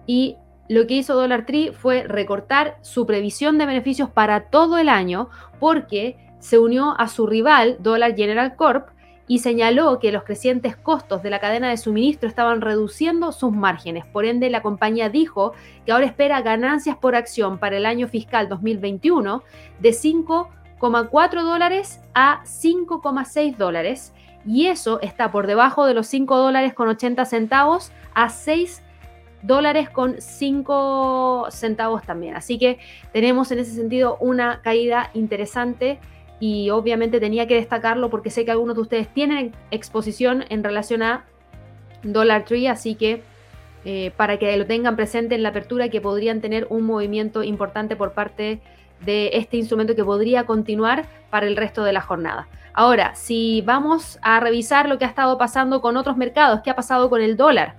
Y 0.05 0.37
lo 0.69 0.87
que 0.87 0.95
hizo 0.95 1.15
Dollar 1.15 1.45
Tree 1.45 1.71
fue 1.71 2.03
recortar 2.03 2.77
su 2.81 3.05
previsión 3.05 3.57
de 3.57 3.65
beneficios 3.65 4.09
para 4.09 4.49
todo 4.49 4.77
el 4.77 4.89
año 4.89 5.29
porque 5.59 6.17
se 6.39 6.57
unió 6.57 6.95
a 6.99 7.07
su 7.07 7.27
rival 7.27 7.77
Dollar 7.79 8.15
General 8.15 8.55
Corp 8.55 8.89
y 9.27 9.39
señaló 9.39 9.99
que 9.99 10.11
los 10.11 10.23
crecientes 10.23 10.75
costos 10.75 11.23
de 11.23 11.29
la 11.29 11.39
cadena 11.39 11.69
de 11.69 11.77
suministro 11.77 12.27
estaban 12.27 12.61
reduciendo 12.61 13.31
sus 13.31 13.53
márgenes. 13.53 14.05
Por 14.05 14.25
ende, 14.25 14.49
la 14.49 14.61
compañía 14.61 15.09
dijo 15.09 15.53
que 15.85 15.93
ahora 15.93 16.05
espera 16.05 16.41
ganancias 16.41 16.97
por 16.97 17.15
acción 17.15 17.57
para 17.57 17.77
el 17.77 17.85
año 17.85 18.07
fiscal 18.07 18.49
2021 18.49 19.43
de 19.79 19.89
5,4 19.89 21.43
dólares 21.43 22.01
a 22.13 22.43
5,6 22.43 23.55
dólares 23.55 24.13
y 24.45 24.67
eso 24.67 24.99
está 25.01 25.31
por 25.31 25.47
debajo 25.47 25.85
de 25.85 25.93
los 25.93 26.07
5 26.07 26.37
dólares 26.37 26.73
con 26.73 26.89
80 26.89 27.23
centavos 27.25 27.91
a 28.13 28.27
6 28.27 28.77
dólares 28.77 28.92
con 29.91 30.15
5 30.19 31.47
centavos 31.49 32.03
también. 32.03 32.35
Así 32.35 32.57
que 32.57 32.79
tenemos 33.11 33.51
en 33.51 33.59
ese 33.59 33.71
sentido 33.71 34.17
una 34.19 34.61
caída 34.61 35.09
interesante 35.13 35.99
y 36.39 36.69
obviamente 36.69 37.19
tenía 37.19 37.47
que 37.47 37.55
destacarlo 37.55 38.09
porque 38.09 38.29
sé 38.29 38.45
que 38.45 38.51
algunos 38.51 38.75
de 38.75 38.81
ustedes 38.81 39.07
tienen 39.13 39.53
exposición 39.71 40.45
en 40.49 40.63
relación 40.63 41.03
a 41.03 41.25
Dollar 42.03 42.45
Tree, 42.45 42.67
así 42.67 42.95
que 42.95 43.21
eh, 43.85 44.11
para 44.15 44.37
que 44.39 44.55
lo 44.57 44.65
tengan 44.65 44.95
presente 44.95 45.35
en 45.35 45.43
la 45.43 45.49
apertura 45.49 45.89
que 45.89 46.01
podrían 46.01 46.41
tener 46.41 46.67
un 46.69 46.83
movimiento 46.83 47.43
importante 47.43 47.95
por 47.95 48.13
parte 48.13 48.61
de 49.05 49.31
este 49.33 49.57
instrumento 49.57 49.95
que 49.95 50.03
podría 50.03 50.45
continuar 50.45 51.05
para 51.29 51.47
el 51.47 51.57
resto 51.57 51.83
de 51.83 51.93
la 51.93 52.01
jornada. 52.01 52.47
Ahora, 52.73 53.13
si 53.15 53.61
vamos 53.61 54.19
a 54.21 54.39
revisar 54.39 54.87
lo 54.87 54.97
que 54.97 55.05
ha 55.05 55.09
estado 55.09 55.37
pasando 55.37 55.81
con 55.81 55.97
otros 55.97 56.17
mercados, 56.17 56.61
¿qué 56.63 56.71
ha 56.71 56.75
pasado 56.75 57.09
con 57.09 57.21
el 57.21 57.37
dólar? 57.37 57.75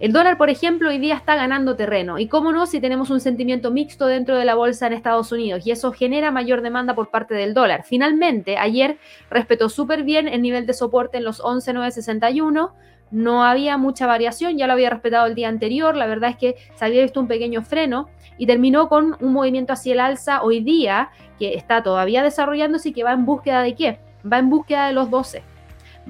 El 0.00 0.12
dólar, 0.12 0.36
por 0.36 0.50
ejemplo, 0.50 0.88
hoy 0.88 0.98
día 0.98 1.14
está 1.14 1.36
ganando 1.36 1.76
terreno. 1.76 2.18
Y 2.18 2.28
cómo 2.28 2.52
no, 2.52 2.66
si 2.66 2.80
tenemos 2.80 3.10
un 3.10 3.20
sentimiento 3.20 3.70
mixto 3.70 4.06
dentro 4.06 4.36
de 4.36 4.44
la 4.44 4.54
bolsa 4.54 4.86
en 4.86 4.92
Estados 4.92 5.32
Unidos. 5.32 5.66
Y 5.66 5.70
eso 5.70 5.92
genera 5.92 6.30
mayor 6.30 6.62
demanda 6.62 6.94
por 6.94 7.10
parte 7.10 7.34
del 7.34 7.54
dólar. 7.54 7.84
Finalmente, 7.84 8.56
ayer 8.56 8.98
respetó 9.30 9.68
súper 9.68 10.02
bien 10.02 10.28
el 10.28 10.42
nivel 10.42 10.66
de 10.66 10.74
soporte 10.74 11.18
en 11.18 11.24
los 11.24 11.40
11,961. 11.40 12.74
No 13.10 13.44
había 13.44 13.76
mucha 13.76 14.06
variación, 14.06 14.58
ya 14.58 14.66
lo 14.66 14.72
había 14.72 14.90
respetado 14.90 15.26
el 15.26 15.34
día 15.34 15.48
anterior. 15.48 15.94
La 15.94 16.06
verdad 16.06 16.30
es 16.30 16.36
que 16.36 16.56
se 16.74 16.84
había 16.84 17.02
visto 17.02 17.20
un 17.20 17.28
pequeño 17.28 17.62
freno 17.62 18.08
y 18.38 18.46
terminó 18.46 18.88
con 18.88 19.16
un 19.20 19.32
movimiento 19.32 19.72
hacia 19.72 19.92
el 19.92 20.00
alza 20.00 20.42
hoy 20.42 20.60
día 20.60 21.10
que 21.38 21.54
está 21.54 21.82
todavía 21.82 22.22
desarrollándose 22.22 22.88
y 22.88 22.92
que 22.92 23.04
va 23.04 23.12
en 23.12 23.24
búsqueda 23.24 23.62
de 23.62 23.74
qué? 23.74 23.98
va 24.30 24.38
en 24.38 24.50
búsqueda 24.50 24.86
de 24.86 24.92
los 24.92 25.10
12. 25.10 25.42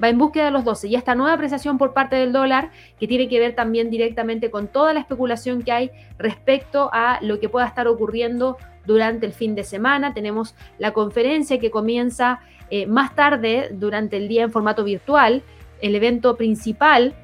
Va 0.01 0.09
en 0.09 0.17
búsqueda 0.17 0.45
de 0.45 0.51
los 0.51 0.63
12. 0.63 0.87
Y 0.87 0.95
esta 0.95 1.15
nueva 1.15 1.33
apreciación 1.33 1.77
por 1.77 1.93
parte 1.93 2.15
del 2.15 2.33
dólar, 2.33 2.71
que 2.99 3.07
tiene 3.07 3.27
que 3.27 3.39
ver 3.39 3.55
también 3.55 3.89
directamente 3.89 4.51
con 4.51 4.67
toda 4.67 4.93
la 4.93 4.99
especulación 4.99 5.63
que 5.63 5.71
hay 5.71 5.91
respecto 6.17 6.89
a 6.93 7.19
lo 7.21 7.39
que 7.39 7.49
pueda 7.49 7.65
estar 7.65 7.87
ocurriendo 7.87 8.57
durante 8.85 9.25
el 9.25 9.33
fin 9.33 9.55
de 9.55 9.63
semana. 9.63 10.13
Tenemos 10.13 10.55
la 10.77 10.91
conferencia 10.91 11.59
que 11.59 11.71
comienza 11.71 12.39
eh, 12.69 12.87
más 12.87 13.15
tarde 13.15 13.69
durante 13.71 14.17
el 14.17 14.27
día 14.27 14.43
en 14.43 14.51
formato 14.51 14.83
virtual. 14.83 15.43
El 15.81 15.95
evento 15.95 16.35
principal 16.35 17.15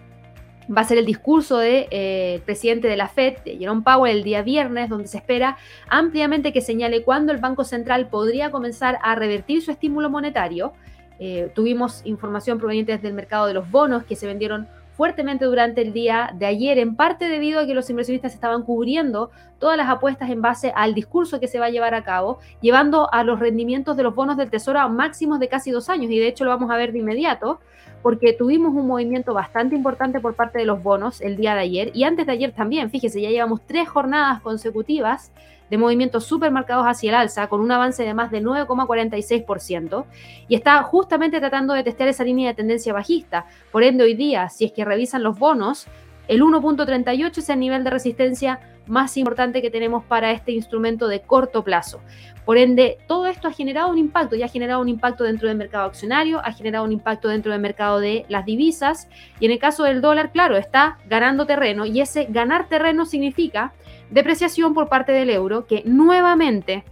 va 0.76 0.82
a 0.82 0.84
ser 0.86 0.98
el 0.98 1.06
discurso 1.06 1.58
del 1.58 1.72
de, 1.72 1.88
eh, 1.92 2.42
presidente 2.46 2.88
de 2.88 2.98
la 2.98 3.08
Fed, 3.08 3.38
Jerome 3.44 3.82
Powell, 3.82 4.18
el 4.18 4.24
día 4.24 4.42
viernes, 4.42 4.90
donde 4.90 5.08
se 5.08 5.18
espera 5.18 5.58
ampliamente 5.90 6.54
que 6.54 6.62
señale 6.62 7.04
cuándo 7.04 7.32
el 7.32 7.40
Banco 7.40 7.64
Central 7.64 8.08
podría 8.10 8.52
comenzar 8.52 9.00
a 9.02 9.16
revertir 9.16 9.62
su 9.62 9.72
estímulo 9.72 10.10
monetario. 10.10 10.74
Eh, 11.24 11.52
tuvimos 11.54 12.02
información 12.04 12.58
proveniente 12.58 12.98
del 12.98 13.14
mercado 13.14 13.46
de 13.46 13.54
los 13.54 13.70
bonos 13.70 14.04
que 14.06 14.16
se 14.16 14.26
vendieron 14.26 14.68
fuertemente 14.98 15.46
durante 15.46 15.84
el 15.84 15.94
día 15.94 16.32
de 16.34 16.48
ayer, 16.48 16.80
en 16.80 16.96
parte 16.96 17.30
debido 17.30 17.60
a 17.60 17.68
que 17.68 17.76
los 17.76 17.88
inversionistas 17.92 18.34
estaban 18.34 18.64
cubriendo 18.64 19.30
todas 19.60 19.78
las 19.78 19.88
apuestas 19.88 20.32
en 20.32 20.42
base 20.42 20.74
al 20.76 20.96
discurso 20.96 21.40
que 21.40 21.48
se 21.48 21.60
va 21.60 21.68
a 21.68 21.70
llevar 21.70 21.94
a 21.94 22.04
cabo, 22.04 22.40
llevando 22.60 23.08
a 23.14 23.24
los 23.24 23.40
rendimientos 23.40 23.96
de 23.98 24.02
los 24.02 24.16
bonos 24.16 24.36
del 24.36 24.50
Tesoro 24.50 24.80
a 24.80 24.88
máximos 24.88 25.40
de 25.40 25.48
casi 25.48 25.70
dos 25.70 25.90
años, 25.90 26.10
y 26.10 26.18
de 26.18 26.28
hecho 26.28 26.44
lo 26.44 26.50
vamos 26.50 26.72
a 26.72 26.76
ver 26.76 26.92
de 26.92 26.98
inmediato, 26.98 27.60
porque 28.02 28.34
tuvimos 28.34 28.74
un 28.74 28.88
movimiento 28.88 29.36
bastante 29.36 29.76
importante 29.76 30.20
por 30.20 30.34
parte 30.34 30.58
de 30.58 30.66
los 30.66 30.82
bonos 30.82 31.22
el 31.22 31.38
día 31.38 31.54
de 31.54 31.62
ayer, 31.62 31.92
y 31.94 32.04
antes 32.04 32.26
de 32.26 32.32
ayer 32.32 32.52
también, 32.52 32.90
fíjese, 32.90 33.22
ya 33.22 33.30
llevamos 33.30 33.62
tres 33.68 33.88
jornadas 33.88 34.42
consecutivas 34.42 35.32
de 35.72 35.78
movimientos 35.78 36.26
supermercados 36.26 36.86
hacia 36.86 37.10
el 37.10 37.16
alza, 37.16 37.48
con 37.48 37.62
un 37.62 37.72
avance 37.72 38.04
de 38.04 38.14
más 38.14 38.30
de 38.30 38.44
9,46%, 38.44 40.06
y 40.50 40.56
está 40.56 40.84
justamente 40.84 41.40
tratando 41.40 41.74
de 41.74 41.82
testear 41.82 42.10
esa 42.10 42.26
línea 42.26 42.50
de 42.50 42.56
tendencia 42.56 42.92
bajista. 42.92 43.46
Por 43.72 43.82
ende, 43.82 44.04
hoy 44.04 44.14
día, 44.14 44.50
si 44.50 44.66
es 44.66 44.74
que 44.74 44.84
revisan 44.84 45.24
los 45.24 45.40
bonos, 45.40 45.88
el 46.28 46.42
1.38 46.42 47.38
es 47.38 47.50
el 47.50 47.60
nivel 47.60 47.86
de 47.86 47.90
resistencia 47.90 48.60
más 48.86 49.16
importante 49.16 49.62
que 49.62 49.72
tenemos 49.72 50.04
para 50.04 50.32
este 50.32 50.52
instrumento 50.52 51.08
de 51.08 51.22
corto 51.22 51.64
plazo. 51.64 52.02
Por 52.44 52.58
ende, 52.58 52.98
todo 53.08 53.28
esto 53.28 53.48
ha 53.48 53.54
generado 53.54 53.90
un 53.90 53.98
impacto, 53.98 54.36
ya 54.36 54.48
ha 54.48 54.50
generado 54.50 54.82
un 54.82 54.90
impacto 54.90 55.24
dentro 55.24 55.48
del 55.48 55.58
mercado 55.58 55.86
accionario, 55.86 56.42
ha 56.44 56.52
generado 56.52 56.84
un 56.84 56.92
impacto 56.92 57.30
dentro 57.30 57.54
del 57.54 57.62
mercado 57.62 58.02
de 58.02 58.26
las 58.28 58.46
divisas 58.46 59.08
y 59.40 59.46
en 59.46 59.52
el 59.52 59.60
caso 59.60 59.86
del 59.86 60.02
dólar, 60.02 60.34
claro, 60.34 60.58
está 60.58 60.98
ganando 61.08 61.46
terreno 61.46 61.86
y 61.86 62.02
ese 62.02 62.26
ganar 62.26 62.68
terreno 62.68 63.06
significa 63.06 63.72
depreciación 64.12 64.74
por 64.74 64.90
parte 64.90 65.12
del 65.12 65.30
euro 65.30 65.66
que 65.66 65.84
nuevamente 65.86 66.84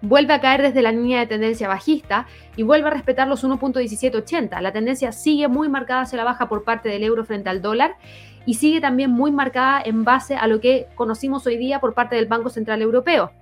vuelve 0.00 0.32
a 0.32 0.40
caer 0.40 0.62
desde 0.62 0.82
la 0.82 0.92
línea 0.92 1.18
de 1.20 1.26
tendencia 1.26 1.66
bajista 1.66 2.26
y 2.56 2.62
vuelve 2.62 2.88
a 2.88 2.92
respetar 2.92 3.26
los 3.26 3.44
1.1780. 3.44 4.60
La 4.60 4.72
tendencia 4.72 5.12
sigue 5.12 5.48
muy 5.48 5.68
marcada 5.68 6.02
hacia 6.02 6.18
la 6.18 6.24
baja 6.24 6.48
por 6.48 6.64
parte 6.64 6.88
del 6.88 7.02
euro 7.02 7.24
frente 7.24 7.50
al 7.50 7.62
dólar 7.62 7.96
y 8.46 8.54
sigue 8.54 8.80
también 8.80 9.10
muy 9.10 9.32
marcada 9.32 9.82
en 9.84 10.04
base 10.04 10.36
a 10.36 10.46
lo 10.46 10.60
que 10.60 10.86
conocimos 10.94 11.46
hoy 11.46 11.56
día 11.56 11.80
por 11.80 11.94
parte 11.94 12.16
del 12.16 12.26
Banco 12.26 12.48
Central 12.48 12.80
Europeo. 12.82 13.32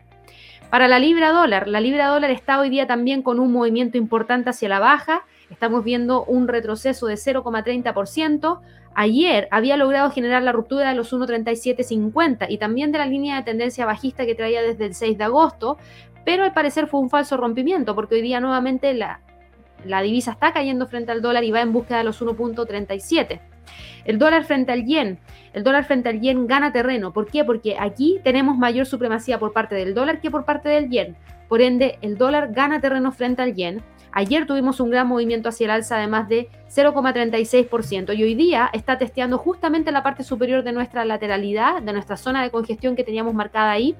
Para 0.70 0.88
la 0.88 0.98
libra 0.98 1.30
dólar, 1.30 1.68
la 1.68 1.80
libra 1.80 2.08
dólar 2.08 2.30
está 2.30 2.58
hoy 2.58 2.70
día 2.70 2.88
también 2.88 3.22
con 3.22 3.38
un 3.38 3.52
movimiento 3.52 3.98
importante 3.98 4.50
hacia 4.50 4.68
la 4.68 4.80
baja. 4.80 5.22
Estamos 5.48 5.84
viendo 5.84 6.24
un 6.24 6.48
retroceso 6.48 7.06
de 7.06 7.14
0,30%. 7.14 8.60
Ayer 8.98 9.46
había 9.50 9.76
logrado 9.76 10.10
generar 10.10 10.42
la 10.42 10.52
ruptura 10.52 10.88
de 10.88 10.94
los 10.94 11.12
1,3750 11.12 12.46
y 12.48 12.56
también 12.56 12.92
de 12.92 12.98
la 12.98 13.04
línea 13.04 13.36
de 13.36 13.42
tendencia 13.42 13.84
bajista 13.84 14.24
que 14.24 14.34
traía 14.34 14.62
desde 14.62 14.86
el 14.86 14.94
6 14.94 15.18
de 15.18 15.24
agosto, 15.24 15.76
pero 16.24 16.44
al 16.44 16.54
parecer 16.54 16.86
fue 16.86 17.00
un 17.00 17.10
falso 17.10 17.36
rompimiento 17.36 17.94
porque 17.94 18.14
hoy 18.14 18.22
día 18.22 18.40
nuevamente 18.40 18.94
la, 18.94 19.20
la 19.84 20.00
divisa 20.00 20.32
está 20.32 20.54
cayendo 20.54 20.86
frente 20.86 21.12
al 21.12 21.20
dólar 21.20 21.44
y 21.44 21.50
va 21.50 21.60
en 21.60 21.74
búsqueda 21.74 21.98
de 21.98 22.04
los 22.04 22.22
1.37. 22.22 23.38
El 24.06 24.18
dólar 24.18 24.44
frente 24.44 24.72
al 24.72 24.86
yen, 24.86 25.18
el 25.52 25.62
dólar 25.62 25.84
frente 25.84 26.08
al 26.08 26.22
yen 26.22 26.46
gana 26.46 26.72
terreno. 26.72 27.12
¿Por 27.12 27.26
qué? 27.26 27.44
Porque 27.44 27.76
aquí 27.78 28.18
tenemos 28.24 28.56
mayor 28.56 28.86
supremacía 28.86 29.38
por 29.38 29.52
parte 29.52 29.74
del 29.74 29.92
dólar 29.92 30.22
que 30.22 30.30
por 30.30 30.46
parte 30.46 30.70
del 30.70 30.88
yen. 30.88 31.16
por 31.48 31.60
ende 31.60 31.98
el 32.00 32.16
dólar 32.16 32.54
gana 32.54 32.80
terreno 32.80 33.12
frente 33.12 33.42
al 33.42 33.54
yen. 33.54 33.82
Ayer 34.18 34.46
tuvimos 34.46 34.80
un 34.80 34.88
gran 34.88 35.06
movimiento 35.08 35.50
hacia 35.50 35.66
el 35.66 35.72
alza 35.72 35.98
de 35.98 36.06
más 36.06 36.26
de 36.26 36.48
0,36% 36.74 38.16
y 38.16 38.22
hoy 38.22 38.34
día 38.34 38.70
está 38.72 38.96
testeando 38.96 39.36
justamente 39.36 39.92
la 39.92 40.02
parte 40.02 40.24
superior 40.24 40.64
de 40.64 40.72
nuestra 40.72 41.04
lateralidad, 41.04 41.82
de 41.82 41.92
nuestra 41.92 42.16
zona 42.16 42.42
de 42.42 42.48
congestión 42.48 42.96
que 42.96 43.04
teníamos 43.04 43.34
marcada 43.34 43.72
ahí, 43.72 43.94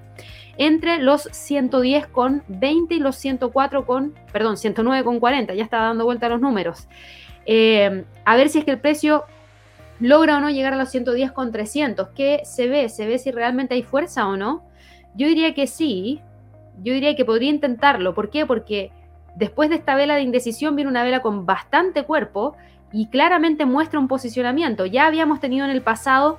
entre 0.57 1.01
los 1.01 1.27
110,20 1.27 2.87
y 2.93 2.99
los 2.99 3.17
104 3.17 3.85
con, 3.85 4.15
perdón, 4.33 4.57
109,40, 4.57 5.55
ya 5.55 5.63
estaba 5.63 5.89
dando 5.89 6.07
vuelta 6.07 6.31
los 6.31 6.41
números. 6.41 6.89
Eh, 7.45 8.07
a 8.25 8.37
ver 8.37 8.49
si 8.49 8.61
es 8.61 8.65
que 8.65 8.71
el 8.71 8.81
precio 8.81 9.25
logra 10.01 10.39
o 10.39 10.41
no 10.41 10.49
llegar 10.49 10.73
a 10.73 10.77
los 10.79 10.89
110 10.89 11.31
con 11.33 11.53
300. 11.53 12.09
¿Qué 12.15 12.41
se 12.45 12.69
ve? 12.69 12.89
¿Se 12.89 13.07
ve 13.07 13.19
si 13.19 13.33
realmente 13.33 13.75
hay 13.75 13.83
fuerza 13.83 14.27
o 14.27 14.39
no? 14.39 14.65
Yo 15.15 15.29
diría 15.29 15.53
que 15.53 15.67
sí. 15.67 16.23
Yo 16.83 16.95
diría 16.95 17.15
que 17.17 17.27
podría 17.27 17.51
intentarlo. 17.51 18.15
¿Por 18.15 18.31
qué? 18.31 18.47
Porque 18.47 18.93
después 19.37 19.71
de 19.71 19.77
esta 19.77 19.95
vela 19.95 20.17
de 20.17 20.23
indecisión 20.23 20.75
viene 20.77 20.91
una 20.91 21.05
vela 21.05 21.21
con 21.21 21.47
bastante 21.47 22.03
cuerpo 22.03 22.57
y 22.93 23.07
claramente 23.09 23.67
muestra 23.67 24.01
un 24.01 24.09
posicionamiento. 24.09 24.87
Ya 24.87 25.07
habíamos 25.07 25.41
tenido 25.41 25.65
en 25.65 25.71
el 25.71 25.83
pasado 25.83 26.39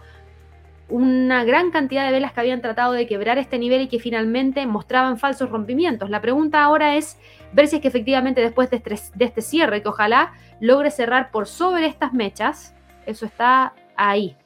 una 0.89 1.43
gran 1.43 1.71
cantidad 1.71 2.05
de 2.05 2.11
velas 2.11 2.31
que 2.31 2.39
habían 2.39 2.61
tratado 2.61 2.93
de 2.93 3.07
quebrar 3.07 3.37
este 3.37 3.59
nivel 3.59 3.81
y 3.81 3.87
que 3.87 3.99
finalmente 3.99 4.65
mostraban 4.65 5.17
falsos 5.17 5.49
rompimientos. 5.49 6.09
La 6.09 6.21
pregunta 6.21 6.63
ahora 6.63 6.95
es 6.95 7.19
ver 7.51 7.67
si 7.67 7.77
es 7.77 7.81
que 7.81 7.89
efectivamente 7.89 8.41
después 8.41 8.69
de 8.69 8.81
este, 9.19 9.41
cierre, 9.41 9.81
que 9.81 9.89
ojalá 9.89 10.33
logre 10.59 10.89
cerrar 10.89 11.29
por 11.31 11.47
sobre 11.47 11.87
estas 11.87 12.13
mechas, 12.13 12.73
eso 13.05 13.25
está 13.25 13.73
ahí, 13.97 14.37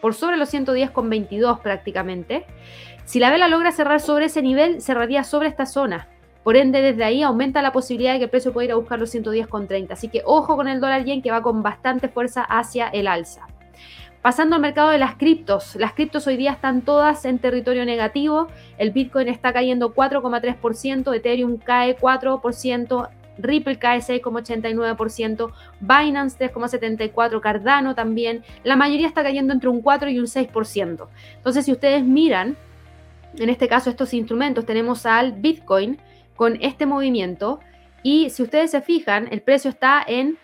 por 0.00 0.14
sobre 0.14 0.36
los 0.36 0.52
110,22 0.52 1.60
prácticamente. 1.60 2.44
Si 3.04 3.18
la 3.18 3.30
vela 3.30 3.48
logra 3.48 3.72
cerrar 3.72 4.00
sobre 4.00 4.26
ese 4.26 4.42
nivel, 4.42 4.82
cerraría 4.82 5.24
sobre 5.24 5.48
esta 5.48 5.64
zona. 5.64 6.08
Por 6.46 6.56
ende, 6.56 6.80
desde 6.80 7.02
ahí 7.02 7.24
aumenta 7.24 7.60
la 7.60 7.72
posibilidad 7.72 8.12
de 8.12 8.18
que 8.18 8.24
el 8.26 8.30
precio 8.30 8.52
pueda 8.52 8.66
ir 8.66 8.70
a 8.70 8.76
buscar 8.76 9.00
los 9.00 9.12
110,30. 9.12 9.90
Así 9.90 10.06
que 10.06 10.22
ojo 10.24 10.54
con 10.54 10.68
el 10.68 10.80
dólar 10.80 11.04
yen 11.04 11.20
que 11.20 11.32
va 11.32 11.42
con 11.42 11.60
bastante 11.60 12.06
fuerza 12.06 12.42
hacia 12.42 12.86
el 12.86 13.08
alza. 13.08 13.48
Pasando 14.22 14.54
al 14.54 14.62
mercado 14.62 14.90
de 14.90 14.98
las 14.98 15.16
criptos. 15.16 15.74
Las 15.74 15.94
criptos 15.94 16.24
hoy 16.28 16.36
día 16.36 16.52
están 16.52 16.82
todas 16.82 17.24
en 17.24 17.40
territorio 17.40 17.84
negativo. 17.84 18.46
El 18.78 18.92
Bitcoin 18.92 19.26
está 19.26 19.52
cayendo 19.52 19.92
4,3%, 19.92 21.16
Ethereum 21.16 21.56
cae 21.56 21.98
4%, 21.98 23.08
Ripple 23.38 23.78
cae 23.80 23.98
6,89%, 23.98 25.50
Binance 25.80 26.38
3,74%, 26.38 27.40
Cardano 27.40 27.96
también. 27.96 28.44
La 28.62 28.76
mayoría 28.76 29.08
está 29.08 29.24
cayendo 29.24 29.52
entre 29.52 29.68
un 29.68 29.82
4 29.82 30.10
y 30.10 30.20
un 30.20 30.26
6%. 30.26 31.08
Entonces, 31.38 31.64
si 31.64 31.72
ustedes 31.72 32.04
miran, 32.04 32.56
en 33.36 33.50
este 33.50 33.66
caso 33.66 33.90
estos 33.90 34.14
instrumentos, 34.14 34.64
tenemos 34.64 35.06
al 35.06 35.32
Bitcoin 35.32 35.98
con 36.36 36.58
este 36.60 36.86
movimiento 36.86 37.60
y 38.02 38.30
si 38.30 38.44
ustedes 38.44 38.70
se 38.70 38.82
fijan, 38.82 39.28
el 39.32 39.42
precio 39.42 39.68
está 39.68 40.04
en 40.06 40.38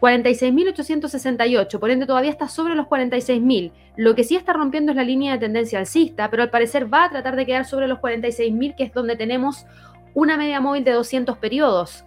46.868, 0.00 1.78
por 1.78 1.90
ende 1.90 2.06
todavía 2.06 2.30
está 2.30 2.48
sobre 2.48 2.74
los 2.74 2.86
46.000. 2.86 3.72
Lo 3.96 4.14
que 4.14 4.24
sí 4.24 4.34
está 4.34 4.54
rompiendo 4.54 4.92
es 4.92 4.96
la 4.96 5.04
línea 5.04 5.34
de 5.34 5.38
tendencia 5.38 5.78
alcista, 5.78 6.30
pero 6.30 6.42
al 6.42 6.50
parecer 6.50 6.92
va 6.92 7.04
a 7.04 7.10
tratar 7.10 7.36
de 7.36 7.44
quedar 7.44 7.66
sobre 7.66 7.86
los 7.86 7.98
46.000, 7.98 8.74
que 8.74 8.84
es 8.84 8.92
donde 8.92 9.14
tenemos 9.14 9.66
una 10.14 10.36
media 10.36 10.60
móvil 10.60 10.84
de 10.84 10.92
200 10.92 11.36
periodos. 11.38 12.04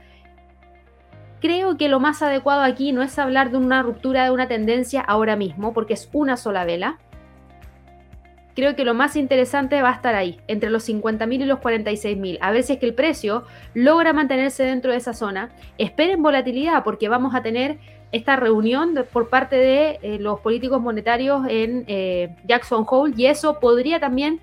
Creo 1.40 1.78
que 1.78 1.88
lo 1.88 2.00
más 2.00 2.22
adecuado 2.22 2.64
aquí 2.64 2.94
no 2.94 3.04
es 3.04 3.20
hablar 3.20 3.52
de 3.52 3.58
una 3.58 3.84
ruptura 3.84 4.24
de 4.24 4.32
una 4.32 4.48
tendencia 4.48 5.02
ahora 5.02 5.36
mismo, 5.36 5.74
porque 5.74 5.94
es 5.94 6.10
una 6.14 6.36
sola 6.36 6.66
vela. 6.66 7.00
Creo 8.56 8.76
que 8.76 8.86
lo 8.86 8.94
más 8.94 9.16
interesante 9.16 9.82
va 9.82 9.90
a 9.90 9.94
estar 9.94 10.16
ahí, 10.16 10.40
entre 10.48 10.70
los 10.70 10.88
50.000 10.88 11.42
y 11.42 11.46
los 11.46 11.60
46.000. 11.60 12.38
A 12.42 12.52
ver 12.52 12.64
si 12.64 12.74
es 12.74 12.80
que 12.80 12.86
el 12.86 12.94
precio 12.94 13.46
logra 13.74 14.14
mantenerse 14.14 14.64
dentro 14.64 14.92
de 14.92 14.98
esa 14.98 15.14
zona. 15.14 15.50
Esperen 15.78 16.22
volatilidad, 16.22 16.84
porque 16.84 17.10
vamos 17.10 17.34
a 17.36 17.42
tener 17.42 17.78
esta 18.12 18.36
reunión 18.36 18.94
por 19.12 19.30
parte 19.30 19.56
de 19.56 20.00
eh, 20.04 20.20
los 20.20 20.40
políticos 20.40 20.80
monetarios 20.80 21.48
en 21.50 21.84
eh, 21.88 22.36
Jackson 22.46 22.86
Hole 22.88 23.14
y 23.18 23.26
eso 23.26 23.60
podría 23.60 24.00
también 24.00 24.40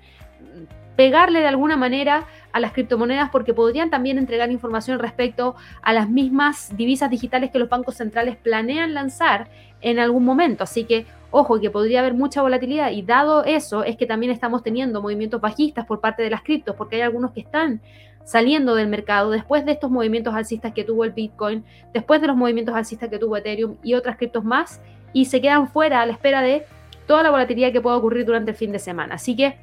pegarle 0.95 1.39
de 1.39 1.47
alguna 1.47 1.77
manera 1.77 2.25
a 2.51 2.59
las 2.59 2.73
criptomonedas 2.73 3.29
porque 3.29 3.53
podrían 3.53 3.89
también 3.89 4.17
entregar 4.17 4.51
información 4.51 4.99
respecto 4.99 5.55
a 5.81 5.93
las 5.93 6.09
mismas 6.09 6.75
divisas 6.75 7.09
digitales 7.09 7.49
que 7.49 7.59
los 7.59 7.69
bancos 7.69 7.95
centrales 7.95 8.35
planean 8.35 8.93
lanzar 8.93 9.47
en 9.81 9.99
algún 9.99 10.25
momento. 10.25 10.63
Así 10.63 10.83
que, 10.83 11.05
ojo, 11.31 11.59
que 11.59 11.69
podría 11.69 12.01
haber 12.01 12.13
mucha 12.13 12.41
volatilidad 12.41 12.91
y 12.91 13.01
dado 13.01 13.43
eso 13.43 13.83
es 13.83 13.97
que 13.97 14.05
también 14.05 14.31
estamos 14.31 14.63
teniendo 14.63 15.01
movimientos 15.01 15.41
bajistas 15.41 15.85
por 15.85 15.99
parte 15.99 16.21
de 16.21 16.29
las 16.29 16.43
criptos 16.43 16.75
porque 16.75 16.97
hay 16.97 17.01
algunos 17.01 17.31
que 17.31 17.39
están 17.39 17.81
saliendo 18.23 18.75
del 18.75 18.87
mercado 18.87 19.31
después 19.31 19.65
de 19.65 19.71
estos 19.71 19.89
movimientos 19.89 20.35
alcistas 20.35 20.73
que 20.73 20.83
tuvo 20.83 21.03
el 21.03 21.11
Bitcoin, 21.11 21.63
después 21.93 22.21
de 22.21 22.27
los 22.27 22.35
movimientos 22.35 22.75
alcistas 22.75 23.09
que 23.09 23.17
tuvo 23.17 23.37
Ethereum 23.37 23.77
y 23.81 23.95
otras 23.95 24.17
criptos 24.17 24.43
más 24.43 24.81
y 25.13 25.25
se 25.25 25.41
quedan 25.41 25.67
fuera 25.67 26.01
a 26.01 26.05
la 26.05 26.11
espera 26.11 26.41
de 26.41 26.65
toda 27.07 27.23
la 27.23 27.31
volatilidad 27.31 27.71
que 27.71 27.81
pueda 27.81 27.97
ocurrir 27.97 28.25
durante 28.25 28.51
el 28.51 28.57
fin 28.57 28.71
de 28.71 28.79
semana. 28.79 29.15
Así 29.15 29.35
que 29.35 29.57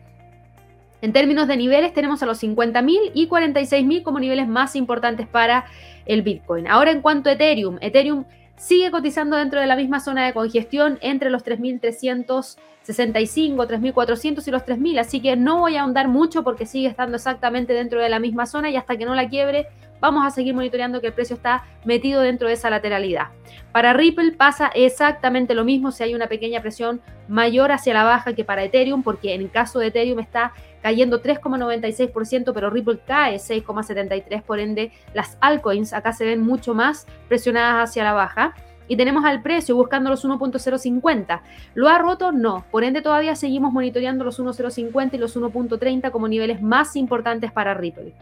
en 1.00 1.12
términos 1.12 1.46
de 1.46 1.56
niveles 1.56 1.94
tenemos 1.94 2.22
a 2.22 2.26
los 2.26 2.42
50.000 2.42 3.12
y 3.14 3.28
46.000 3.28 4.02
como 4.02 4.18
niveles 4.18 4.48
más 4.48 4.74
importantes 4.74 5.28
para 5.28 5.66
el 6.06 6.22
Bitcoin. 6.22 6.66
Ahora 6.66 6.90
en 6.90 7.00
cuanto 7.00 7.30
a 7.30 7.34
Ethereum, 7.34 7.78
Ethereum 7.80 8.24
sigue 8.58 8.90
cotizando 8.90 9.36
dentro 9.36 9.60
de 9.60 9.66
la 9.66 9.76
misma 9.76 10.00
zona 10.00 10.26
de 10.26 10.34
congestión 10.34 10.98
entre 11.00 11.30
los 11.30 11.44
3.365, 11.44 12.58
3.400 12.86 14.46
y 14.46 14.50
los 14.50 14.62
3.000, 14.62 14.98
así 14.98 15.20
que 15.20 15.36
no 15.36 15.60
voy 15.60 15.76
a 15.76 15.82
ahondar 15.82 16.08
mucho 16.08 16.44
porque 16.44 16.66
sigue 16.66 16.88
estando 16.88 17.16
exactamente 17.16 17.72
dentro 17.72 18.00
de 18.00 18.08
la 18.08 18.18
misma 18.18 18.46
zona 18.46 18.68
y 18.70 18.76
hasta 18.76 18.96
que 18.96 19.06
no 19.06 19.14
la 19.14 19.28
quiebre 19.28 19.68
vamos 20.00 20.26
a 20.26 20.30
seguir 20.30 20.54
monitoreando 20.54 21.00
que 21.00 21.08
el 21.08 21.12
precio 21.12 21.36
está 21.36 21.64
metido 21.84 22.20
dentro 22.20 22.48
de 22.48 22.54
esa 22.54 22.70
lateralidad. 22.70 23.28
Para 23.72 23.92
Ripple 23.92 24.32
pasa 24.32 24.70
exactamente 24.74 25.54
lo 25.54 25.64
mismo 25.64 25.90
si 25.90 26.02
hay 26.02 26.14
una 26.14 26.28
pequeña 26.28 26.60
presión 26.60 27.00
mayor 27.28 27.72
hacia 27.72 27.94
la 27.94 28.04
baja 28.04 28.32
que 28.34 28.44
para 28.44 28.64
Ethereum, 28.64 29.02
porque 29.02 29.34
en 29.34 29.42
el 29.42 29.50
caso 29.50 29.78
de 29.78 29.88
Ethereum 29.88 30.20
está 30.20 30.52
cayendo 30.88 31.20
3,96%, 31.20 32.54
pero 32.54 32.70
Ripple 32.70 33.00
cae 33.06 33.36
6,73%, 33.36 34.42
por 34.42 34.58
ende 34.58 34.90
las 35.12 35.36
altcoins 35.42 35.92
acá 35.92 36.14
se 36.14 36.24
ven 36.24 36.40
mucho 36.40 36.72
más 36.72 37.06
presionadas 37.28 37.90
hacia 37.90 38.04
la 38.04 38.14
baja. 38.14 38.54
Y 38.90 38.96
tenemos 38.96 39.22
al 39.26 39.42
precio 39.42 39.76
buscando 39.76 40.08
los 40.08 40.24
1.050. 40.24 41.42
¿Lo 41.74 41.90
ha 41.90 41.98
roto? 41.98 42.32
No. 42.32 42.64
Por 42.70 42.84
ende 42.84 43.02
todavía 43.02 43.36
seguimos 43.36 43.70
monitoreando 43.70 44.24
los 44.24 44.40
1.050 44.40 45.12
y 45.12 45.18
los 45.18 45.36
1.30 45.36 46.10
como 46.10 46.26
niveles 46.26 46.62
más 46.62 46.96
importantes 46.96 47.52
para 47.52 47.74
Ripple. 47.74 48.14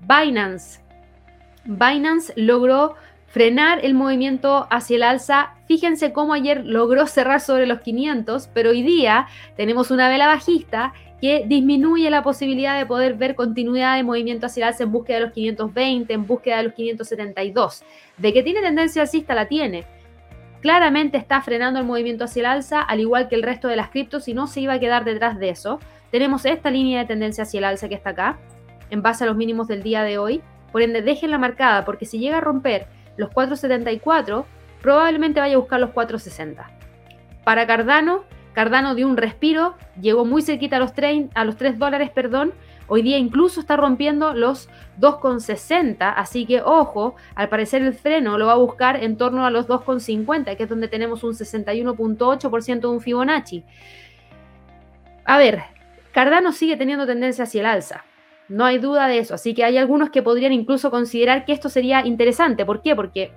Binance 0.00 0.80
Binance 1.64 2.34
logró 2.36 2.96
frenar 3.26 3.84
el 3.84 3.94
movimiento 3.94 4.66
hacia 4.70 4.96
el 4.96 5.02
alza. 5.02 5.54
Fíjense 5.66 6.12
cómo 6.12 6.32
ayer 6.32 6.64
logró 6.64 7.06
cerrar 7.06 7.40
sobre 7.40 7.66
los 7.66 7.80
500, 7.80 8.48
pero 8.54 8.70
hoy 8.70 8.82
día 8.82 9.26
tenemos 9.56 9.90
una 9.90 10.08
vela 10.08 10.26
bajista 10.26 10.94
que 11.20 11.44
disminuye 11.46 12.10
la 12.10 12.22
posibilidad 12.22 12.78
de 12.78 12.86
poder 12.86 13.14
ver 13.14 13.34
continuidad 13.34 13.96
de 13.96 14.02
movimiento 14.02 14.46
hacia 14.46 14.64
el 14.64 14.68
alza 14.68 14.84
en 14.84 14.92
búsqueda 14.92 15.16
de 15.18 15.24
los 15.24 15.32
520, 15.32 16.12
en 16.12 16.26
búsqueda 16.26 16.58
de 16.58 16.62
los 16.64 16.74
572. 16.74 17.84
De 18.18 18.32
que 18.32 18.42
tiene 18.42 18.60
tendencia 18.60 19.02
alcista, 19.02 19.34
la 19.34 19.46
tiene. 19.46 19.84
Claramente 20.60 21.16
está 21.16 21.40
frenando 21.42 21.78
el 21.78 21.86
movimiento 21.86 22.24
hacia 22.24 22.40
el 22.40 22.46
alza, 22.46 22.82
al 22.82 23.00
igual 23.00 23.28
que 23.28 23.34
el 23.34 23.42
resto 23.42 23.68
de 23.68 23.76
las 23.76 23.90
criptos, 23.90 24.28
y 24.28 24.34
no 24.34 24.46
se 24.46 24.60
iba 24.60 24.74
a 24.74 24.80
quedar 24.80 25.04
detrás 25.04 25.38
de 25.38 25.50
eso. 25.50 25.80
Tenemos 26.10 26.44
esta 26.44 26.70
línea 26.70 27.00
de 27.00 27.06
tendencia 27.06 27.44
hacia 27.44 27.58
el 27.58 27.64
alza 27.64 27.88
que 27.88 27.94
está 27.94 28.10
acá, 28.10 28.38
en 28.90 29.02
base 29.02 29.24
a 29.24 29.26
los 29.26 29.36
mínimos 29.36 29.68
del 29.68 29.82
día 29.82 30.02
de 30.02 30.18
hoy. 30.18 30.42
Por 30.72 30.82
ende, 30.82 31.02
déjenla 31.02 31.38
marcada, 31.38 31.84
porque 31.84 32.04
si 32.04 32.18
llega 32.18 32.38
a 32.38 32.40
romper 32.40 32.86
los 33.16 33.30
4.74, 33.30 34.44
probablemente 34.82 35.40
vaya 35.40 35.54
a 35.54 35.58
buscar 35.58 35.80
los 35.80 35.90
4.60. 35.90 36.66
Para 37.44 37.66
Cardano, 37.66 38.24
Cardano 38.56 38.94
dio 38.94 39.06
un 39.06 39.18
respiro, 39.18 39.74
llegó 40.00 40.24
muy 40.24 40.40
cerquita 40.40 40.76
a 40.76 40.78
los, 40.78 40.94
3, 40.94 41.26
a 41.34 41.44
los 41.44 41.58
3 41.58 41.78
dólares, 41.78 42.08
perdón. 42.08 42.54
Hoy 42.88 43.02
día 43.02 43.18
incluso 43.18 43.60
está 43.60 43.76
rompiendo 43.76 44.32
los 44.32 44.70
2,60, 44.98 46.14
así 46.16 46.46
que 46.46 46.62
ojo, 46.62 47.16
al 47.34 47.50
parecer 47.50 47.82
el 47.82 47.92
freno 47.92 48.38
lo 48.38 48.46
va 48.46 48.52
a 48.52 48.56
buscar 48.56 49.04
en 49.04 49.18
torno 49.18 49.44
a 49.44 49.50
los 49.50 49.68
2,50, 49.68 50.56
que 50.56 50.62
es 50.62 50.70
donde 50.70 50.88
tenemos 50.88 51.22
un 51.22 51.34
61.8% 51.34 52.80
de 52.80 52.86
un 52.86 53.02
Fibonacci. 53.02 53.62
A 55.26 55.36
ver, 55.36 55.60
Cardano 56.12 56.50
sigue 56.50 56.78
teniendo 56.78 57.04
tendencia 57.04 57.44
hacia 57.44 57.60
el 57.60 57.66
alza. 57.66 58.04
No 58.48 58.64
hay 58.64 58.78
duda 58.78 59.06
de 59.06 59.18
eso. 59.18 59.34
Así 59.34 59.52
que 59.52 59.64
hay 59.64 59.76
algunos 59.76 60.08
que 60.08 60.22
podrían 60.22 60.54
incluso 60.54 60.90
considerar 60.90 61.44
que 61.44 61.52
esto 61.52 61.68
sería 61.68 62.06
interesante. 62.06 62.64
¿Por 62.64 62.80
qué? 62.80 62.96
Porque 62.96 63.32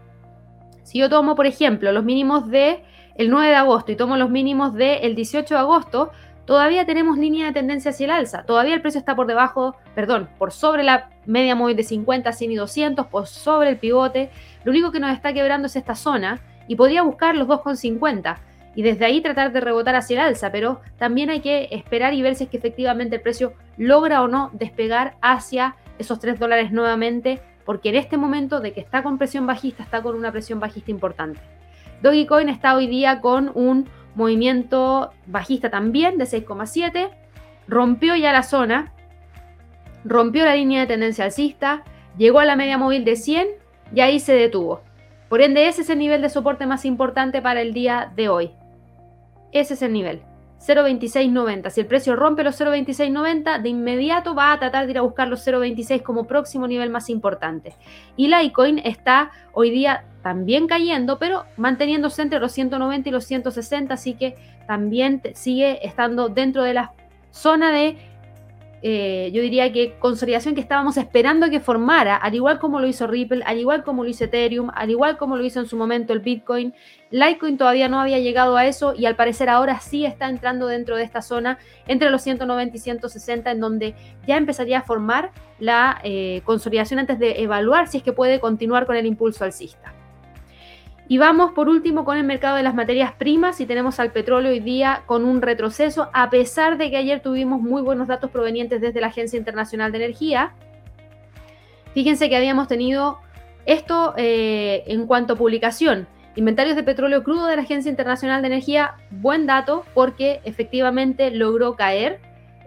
si 0.84 1.00
yo 1.00 1.10
tomo, 1.10 1.36
por 1.36 1.46
ejemplo, 1.46 1.92
los 1.92 2.06
mínimos 2.06 2.50
de 2.50 2.86
el 3.20 3.30
9 3.30 3.50
de 3.50 3.56
agosto 3.56 3.92
y 3.92 3.98
tomo 3.98 4.16
los 4.16 4.30
mínimos 4.30 4.74
del 4.74 5.00
el 5.02 5.14
18 5.14 5.54
de 5.54 5.60
agosto, 5.60 6.10
todavía 6.46 6.86
tenemos 6.86 7.18
línea 7.18 7.48
de 7.48 7.52
tendencia 7.52 7.92
hacia 7.92 8.06
el 8.06 8.12
alza. 8.12 8.44
Todavía 8.44 8.74
el 8.74 8.82
precio 8.82 8.98
está 8.98 9.14
por 9.14 9.28
debajo, 9.28 9.76
perdón, 9.94 10.30
por 10.38 10.54
sobre 10.54 10.84
la 10.84 11.10
media 11.26 11.54
móvil 11.54 11.76
de 11.76 11.84
50, 11.84 12.32
100 12.32 12.52
y 12.54 12.56
200, 12.56 13.08
por 13.08 13.28
sobre 13.28 13.72
el 13.72 13.78
pivote. 13.78 14.30
Lo 14.64 14.72
único 14.72 14.94
que 14.94 15.02
nos 15.02 15.12
está 15.12 15.34
quebrando 15.34 15.66
es 15.66 15.76
esta 15.76 15.96
zona 15.96 16.40
y 16.70 16.78
podría 16.78 17.02
buscar 17.02 17.36
los 17.36 17.50
2,50 17.50 18.38
y 18.74 18.84
desde 18.84 19.04
ahí 19.04 19.20
tratar 19.20 19.52
de 19.52 19.60
rebotar 19.60 19.96
hacia 19.96 20.14
el 20.14 20.28
alza, 20.28 20.50
pero 20.50 20.80
también 20.98 21.30
hay 21.30 21.42
que 21.42 21.68
esperar 21.72 22.14
y 22.14 22.22
ver 22.22 22.36
si 22.36 22.46
es 22.46 22.50
que 22.50 22.56
efectivamente 22.56 23.18
el 23.18 23.22
precio 23.22 23.52
logra 23.76 24.22
o 24.22 24.30
no 24.30 24.50
despegar 24.54 25.18
hacia 25.22 25.76
esos 25.98 26.22
3 26.22 26.40
dólares 26.40 26.72
nuevamente, 26.72 27.42
porque 27.66 27.90
en 27.90 27.96
este 27.96 28.16
momento 28.16 28.62
de 28.62 28.72
que 28.72 28.80
está 28.80 29.04
con 29.04 29.18
presión 29.18 29.46
bajista, 29.46 29.84
está 29.84 30.02
con 30.02 30.16
una 30.16 30.32
presión 30.32 30.62
bajista 30.62 30.90
importante. 30.90 31.42
Dogecoin 32.02 32.50
está 32.50 32.76
hoy 32.76 32.88
día 32.88 33.22
con 33.22 33.52
un 33.54 33.90
movimiento 34.16 35.12
bajista 35.26 35.70
también 35.70 36.18
de 36.18 36.26
6,7, 36.26 37.10
rompió 37.68 38.16
ya 38.16 38.32
la 38.32 38.44
zona, 38.44 38.94
rompió 40.04 40.46
la 40.46 40.56
línea 40.56 40.82
de 40.82 40.88
tendencia 40.88 41.26
alcista, 41.26 41.84
llegó 42.18 42.40
a 42.40 42.46
la 42.46 42.56
media 42.56 42.78
móvil 42.78 43.06
de 43.06 43.16
100 43.16 43.48
y 43.94 44.02
ahí 44.02 44.20
se 44.20 44.34
detuvo. 44.34 44.82
Por 45.30 45.42
ende, 45.42 45.68
ese 45.68 45.82
es 45.82 45.90
el 45.90 46.00
nivel 46.00 46.22
de 46.22 46.30
soporte 46.30 46.66
más 46.66 46.86
importante 46.86 47.42
para 47.42 47.62
el 47.62 47.74
día 47.74 48.12
de 48.16 48.30
hoy. 48.30 48.52
Ese 49.52 49.76
es 49.76 49.82
el 49.82 49.94
nivel. 49.94 50.22
0.2690. 50.60 51.70
Si 51.70 51.82
el 51.82 51.88
precio 51.88 52.16
rompe 52.16 52.44
los 52.44 52.60
0.2690, 52.60 53.62
de 53.62 53.70
inmediato 53.70 54.36
va 54.36 54.52
a 54.52 54.60
tratar 54.60 54.86
de 54.86 54.92
ir 54.92 54.98
a 54.98 55.02
buscar 55.02 55.28
los 55.28 55.46
0.26 55.48 56.04
como 56.04 56.26
próximo 56.26 56.68
nivel 56.68 56.90
más 56.90 57.10
importante. 57.10 57.76
Y 58.18 58.28
Litecoin 58.28 58.80
está 58.80 59.32
hoy 59.54 59.72
día 59.72 60.06
también 60.22 60.68
cayendo, 60.68 61.18
pero 61.18 61.46
manteniéndose 61.58 62.22
entre 62.22 62.40
los 62.40 62.52
190 62.52 63.08
y 63.08 63.12
los 63.12 63.26
160, 63.26 63.94
así 63.94 64.16
que 64.16 64.36
también 64.68 65.22
sigue 65.34 65.86
estando 65.86 66.30
dentro 66.30 66.64
de 66.64 66.74
la 66.74 66.94
zona 67.32 67.72
de 67.72 67.98
eh, 68.82 69.30
yo 69.34 69.42
diría 69.42 69.72
que 69.74 69.94
consolidación 70.00 70.56
que 70.56 70.62
estábamos 70.62 70.98
esperando 70.98 71.50
que 71.50 71.60
formara, 71.60 72.16
al 72.16 72.36
igual 72.36 72.60
como 72.60 72.80
lo 72.80 72.88
hizo 72.88 73.08
Ripple, 73.08 73.44
al 73.46 73.58
igual 73.58 73.84
como 73.84 74.04
lo 74.04 74.10
hizo 74.10 74.24
Ethereum, 74.26 74.72
al 74.74 74.90
igual 74.90 75.18
como 75.18 75.36
lo 75.36 75.44
hizo 75.44 75.60
en 75.60 75.68
su 75.68 75.76
momento 75.78 76.14
el 76.14 76.20
Bitcoin. 76.20 76.74
Litecoin 77.12 77.58
todavía 77.58 77.90
no 77.90 78.00
había 78.00 78.20
llegado 78.20 78.56
a 78.56 78.66
eso 78.66 78.94
y 78.96 79.06
al 79.06 79.16
parecer 79.16 79.50
ahora 79.50 79.80
sí 79.80 80.06
está 80.06 80.30
entrando 80.30 80.68
dentro 80.68 80.96
de 80.96 81.04
esta 81.04 81.22
zona 81.22 81.58
entre 81.88 82.10
los 82.10 82.22
190 82.22 82.78
y 82.78 82.80
160 82.80 83.52
en 83.52 83.60
donde 83.60 83.96
ya 84.28 84.38
empezaría 84.38 84.80
a 84.80 84.84
formar 84.84 85.32
la 85.60 86.00
eh, 86.04 86.42
consolidación 86.46 87.00
antes 87.00 87.20
de 87.20 87.42
evaluar 87.42 87.88
si 87.88 87.98
es 87.98 88.04
que 88.04 88.14
puede 88.14 88.40
continuar 88.40 88.86
con 88.86 88.96
el 88.96 89.06
impulso 89.06 89.44
alcista. 89.44 89.94
Y 91.12 91.18
vamos 91.18 91.54
por 91.54 91.70
último 91.70 92.06
con 92.06 92.18
el 92.18 92.24
mercado 92.24 92.56
de 92.56 92.62
las 92.62 92.76
materias 92.76 93.14
primas 93.14 93.60
y 93.60 93.66
tenemos 93.66 94.00
al 94.00 94.12
petróleo 94.12 94.52
hoy 94.52 94.60
día 94.60 95.02
con 95.08 95.26
un 95.26 95.42
retroceso, 95.42 96.08
a 96.14 96.30
pesar 96.30 96.78
de 96.78 96.92
que 96.92 96.98
ayer 96.98 97.20
tuvimos 97.20 97.64
muy 97.64 97.82
buenos 97.82 98.08
datos 98.08 98.30
provenientes 98.30 98.80
desde 98.80 99.02
la 99.02 99.08
Agencia 99.08 99.36
Internacional 99.36 99.92
de 99.92 99.98
Energía. 99.98 100.54
Fíjense 101.96 102.30
que 102.30 102.36
habíamos 102.36 102.68
tenido 102.68 103.18
esto 103.66 104.14
eh, 104.18 104.84
en 104.86 105.08
cuanto 105.08 105.34
a 105.34 105.36
publicación. 105.36 106.08
Inventarios 106.36 106.76
de 106.76 106.84
petróleo 106.84 107.24
crudo 107.24 107.48
de 107.48 107.56
la 107.56 107.64
Agencia 107.64 107.90
Internacional 107.90 108.44
de 108.44 108.48
Energía, 108.50 108.94
buen 109.10 109.48
dato 109.48 109.86
porque 109.96 110.42
efectivamente 110.44 111.32
logró 111.32 111.76
caer 111.76 112.20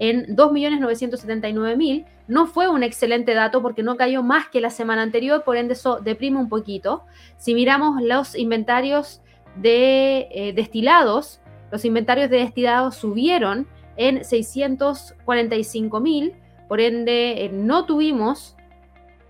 en 0.02 0.36
2.979.000. 0.36 2.04
No 2.26 2.48
fue 2.48 2.68
un 2.68 2.82
excelente 2.82 3.34
dato 3.34 3.62
porque 3.62 3.84
no 3.84 3.96
cayó 3.96 4.24
más 4.24 4.48
que 4.48 4.60
la 4.60 4.70
semana 4.70 5.02
anterior, 5.02 5.44
por 5.44 5.56
ende 5.56 5.74
eso 5.74 6.00
deprime 6.00 6.40
un 6.40 6.48
poquito. 6.48 7.04
Si 7.36 7.54
miramos 7.54 8.02
los 8.02 8.34
inventarios 8.34 9.22
de 9.54 10.26
eh, 10.32 10.52
destilados, 10.54 11.40
los 11.70 11.84
inventarios 11.84 12.30
de 12.30 12.38
destilados 12.38 12.96
subieron 12.96 13.68
en 13.96 14.22
645.000, 14.22 16.32
por 16.66 16.80
ende 16.80 17.44
eh, 17.44 17.50
no 17.52 17.86
tuvimos 17.86 18.56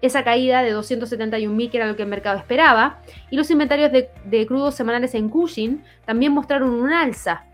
esa 0.01 0.25
caída 0.25 0.63
de 0.63 0.75
271.000 0.75 1.71
que 1.71 1.77
era 1.77 1.87
lo 1.87 1.97
que 1.97 2.05
el 2.05 2.09
mercado 2.09 2.39
esperaba. 2.39 3.03
Y 3.29 3.37
los 3.37 3.51
inventarios 3.51 3.93
de, 3.93 4.09
de 4.25 4.47
crudos 4.47 4.75
semanales 4.75 5.15
en 5.15 5.29
Cushing 5.29 5.85
también 6.07 6.33
mostraron 6.33 6.71
un 6.71 6.95
alza 6.95 7.45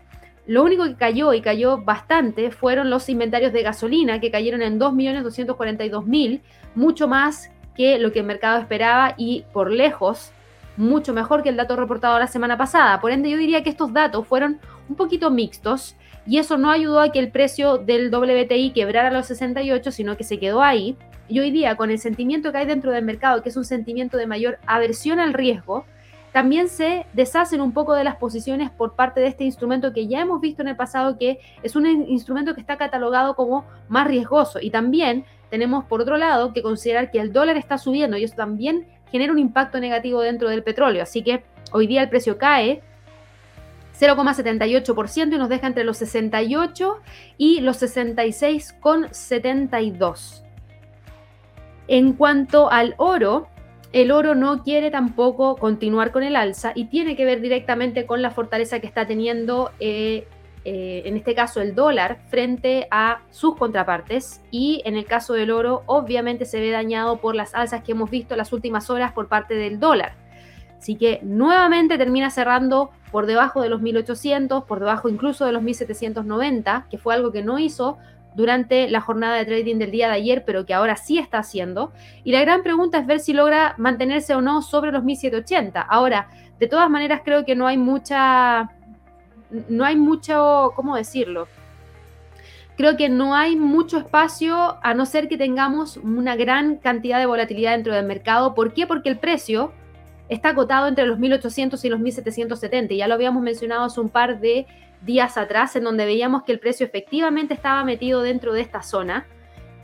lo 0.49 0.63
único 0.63 0.83
que 0.83 0.95
cayó 0.95 1.31
y 1.35 1.41
cayó 1.41 1.77
bastante 1.77 2.49
fueron 2.49 2.89
los 2.89 3.07
inventarios 3.07 3.53
de 3.53 3.61
gasolina, 3.61 4.19
que 4.19 4.31
cayeron 4.31 4.63
en 4.63 4.79
2.242.000, 4.79 6.41
mucho 6.73 7.07
más 7.07 7.51
que 7.75 7.99
lo 7.99 8.11
que 8.11 8.21
el 8.21 8.25
mercado 8.25 8.59
esperaba 8.59 9.13
y 9.15 9.45
por 9.53 9.69
lejos 9.69 10.31
mucho 10.75 11.13
mejor 11.13 11.43
que 11.43 11.49
el 11.49 11.55
dato 11.55 11.75
reportado 11.75 12.17
la 12.17 12.25
semana 12.25 12.57
pasada. 12.57 12.99
Por 12.99 13.11
ende, 13.11 13.29
yo 13.29 13.37
diría 13.37 13.61
que 13.61 13.69
estos 13.69 13.93
datos 13.93 14.25
fueron 14.25 14.59
un 14.89 14.95
poquito 14.95 15.29
mixtos 15.29 15.95
y 16.25 16.39
eso 16.39 16.57
no 16.57 16.71
ayudó 16.71 16.99
a 16.99 17.11
que 17.11 17.19
el 17.19 17.29
precio 17.29 17.77
del 17.77 18.11
WTI 18.11 18.71
quebrara 18.71 19.11
los 19.11 19.27
68, 19.27 19.91
sino 19.91 20.17
que 20.17 20.23
se 20.23 20.39
quedó 20.39 20.63
ahí. 20.63 20.97
Y 21.27 21.41
hoy 21.41 21.51
día, 21.51 21.75
con 21.75 21.91
el 21.91 21.99
sentimiento 21.99 22.51
que 22.51 22.57
hay 22.57 22.65
dentro 22.65 22.91
del 22.91 23.05
mercado, 23.05 23.43
que 23.43 23.49
es 23.49 23.57
un 23.57 23.65
sentimiento 23.65 24.17
de 24.17 24.25
mayor 24.25 24.57
aversión 24.65 25.19
al 25.19 25.33
riesgo, 25.33 25.85
también 26.31 26.69
se 26.69 27.05
deshacen 27.13 27.61
un 27.61 27.71
poco 27.71 27.95
de 27.95 28.03
las 28.03 28.17
posiciones 28.17 28.69
por 28.69 28.93
parte 28.93 29.19
de 29.19 29.27
este 29.27 29.43
instrumento 29.43 29.93
que 29.93 30.07
ya 30.07 30.21
hemos 30.21 30.41
visto 30.41 30.61
en 30.61 30.67
el 30.67 30.75
pasado 30.75 31.17
que 31.17 31.39
es 31.63 31.75
un 31.75 31.87
instrumento 31.87 32.53
que 32.53 32.61
está 32.61 32.77
catalogado 32.77 33.35
como 33.35 33.65
más 33.87 34.07
riesgoso. 34.07 34.59
Y 34.61 34.69
también 34.69 35.25
tenemos 35.49 35.85
por 35.85 36.01
otro 36.01 36.17
lado 36.17 36.53
que 36.53 36.61
considerar 36.61 37.11
que 37.11 37.19
el 37.19 37.33
dólar 37.33 37.57
está 37.57 37.77
subiendo 37.77 38.17
y 38.17 38.23
eso 38.23 38.35
también 38.35 38.87
genera 39.11 39.33
un 39.33 39.39
impacto 39.39 39.79
negativo 39.79 40.21
dentro 40.21 40.49
del 40.49 40.63
petróleo. 40.63 41.01
Así 41.01 41.23
que 41.23 41.43
hoy 41.71 41.87
día 41.87 42.03
el 42.03 42.09
precio 42.09 42.37
cae 42.37 42.83
0,78% 43.99 45.33
y 45.33 45.37
nos 45.37 45.49
deja 45.49 45.67
entre 45.67 45.83
los 45.83 45.97
68 45.97 47.01
y 47.37 47.59
los 47.61 47.81
66,72. 47.81 50.43
En 51.87 52.13
cuanto 52.13 52.71
al 52.71 52.93
oro, 52.97 53.47
el 53.91 54.11
oro 54.11 54.35
no 54.35 54.63
quiere 54.63 54.91
tampoco 54.91 55.55
continuar 55.55 56.11
con 56.11 56.23
el 56.23 56.35
alza 56.35 56.73
y 56.75 56.85
tiene 56.85 57.15
que 57.15 57.25
ver 57.25 57.41
directamente 57.41 58.05
con 58.05 58.21
la 58.21 58.29
fortaleza 58.29 58.79
que 58.79 58.87
está 58.87 59.07
teniendo, 59.07 59.71
eh, 59.79 60.27
eh, 60.63 61.01
en 61.05 61.17
este 61.17 61.33
caso, 61.33 61.59
el 61.59 61.73
dólar 61.73 62.19
frente 62.29 62.87
a 62.91 63.21
sus 63.31 63.55
contrapartes. 63.55 64.41
Y 64.51 64.83
en 64.85 64.95
el 64.95 65.05
caso 65.05 65.33
del 65.33 65.49
oro, 65.49 65.81
obviamente 65.87 66.45
se 66.45 66.59
ve 66.59 66.69
dañado 66.69 67.17
por 67.17 67.33
las 67.33 67.55
alzas 67.55 67.83
que 67.83 67.93
hemos 67.93 68.11
visto 68.11 68.35
las 68.35 68.53
últimas 68.53 68.91
horas 68.91 69.11
por 69.13 69.27
parte 69.27 69.55
del 69.55 69.79
dólar. 69.79 70.13
Así 70.77 70.95
que 70.95 71.19
nuevamente 71.23 71.97
termina 71.97 72.29
cerrando 72.29 72.91
por 73.11 73.25
debajo 73.25 73.61
de 73.61 73.69
los 73.69 73.81
1800, 73.81 74.63
por 74.65 74.79
debajo 74.79 75.09
incluso 75.09 75.45
de 75.45 75.51
los 75.51 75.63
1790, 75.63 76.85
que 76.91 76.97
fue 76.99 77.15
algo 77.15 77.31
que 77.31 77.41
no 77.41 77.57
hizo 77.57 77.97
durante 78.35 78.89
la 78.89 79.01
jornada 79.01 79.35
de 79.35 79.45
trading 79.45 79.77
del 79.77 79.91
día 79.91 80.07
de 80.07 80.15
ayer, 80.15 80.43
pero 80.45 80.65
que 80.65 80.73
ahora 80.73 80.95
sí 80.95 81.17
está 81.17 81.39
haciendo. 81.39 81.91
Y 82.23 82.31
la 82.31 82.41
gran 82.41 82.63
pregunta 82.63 82.97
es 82.97 83.07
ver 83.07 83.19
si 83.19 83.33
logra 83.33 83.75
mantenerse 83.77 84.35
o 84.35 84.41
no 84.41 84.61
sobre 84.61 84.91
los 84.91 85.03
1780. 85.03 85.81
Ahora, 85.81 86.29
de 86.59 86.67
todas 86.67 86.89
maneras, 86.89 87.21
creo 87.23 87.45
que 87.45 87.55
no 87.55 87.67
hay 87.67 87.77
mucha. 87.77 88.71
No 89.67 89.85
hay 89.85 89.95
mucho. 89.95 90.73
¿Cómo 90.75 90.95
decirlo? 90.95 91.47
Creo 92.77 92.95
que 92.95 93.09
no 93.09 93.35
hay 93.35 93.57
mucho 93.57 93.97
espacio 93.97 94.77
a 94.81 94.93
no 94.93 95.05
ser 95.05 95.27
que 95.27 95.37
tengamos 95.37 95.97
una 95.97 96.37
gran 96.37 96.77
cantidad 96.77 97.19
de 97.19 97.25
volatilidad 97.25 97.73
dentro 97.73 97.93
del 97.93 98.05
mercado. 98.05 98.55
¿Por 98.55 98.73
qué? 98.73 98.87
Porque 98.87 99.09
el 99.09 99.17
precio 99.17 99.73
está 100.29 100.49
acotado 100.49 100.87
entre 100.87 101.05
los 101.05 101.19
1800 101.19 101.83
y 101.83 101.89
los 101.89 101.99
1770. 101.99 102.93
Ya 102.93 103.07
lo 103.09 103.15
habíamos 103.15 103.43
mencionado 103.43 103.83
hace 103.83 103.99
un 103.99 104.07
par 104.07 104.39
de 104.39 104.65
días 105.01 105.37
atrás, 105.37 105.75
en 105.75 105.83
donde 105.83 106.05
veíamos 106.05 106.43
que 106.43 106.51
el 106.51 106.59
precio 106.59 106.85
efectivamente 106.85 107.53
estaba 107.53 107.83
metido 107.83 108.21
dentro 108.21 108.53
de 108.53 108.61
esta 108.61 108.81
zona. 108.81 109.27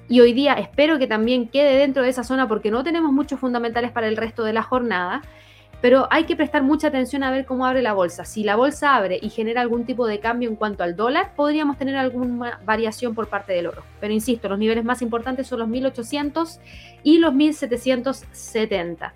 Y 0.07 0.19
hoy 0.19 0.33
día 0.33 0.53
espero 0.53 0.99
que 0.99 1.07
también 1.07 1.47
quede 1.47 1.77
dentro 1.77 2.03
de 2.03 2.09
esa 2.09 2.23
zona 2.23 2.47
porque 2.47 2.71
no 2.71 2.83
tenemos 2.83 3.11
muchos 3.11 3.39
fundamentales 3.39 3.91
para 3.91 4.07
el 4.07 4.17
resto 4.17 4.43
de 4.43 4.53
la 4.53 4.61
jornada. 4.61 5.21
Pero 5.81 6.07
hay 6.09 6.23
que 6.23 6.35
prestar 6.35 6.63
mucha 6.63 6.87
atención 6.87 7.23
a 7.23 7.31
ver 7.31 7.45
cómo 7.45 7.65
abre 7.65 7.81
la 7.81 7.93
bolsa. 7.93 8.25
Si 8.25 8.43
la 8.43 8.55
bolsa 8.55 8.95
abre 8.95 9.19
y 9.21 9.29
genera 9.29 9.61
algún 9.61 9.85
tipo 9.85 10.07
de 10.07 10.19
cambio 10.19 10.49
en 10.49 10.55
cuanto 10.55 10.83
al 10.83 10.95
dólar, 10.95 11.33
podríamos 11.35 11.77
tener 11.77 11.95
alguna 11.95 12.59
variación 12.65 13.13
por 13.13 13.27
parte 13.27 13.53
del 13.53 13.67
oro. 13.67 13.83
Pero 13.99 14.13
insisto, 14.13 14.49
los 14.49 14.57
niveles 14.57 14.83
más 14.83 15.01
importantes 15.01 15.47
son 15.47 15.59
los 15.59 15.67
1800 15.67 16.59
y 17.03 17.19
los 17.19 17.33
1770. 17.33 19.13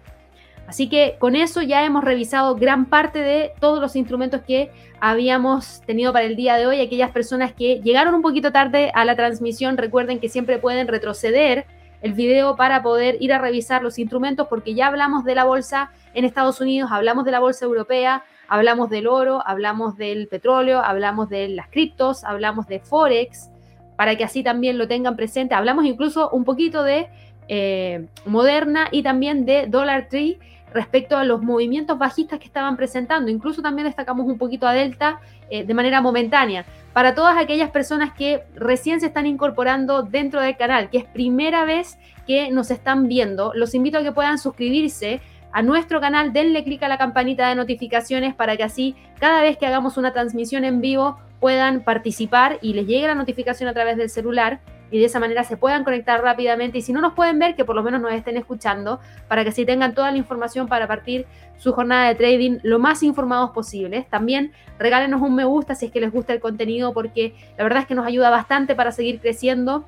Así 0.70 0.88
que 0.88 1.16
con 1.18 1.36
eso 1.36 1.64
ya 1.64 1.84
hemos 1.84 2.04
revisado 2.04 2.54
gran 2.54 2.86
parte 2.86 3.18
de 3.18 3.54
todos 3.60 3.82
los 3.82 3.96
instrumentos 3.96 4.42
que 4.42 4.70
habíamos 5.00 5.82
tenido 5.82 6.14
para 6.14 6.26
el 6.26 6.36
día 6.36 6.58
de 6.58 6.68
hoy. 6.68 6.80
Aquellas 6.80 7.10
personas 7.10 7.54
que 7.54 7.82
llegaron 7.82 8.14
un 8.14 8.22
poquito 8.22 8.52
tarde 8.52 8.92
a 8.94 9.04
la 9.04 9.16
transmisión, 9.16 9.78
recuerden 9.78 10.20
que 10.20 10.30
siempre 10.30 10.60
pueden 10.60 10.88
retroceder 10.88 11.66
el 12.04 12.14
video 12.14 12.56
para 12.56 12.84
poder 12.84 13.18
ir 13.20 13.34
a 13.34 13.40
revisar 13.40 13.82
los 13.82 13.98
instrumentos 13.98 14.46
porque 14.48 14.76
ya 14.76 14.86
hablamos 14.86 15.24
de 15.24 15.34
la 15.34 15.44
bolsa 15.44 15.90
en 16.14 16.24
Estados 16.24 16.62
Unidos, 16.62 16.92
hablamos 16.94 17.26
de 17.26 17.32
la 17.32 17.40
bolsa 17.40 17.66
europea, 17.66 18.24
hablamos 18.48 18.92
del 18.92 19.08
oro, 19.08 19.42
hablamos 19.48 19.98
del 19.98 20.28
petróleo, 20.28 20.82
hablamos 20.82 21.30
de 21.30 21.50
las 21.50 21.68
criptos, 21.70 22.24
hablamos 22.24 22.68
de 22.68 22.80
Forex, 22.80 23.50
para 23.98 24.18
que 24.18 24.24
así 24.24 24.44
también 24.44 24.78
lo 24.78 24.88
tengan 24.88 25.16
presente. 25.16 25.56
Hablamos 25.56 25.86
incluso 25.86 26.30
un 26.30 26.46
poquito 26.46 26.84
de 26.84 27.10
eh, 27.48 28.06
Moderna 28.28 28.88
y 28.92 29.02
también 29.02 29.48
de 29.48 29.66
Dollar 29.66 30.10
Tree 30.10 30.38
respecto 30.74 31.18
a 31.18 31.24
los 31.24 31.42
movimientos 31.42 31.98
bajistas 31.98 32.40
que 32.40 32.46
estaban 32.46 32.78
presentando. 32.78 33.32
Incluso 33.32 33.62
también 33.62 33.88
destacamos 33.88 34.28
un 34.28 34.38
poquito 34.38 34.68
a 34.68 34.74
Delta 34.74 35.20
eh, 35.50 35.64
de 35.64 35.74
manera 35.74 36.02
momentánea. 36.02 36.66
Para 36.94 37.16
todas 37.16 37.38
aquellas 37.38 37.72
personas 37.72 38.14
que 38.14 38.44
recién 38.56 39.00
se 39.00 39.08
están 39.08 39.26
incorporando 39.26 40.04
dentro 40.04 40.42
del 40.42 40.58
canal, 40.58 40.90
que 40.90 41.00
es 41.00 41.06
primera 41.06 41.66
vez 41.66 41.98
que 42.28 42.52
nos 42.52 42.72
están 42.72 43.08
viendo, 43.08 43.52
los 43.56 43.74
invito 43.74 43.98
a 43.98 44.04
que 44.04 44.12
puedan 44.12 44.38
suscribirse 44.38 45.22
a 45.52 45.62
nuestro 45.62 46.00
canal, 46.00 46.32
denle 46.34 46.64
clic 46.64 46.84
a 46.84 46.88
la 46.88 46.98
campanita 46.98 47.50
de 47.50 47.56
notificaciones 47.56 48.36
para 48.36 48.56
que 48.56 48.64
así 48.64 48.96
cada 49.20 49.42
vez 49.42 49.58
que 49.58 49.66
hagamos 49.66 49.98
una 49.98 50.14
transmisión 50.14 50.64
en 50.64 50.82
vivo 50.82 51.18
puedan 51.40 51.84
participar 51.84 52.60
y 52.62 52.74
les 52.74 52.86
llegue 52.86 53.08
la 53.08 53.16
notificación 53.16 53.70
a 53.70 53.74
través 53.74 53.98
del 53.98 54.10
celular 54.10 54.60
y 54.92 55.00
de 55.00 55.06
esa 55.06 55.20
manera 55.20 55.44
se 55.44 55.58
puedan 55.58 55.84
conectar 55.84 56.22
rápidamente 56.22 56.78
y 56.78 56.82
si 56.82 56.94
no 56.94 57.02
nos 57.02 57.14
pueden 57.14 57.40
ver, 57.40 57.56
que 57.56 57.66
por 57.66 57.76
lo 57.76 57.84
menos 57.84 58.02
nos 58.02 58.12
estén 58.14 58.38
escuchando 58.38 59.00
para 59.28 59.44
que 59.44 59.50
así 59.50 59.66
tengan 59.66 59.94
toda 59.94 60.12
la 60.12 60.18
información 60.18 60.68
para 60.68 60.88
partir 60.88 61.26
su 61.58 61.74
jornada 61.74 62.08
de 62.08 62.16
trading 62.16 62.60
lo 62.64 62.80
más 62.80 63.04
informados 63.04 63.52
posibles. 63.52 64.08
También 64.10 64.52
regálenos 64.78 65.22
un 65.22 65.36
me 65.36 65.44
gusta 65.44 65.76
si 65.76 65.88
es 65.88 65.92
que 65.92 66.00
les 66.00 66.12
gusta 66.12 66.34
el 66.34 66.40
contenido 66.40 66.94
porque 66.94 67.36
la 67.58 67.64
verdad 67.64 67.82
es 67.82 67.88
que 67.88 67.96
nos 67.96 68.06
ayuda 68.06 68.30
bastante 68.30 68.76
para 68.76 68.92
seguir 68.92 69.20
creciendo. 69.20 69.86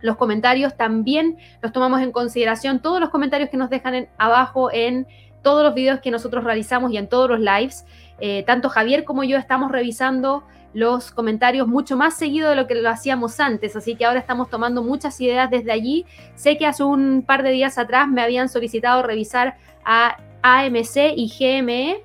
Los 0.00 0.16
comentarios 0.16 0.76
también 0.76 1.36
los 1.60 1.72
tomamos 1.72 2.00
en 2.00 2.12
consideración, 2.12 2.80
todos 2.80 3.00
los 3.00 3.10
comentarios 3.10 3.50
que 3.50 3.58
nos 3.58 3.68
dejan 3.68 4.08
abajo 4.16 4.70
en 4.72 5.06
todos 5.42 5.62
los 5.64 5.74
videos 5.74 6.00
que 6.00 6.10
nosotros 6.10 6.44
realizamos 6.44 6.92
y 6.92 6.96
en 6.96 7.08
todos 7.08 7.28
los 7.30 7.40
lives. 7.40 7.84
Eh, 8.20 8.44
tanto 8.46 8.68
Javier 8.68 9.04
como 9.04 9.24
yo 9.24 9.38
estamos 9.38 9.72
revisando 9.72 10.44
los 10.72 11.10
comentarios 11.10 11.66
mucho 11.66 11.96
más 11.96 12.14
seguido 12.14 12.50
de 12.50 12.56
lo 12.56 12.66
que 12.66 12.74
lo 12.76 12.88
hacíamos 12.88 13.40
antes, 13.40 13.74
así 13.74 13.96
que 13.96 14.04
ahora 14.04 14.20
estamos 14.20 14.50
tomando 14.50 14.82
muchas 14.82 15.20
ideas 15.20 15.50
desde 15.50 15.72
allí. 15.72 16.06
Sé 16.34 16.58
que 16.58 16.66
hace 16.66 16.84
un 16.84 17.24
par 17.26 17.42
de 17.42 17.50
días 17.50 17.78
atrás 17.78 18.08
me 18.08 18.22
habían 18.22 18.48
solicitado 18.48 19.02
revisar 19.02 19.56
a 19.84 20.18
AMC 20.42 21.14
y 21.16 21.28
GME. 21.28 22.02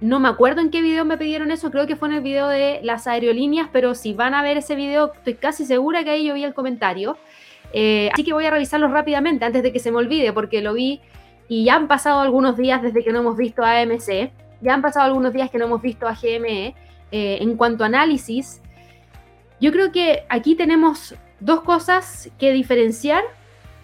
No 0.00 0.20
me 0.20 0.28
acuerdo 0.28 0.60
en 0.60 0.70
qué 0.70 0.82
video 0.82 1.04
me 1.04 1.16
pidieron 1.16 1.50
eso, 1.50 1.70
creo 1.70 1.86
que 1.86 1.96
fue 1.96 2.08
en 2.08 2.14
el 2.14 2.20
video 2.20 2.48
de 2.48 2.80
las 2.82 3.06
aerolíneas, 3.06 3.68
pero 3.72 3.94
si 3.94 4.12
van 4.12 4.34
a 4.34 4.42
ver 4.42 4.58
ese 4.58 4.76
video, 4.76 5.12
estoy 5.14 5.34
casi 5.34 5.64
segura 5.64 6.04
que 6.04 6.10
ahí 6.10 6.26
yo 6.26 6.34
vi 6.34 6.44
el 6.44 6.54
comentario. 6.54 7.16
Eh, 7.72 8.10
así 8.12 8.22
que 8.24 8.32
voy 8.32 8.44
a 8.46 8.50
revisarlo 8.50 8.88
rápidamente 8.88 9.44
antes 9.44 9.62
de 9.62 9.72
que 9.72 9.78
se 9.78 9.90
me 9.90 9.98
olvide, 9.98 10.32
porque 10.32 10.60
lo 10.60 10.74
vi 10.74 11.00
y 11.48 11.64
ya 11.64 11.76
han 11.76 11.88
pasado 11.88 12.20
algunos 12.20 12.56
días 12.56 12.82
desde 12.82 13.04
que 13.04 13.12
no 13.12 13.20
hemos 13.20 13.36
visto 13.36 13.62
a 13.62 13.80
AMC, 13.80 14.30
ya 14.60 14.74
han 14.74 14.82
pasado 14.82 15.06
algunos 15.06 15.32
días 15.32 15.50
que 15.50 15.58
no 15.58 15.66
hemos 15.66 15.82
visto 15.82 16.06
a 16.08 16.14
GME. 16.14 16.74
Eh, 17.12 17.38
en 17.40 17.56
cuanto 17.56 17.84
a 17.84 17.86
análisis, 17.86 18.60
yo 19.60 19.70
creo 19.70 19.92
que 19.92 20.24
aquí 20.28 20.56
tenemos 20.56 21.14
dos 21.38 21.60
cosas 21.62 22.30
que 22.38 22.52
diferenciar 22.52 23.22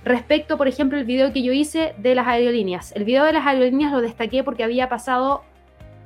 respecto, 0.04 0.58
por 0.58 0.66
ejemplo, 0.66 0.98
el 0.98 1.04
video 1.04 1.32
que 1.32 1.42
yo 1.42 1.52
hice 1.52 1.94
de 1.98 2.14
las 2.14 2.26
aerolíneas. 2.26 2.92
El 2.92 3.04
video 3.04 3.24
de 3.24 3.32
las 3.32 3.46
aerolíneas 3.46 3.92
lo 3.92 4.00
destaqué 4.00 4.42
porque 4.42 4.64
había 4.64 4.88
pasado, 4.88 5.44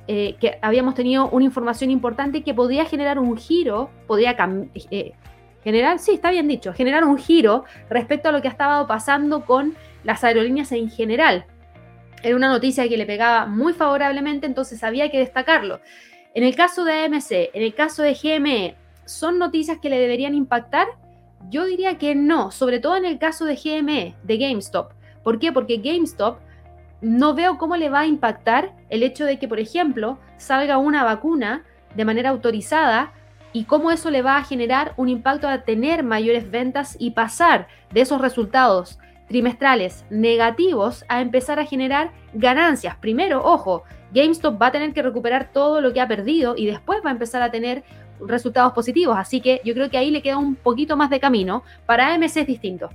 eh, 0.07 0.35
que 0.39 0.59
habíamos 0.61 0.93
tenido 0.93 1.27
una 1.29 1.45
información 1.45 1.89
importante 1.89 2.43
que 2.43 2.53
podría 2.53 2.85
generar 2.85 3.17
un 3.17 3.35
giro, 3.35 3.89
podría 4.05 4.37
eh, 4.91 5.13
generar, 5.63 5.97
sí, 5.97 6.11
está 6.11 6.29
bien 6.29 6.47
dicho, 6.47 6.71
generar 6.73 7.03
un 7.03 7.17
giro 7.17 7.65
respecto 7.89 8.29
a 8.29 8.31
lo 8.31 8.41
que 8.41 8.47
ha 8.47 8.51
estado 8.51 8.85
pasando 8.85 9.43
con 9.43 9.75
las 10.07 10.23
aerolíneas 10.23 10.71
en 10.71 10.89
general. 10.89 11.45
Era 12.23 12.37
una 12.37 12.47
noticia 12.47 12.87
que 12.87 12.95
le 12.95 13.05
pegaba 13.05 13.45
muy 13.45 13.73
favorablemente, 13.73 14.47
entonces 14.47 14.81
había 14.81 15.11
que 15.11 15.19
destacarlo. 15.19 15.81
En 16.33 16.45
el 16.45 16.55
caso 16.55 16.85
de 16.85 17.03
AMC, 17.03 17.31
en 17.53 17.61
el 17.61 17.75
caso 17.75 18.03
de 18.03 18.13
GME, 18.13 18.77
¿son 19.03 19.37
noticias 19.37 19.79
que 19.79 19.89
le 19.89 19.99
deberían 19.99 20.33
impactar? 20.33 20.87
Yo 21.49 21.65
diría 21.65 21.97
que 21.97 22.15
no, 22.15 22.51
sobre 22.51 22.79
todo 22.79 22.95
en 22.95 23.03
el 23.03 23.19
caso 23.19 23.43
de 23.43 23.57
GME, 23.57 24.15
de 24.23 24.37
GameStop. 24.37 24.93
¿Por 25.23 25.39
qué? 25.39 25.51
Porque 25.51 25.77
GameStop 25.77 26.39
no 27.01 27.33
veo 27.33 27.57
cómo 27.57 27.75
le 27.75 27.89
va 27.89 27.99
a 27.99 28.07
impactar 28.07 28.71
el 28.89 29.03
hecho 29.03 29.25
de 29.25 29.37
que, 29.37 29.49
por 29.49 29.59
ejemplo, 29.59 30.19
salga 30.37 30.77
una 30.77 31.03
vacuna 31.03 31.65
de 31.97 32.05
manera 32.05 32.29
autorizada 32.29 33.11
y 33.51 33.65
cómo 33.65 33.91
eso 33.91 34.09
le 34.09 34.21
va 34.21 34.37
a 34.37 34.43
generar 34.45 34.93
un 34.95 35.09
impacto 35.09 35.49
a 35.49 35.63
tener 35.63 36.03
mayores 36.03 36.49
ventas 36.49 36.95
y 36.97 37.11
pasar 37.11 37.67
de 37.91 38.01
esos 38.01 38.21
resultados 38.21 38.99
trimestrales 39.27 40.05
negativos 40.09 41.05
a 41.07 41.21
empezar 41.21 41.59
a 41.59 41.65
generar 41.65 42.11
ganancias. 42.33 42.95
Primero, 42.95 43.43
ojo, 43.43 43.83
GameStop 44.13 44.61
va 44.61 44.67
a 44.67 44.71
tener 44.71 44.93
que 44.93 45.01
recuperar 45.01 45.51
todo 45.51 45.81
lo 45.81 45.93
que 45.93 46.01
ha 46.01 46.07
perdido 46.07 46.55
y 46.57 46.65
después 46.65 47.01
va 47.05 47.09
a 47.09 47.13
empezar 47.13 47.41
a 47.41 47.51
tener 47.51 47.83
resultados 48.19 48.73
positivos. 48.73 49.17
Así 49.17 49.41
que 49.41 49.61
yo 49.63 49.73
creo 49.73 49.89
que 49.89 49.97
ahí 49.97 50.11
le 50.11 50.21
queda 50.21 50.37
un 50.37 50.55
poquito 50.55 50.97
más 50.97 51.09
de 51.09 51.19
camino. 51.19 51.63
Para 51.85 52.13
AMC 52.13 52.37
es 52.37 52.47
distinto. 52.47 52.89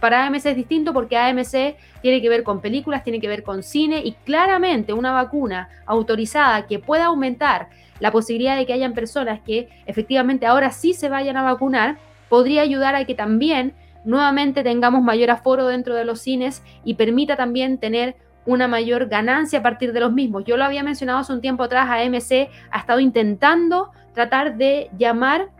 Para 0.00 0.26
AMC 0.26 0.46
es 0.46 0.56
distinto 0.56 0.92
porque 0.92 1.16
AMC 1.16 1.76
tiene 2.00 2.20
que 2.20 2.28
ver 2.28 2.42
con 2.42 2.60
películas, 2.60 3.04
tiene 3.04 3.20
que 3.20 3.28
ver 3.28 3.42
con 3.42 3.62
cine 3.62 4.02
y 4.04 4.12
claramente 4.24 4.92
una 4.92 5.12
vacuna 5.12 5.68
autorizada 5.86 6.66
que 6.66 6.78
pueda 6.80 7.06
aumentar 7.06 7.68
la 8.00 8.10
posibilidad 8.10 8.56
de 8.56 8.66
que 8.66 8.72
hayan 8.72 8.94
personas 8.94 9.40
que 9.42 9.68
efectivamente 9.86 10.46
ahora 10.46 10.72
sí 10.72 10.92
se 10.92 11.08
vayan 11.08 11.36
a 11.36 11.42
vacunar 11.42 11.98
podría 12.28 12.62
ayudar 12.62 12.96
a 12.96 13.04
que 13.04 13.14
también 13.14 13.74
nuevamente 14.04 14.62
tengamos 14.62 15.02
mayor 15.02 15.30
aforo 15.30 15.66
dentro 15.66 15.94
de 15.94 16.04
los 16.04 16.20
cines 16.20 16.62
y 16.84 16.94
permita 16.94 17.36
también 17.36 17.78
tener 17.78 18.16
una 18.44 18.68
mayor 18.68 19.08
ganancia 19.08 19.60
a 19.60 19.62
partir 19.62 19.92
de 19.92 20.00
los 20.00 20.12
mismos. 20.12 20.44
Yo 20.44 20.56
lo 20.56 20.64
había 20.64 20.82
mencionado 20.82 21.20
hace 21.20 21.32
un 21.32 21.40
tiempo 21.40 21.62
atrás, 21.62 21.88
AMC 21.88 22.50
ha 22.70 22.78
estado 22.78 23.00
intentando 23.00 23.90
tratar 24.14 24.56
de 24.56 24.90
llamar 24.98 25.50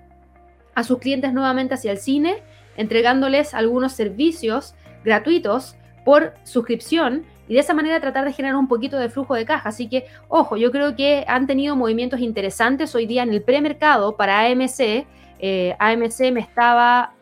a 0.75 0.83
sus 0.83 0.99
clientes 0.99 1.33
nuevamente 1.33 1.75
hacia 1.75 1.93
el 1.93 1.99
cine, 1.99 2.43
entregándoles 2.77 3.55
algunos 3.55 3.93
servicios 3.93 4.75
gratuitos 5.05 5.77
por 6.05 6.35
suscripción 6.43 7.25
y 7.49 7.55
de 7.55 7.61
esa 7.61 7.75
manera 7.75 8.01
tratar 8.01 8.25
de 8.25 8.33
generar 8.33 8.57
un 8.57 8.69
poquito 8.69 8.99
de 8.99 9.09
flujo 9.09 9.35
de 9.35 9.45
caja. 9.45 9.69
Así 9.69 9.89
que, 9.89 10.07
ojo, 10.29 10.57
yo 10.57 10.73
creo 10.73 10.97
que 10.97 11.25
han 11.29 11.47
tenido 11.47 11.77
movimientos 11.77 12.21
interesantes 12.21 12.95
hoy 12.95 13.07
día 13.07 13.23
en 13.23 13.33
el 13.33 13.43
premercado 13.43 14.17
para 14.17 14.41
AMC. 14.41 15.07
Eh, 15.39 15.77
AMC 15.79 16.33
me 16.33 16.41
estaba 16.41 17.15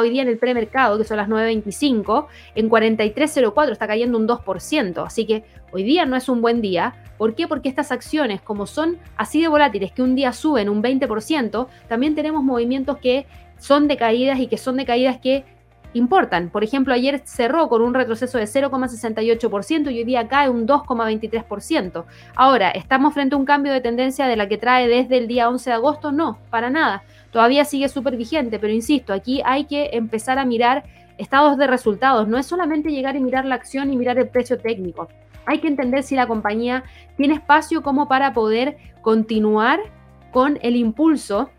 hoy 0.00 0.10
día 0.10 0.22
en 0.22 0.28
el 0.28 0.38
premercado, 0.38 0.98
que 0.98 1.04
son 1.04 1.16
las 1.16 1.28
9.25, 1.28 2.26
en 2.54 2.70
43.04 2.70 3.72
está 3.72 3.86
cayendo 3.86 4.18
un 4.18 4.26
2%. 4.26 5.04
Así 5.04 5.26
que 5.26 5.44
hoy 5.72 5.82
día 5.82 6.06
no 6.06 6.16
es 6.16 6.28
un 6.28 6.40
buen 6.40 6.60
día. 6.60 6.94
¿Por 7.18 7.34
qué? 7.34 7.46
Porque 7.46 7.68
estas 7.68 7.92
acciones, 7.92 8.40
como 8.40 8.66
son 8.66 8.98
así 9.16 9.40
de 9.40 9.48
volátiles, 9.48 9.92
que 9.92 10.02
un 10.02 10.14
día 10.14 10.32
suben 10.32 10.68
un 10.68 10.82
20%, 10.82 11.66
también 11.88 12.14
tenemos 12.14 12.42
movimientos 12.42 12.98
que 12.98 13.26
son 13.58 13.88
de 13.88 13.96
caídas 13.96 14.40
y 14.40 14.46
que 14.46 14.58
son 14.58 14.76
de 14.76 14.84
caídas 14.84 15.18
que 15.18 15.44
importan. 15.94 16.48
Por 16.48 16.64
ejemplo, 16.64 16.94
ayer 16.94 17.20
cerró 17.24 17.68
con 17.68 17.82
un 17.82 17.92
retroceso 17.92 18.38
de 18.38 18.44
0,68% 18.44 19.92
y 19.92 19.98
hoy 19.98 20.04
día 20.04 20.26
cae 20.26 20.48
un 20.48 20.66
2,23%. 20.66 22.04
Ahora, 22.34 22.70
¿estamos 22.70 23.12
frente 23.12 23.34
a 23.34 23.38
un 23.38 23.44
cambio 23.44 23.72
de 23.72 23.82
tendencia 23.82 24.26
de 24.26 24.36
la 24.36 24.48
que 24.48 24.56
trae 24.56 24.88
desde 24.88 25.18
el 25.18 25.28
día 25.28 25.50
11 25.50 25.68
de 25.68 25.74
agosto? 25.74 26.10
No, 26.10 26.38
para 26.50 26.70
nada 26.70 27.02
todavía 27.32 27.64
sigue 27.64 27.88
súper 27.88 28.16
vigente, 28.16 28.60
pero 28.60 28.72
insisto, 28.72 29.12
aquí 29.12 29.42
hay 29.44 29.64
que 29.64 29.90
empezar 29.94 30.38
a 30.38 30.44
mirar 30.44 30.84
estados 31.18 31.58
de 31.58 31.66
resultados. 31.66 32.28
No 32.28 32.38
es 32.38 32.46
solamente 32.46 32.92
llegar 32.92 33.16
y 33.16 33.20
mirar 33.20 33.44
la 33.44 33.56
acción 33.56 33.92
y 33.92 33.96
mirar 33.96 34.18
el 34.18 34.28
precio 34.28 34.58
técnico. 34.58 35.08
Hay 35.46 35.58
que 35.58 35.66
entender 35.66 36.04
si 36.04 36.14
la 36.14 36.28
compañía 36.28 36.84
tiene 37.16 37.34
espacio 37.34 37.82
como 37.82 38.06
para 38.06 38.32
poder 38.32 38.76
continuar 39.00 39.80
con 40.30 40.58
el 40.62 40.76
impulso 40.76 41.50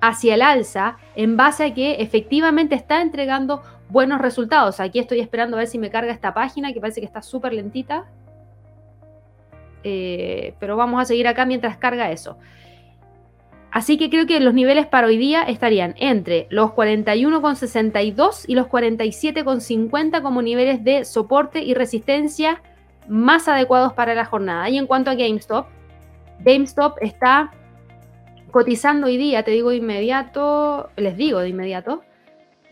hacia 0.00 0.34
el 0.34 0.42
alza 0.42 0.96
en 1.16 1.36
base 1.36 1.64
a 1.64 1.74
que 1.74 1.96
efectivamente 2.00 2.74
está 2.74 3.02
entregando 3.02 3.62
buenos 3.88 4.20
resultados. 4.20 4.80
Aquí 4.80 4.98
estoy 4.98 5.20
esperando 5.20 5.56
a 5.56 5.60
ver 5.60 5.66
si 5.66 5.78
me 5.78 5.90
carga 5.90 6.12
esta 6.12 6.32
página 6.32 6.72
que 6.72 6.80
parece 6.80 7.00
que 7.00 7.06
está 7.06 7.22
súper 7.22 7.52
lentita. 7.52 8.04
Eh, 9.82 10.54
pero 10.60 10.76
vamos 10.76 11.00
a 11.00 11.04
seguir 11.04 11.26
acá 11.26 11.44
mientras 11.46 11.76
carga 11.78 12.10
eso. 12.10 12.38
Así 13.72 13.98
que 13.98 14.10
creo 14.10 14.26
que 14.26 14.40
los 14.40 14.52
niveles 14.52 14.86
para 14.86 15.06
hoy 15.06 15.16
día 15.16 15.42
estarían 15.42 15.94
entre 15.98 16.46
los 16.50 16.70
41,62 16.70 18.44
y 18.48 18.54
los 18.54 18.66
47,50 18.66 20.22
como 20.22 20.42
niveles 20.42 20.82
de 20.82 21.04
soporte 21.04 21.62
y 21.62 21.74
resistencia 21.74 22.62
más 23.08 23.46
adecuados 23.48 23.92
para 23.92 24.14
la 24.14 24.24
jornada. 24.24 24.68
Y 24.68 24.76
en 24.76 24.86
cuanto 24.86 25.10
a 25.10 25.14
GameStop, 25.14 25.66
GameStop 26.40 26.96
está 27.00 27.52
cotizando 28.50 29.06
hoy 29.06 29.16
día, 29.16 29.44
te 29.44 29.52
digo 29.52 29.70
de 29.70 29.76
inmediato, 29.76 30.90
les 30.96 31.16
digo 31.16 31.38
de 31.38 31.50
inmediato, 31.50 32.02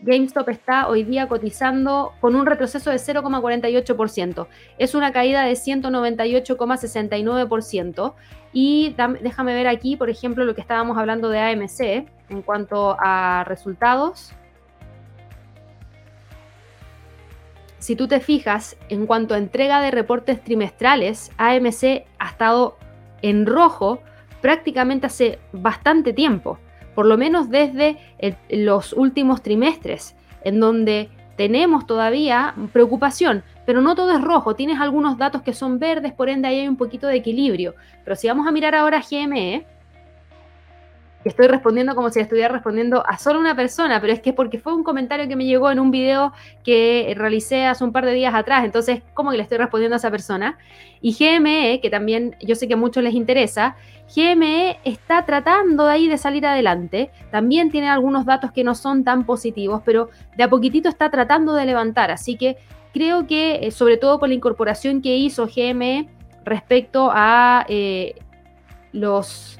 GameStop 0.01 0.49
está 0.49 0.87
hoy 0.87 1.03
día 1.03 1.27
cotizando 1.27 2.13
con 2.21 2.35
un 2.35 2.45
retroceso 2.45 2.89
de 2.89 2.95
0,48%. 2.97 4.47
Es 4.77 4.95
una 4.95 5.11
caída 5.11 5.43
de 5.43 5.51
198,69%. 5.53 8.13
Y 8.53 8.95
déjame 9.21 9.53
ver 9.53 9.67
aquí, 9.67 9.97
por 9.97 10.09
ejemplo, 10.09 10.45
lo 10.45 10.55
que 10.55 10.61
estábamos 10.61 10.97
hablando 10.97 11.27
de 11.29 11.39
AMC 11.39 12.07
en 12.29 12.41
cuanto 12.43 12.95
a 12.99 13.43
resultados. 13.45 14.31
Si 17.79 17.95
tú 17.95 18.07
te 18.07 18.19
fijas, 18.19 18.77
en 18.89 19.05
cuanto 19.05 19.35
a 19.35 19.37
entrega 19.37 19.79
de 19.81 19.91
reportes 19.91 20.43
trimestrales, 20.43 21.31
AMC 21.37 22.05
ha 22.19 22.29
estado 22.29 22.77
en 23.21 23.45
rojo 23.45 24.01
prácticamente 24.41 25.07
hace 25.07 25.39
bastante 25.51 26.13
tiempo 26.13 26.57
por 26.99 27.05
lo 27.05 27.17
menos 27.17 27.49
desde 27.49 27.95
los 28.49 28.91
últimos 28.91 29.41
trimestres, 29.41 30.17
en 30.43 30.59
donde 30.59 31.09
tenemos 31.37 31.87
todavía 31.87 32.53
preocupación, 32.73 33.41
pero 33.65 33.79
no 33.79 33.95
todo 33.95 34.11
es 34.11 34.21
rojo, 34.21 34.53
tienes 34.53 34.81
algunos 34.81 35.17
datos 35.17 35.41
que 35.41 35.53
son 35.53 35.79
verdes, 35.79 36.11
por 36.11 36.27
ende 36.27 36.49
ahí 36.49 36.59
hay 36.59 36.67
un 36.67 36.75
poquito 36.75 37.07
de 37.07 37.15
equilibrio. 37.15 37.73
Pero 38.03 38.17
si 38.17 38.27
vamos 38.27 38.45
a 38.47 38.51
mirar 38.51 38.75
ahora 38.75 38.99
GME, 38.99 39.65
estoy 41.23 41.47
respondiendo 41.47 41.95
como 41.95 42.09
si 42.09 42.19
estuviera 42.19 42.47
respondiendo 42.49 43.05
a 43.05 43.17
solo 43.17 43.39
una 43.39 43.55
persona, 43.55 43.99
pero 43.99 44.13
es 44.13 44.21
que 44.21 44.29
es 44.29 44.35
porque 44.35 44.59
fue 44.59 44.73
un 44.73 44.83
comentario 44.83 45.27
que 45.27 45.35
me 45.35 45.45
llegó 45.45 45.69
en 45.69 45.79
un 45.79 45.91
video 45.91 46.31
que 46.63 47.13
realicé 47.17 47.65
hace 47.65 47.83
un 47.83 47.91
par 47.91 48.05
de 48.05 48.13
días 48.13 48.33
atrás, 48.33 48.63
entonces, 48.63 49.01
¿cómo 49.13 49.31
que 49.31 49.37
le 49.37 49.43
estoy 49.43 49.57
respondiendo 49.57 49.95
a 49.95 49.97
esa 49.97 50.11
persona? 50.11 50.57
Y 51.01 51.13
GME, 51.13 51.79
que 51.81 51.89
también 51.89 52.35
yo 52.41 52.55
sé 52.55 52.67
que 52.67 52.75
a 52.75 52.77
muchos 52.77 53.03
les 53.03 53.13
interesa, 53.13 53.75
GME 54.15 54.79
está 54.85 55.25
tratando 55.25 55.85
de 55.85 55.91
ahí 55.91 56.07
de 56.07 56.17
salir 56.17 56.45
adelante, 56.45 57.11
también 57.31 57.69
tiene 57.69 57.89
algunos 57.89 58.25
datos 58.25 58.51
que 58.51 58.63
no 58.63 58.73
son 58.73 59.03
tan 59.03 59.25
positivos, 59.25 59.81
pero 59.85 60.09
de 60.37 60.43
a 60.43 60.49
poquitito 60.49 60.89
está 60.89 61.11
tratando 61.11 61.53
de 61.53 61.65
levantar, 61.65 62.11
así 62.11 62.37
que 62.37 62.57
creo 62.93 63.27
que, 63.27 63.67
eh, 63.67 63.71
sobre 63.71 63.97
todo 63.97 64.19
con 64.19 64.29
la 64.29 64.35
incorporación 64.35 65.01
que 65.01 65.15
hizo 65.15 65.47
GME 65.47 66.09
respecto 66.43 67.11
a 67.13 67.65
eh, 67.67 68.15
los 68.93 69.58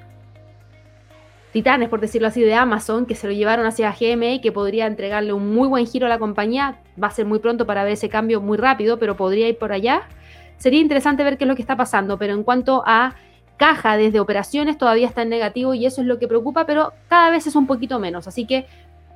titanes, 1.51 1.89
por 1.89 1.99
decirlo 1.99 2.27
así, 2.27 2.41
de 2.41 2.53
Amazon, 2.53 3.05
que 3.05 3.15
se 3.15 3.27
lo 3.27 3.33
llevaron 3.33 3.65
hacia 3.65 3.91
GME, 3.91 4.41
que 4.41 4.51
podría 4.51 4.85
entregarle 4.85 5.33
un 5.33 5.53
muy 5.53 5.67
buen 5.67 5.87
giro 5.87 6.05
a 6.05 6.09
la 6.09 6.19
compañía. 6.19 6.79
Va 7.01 7.07
a 7.07 7.11
ser 7.11 7.25
muy 7.25 7.39
pronto 7.39 7.65
para 7.65 7.83
ver 7.83 7.93
ese 7.93 8.09
cambio 8.09 8.41
muy 8.41 8.57
rápido, 8.57 8.99
pero 8.99 9.15
podría 9.15 9.47
ir 9.47 9.57
por 9.57 9.71
allá. 9.71 10.03
Sería 10.57 10.81
interesante 10.81 11.23
ver 11.23 11.37
qué 11.37 11.45
es 11.45 11.47
lo 11.47 11.55
que 11.55 11.61
está 11.61 11.77
pasando, 11.77 12.17
pero 12.17 12.33
en 12.33 12.43
cuanto 12.43 12.83
a 12.85 13.15
caja 13.57 13.97
desde 13.97 14.19
operaciones 14.19 14.77
todavía 14.77 15.07
está 15.07 15.21
en 15.21 15.29
negativo 15.29 15.73
y 15.73 15.85
eso 15.85 16.01
es 16.01 16.07
lo 16.07 16.17
que 16.17 16.27
preocupa, 16.27 16.65
pero 16.65 16.93
cada 17.09 17.29
vez 17.29 17.45
es 17.45 17.55
un 17.55 17.67
poquito 17.67 17.99
menos. 17.99 18.27
Así 18.27 18.45
que 18.45 18.65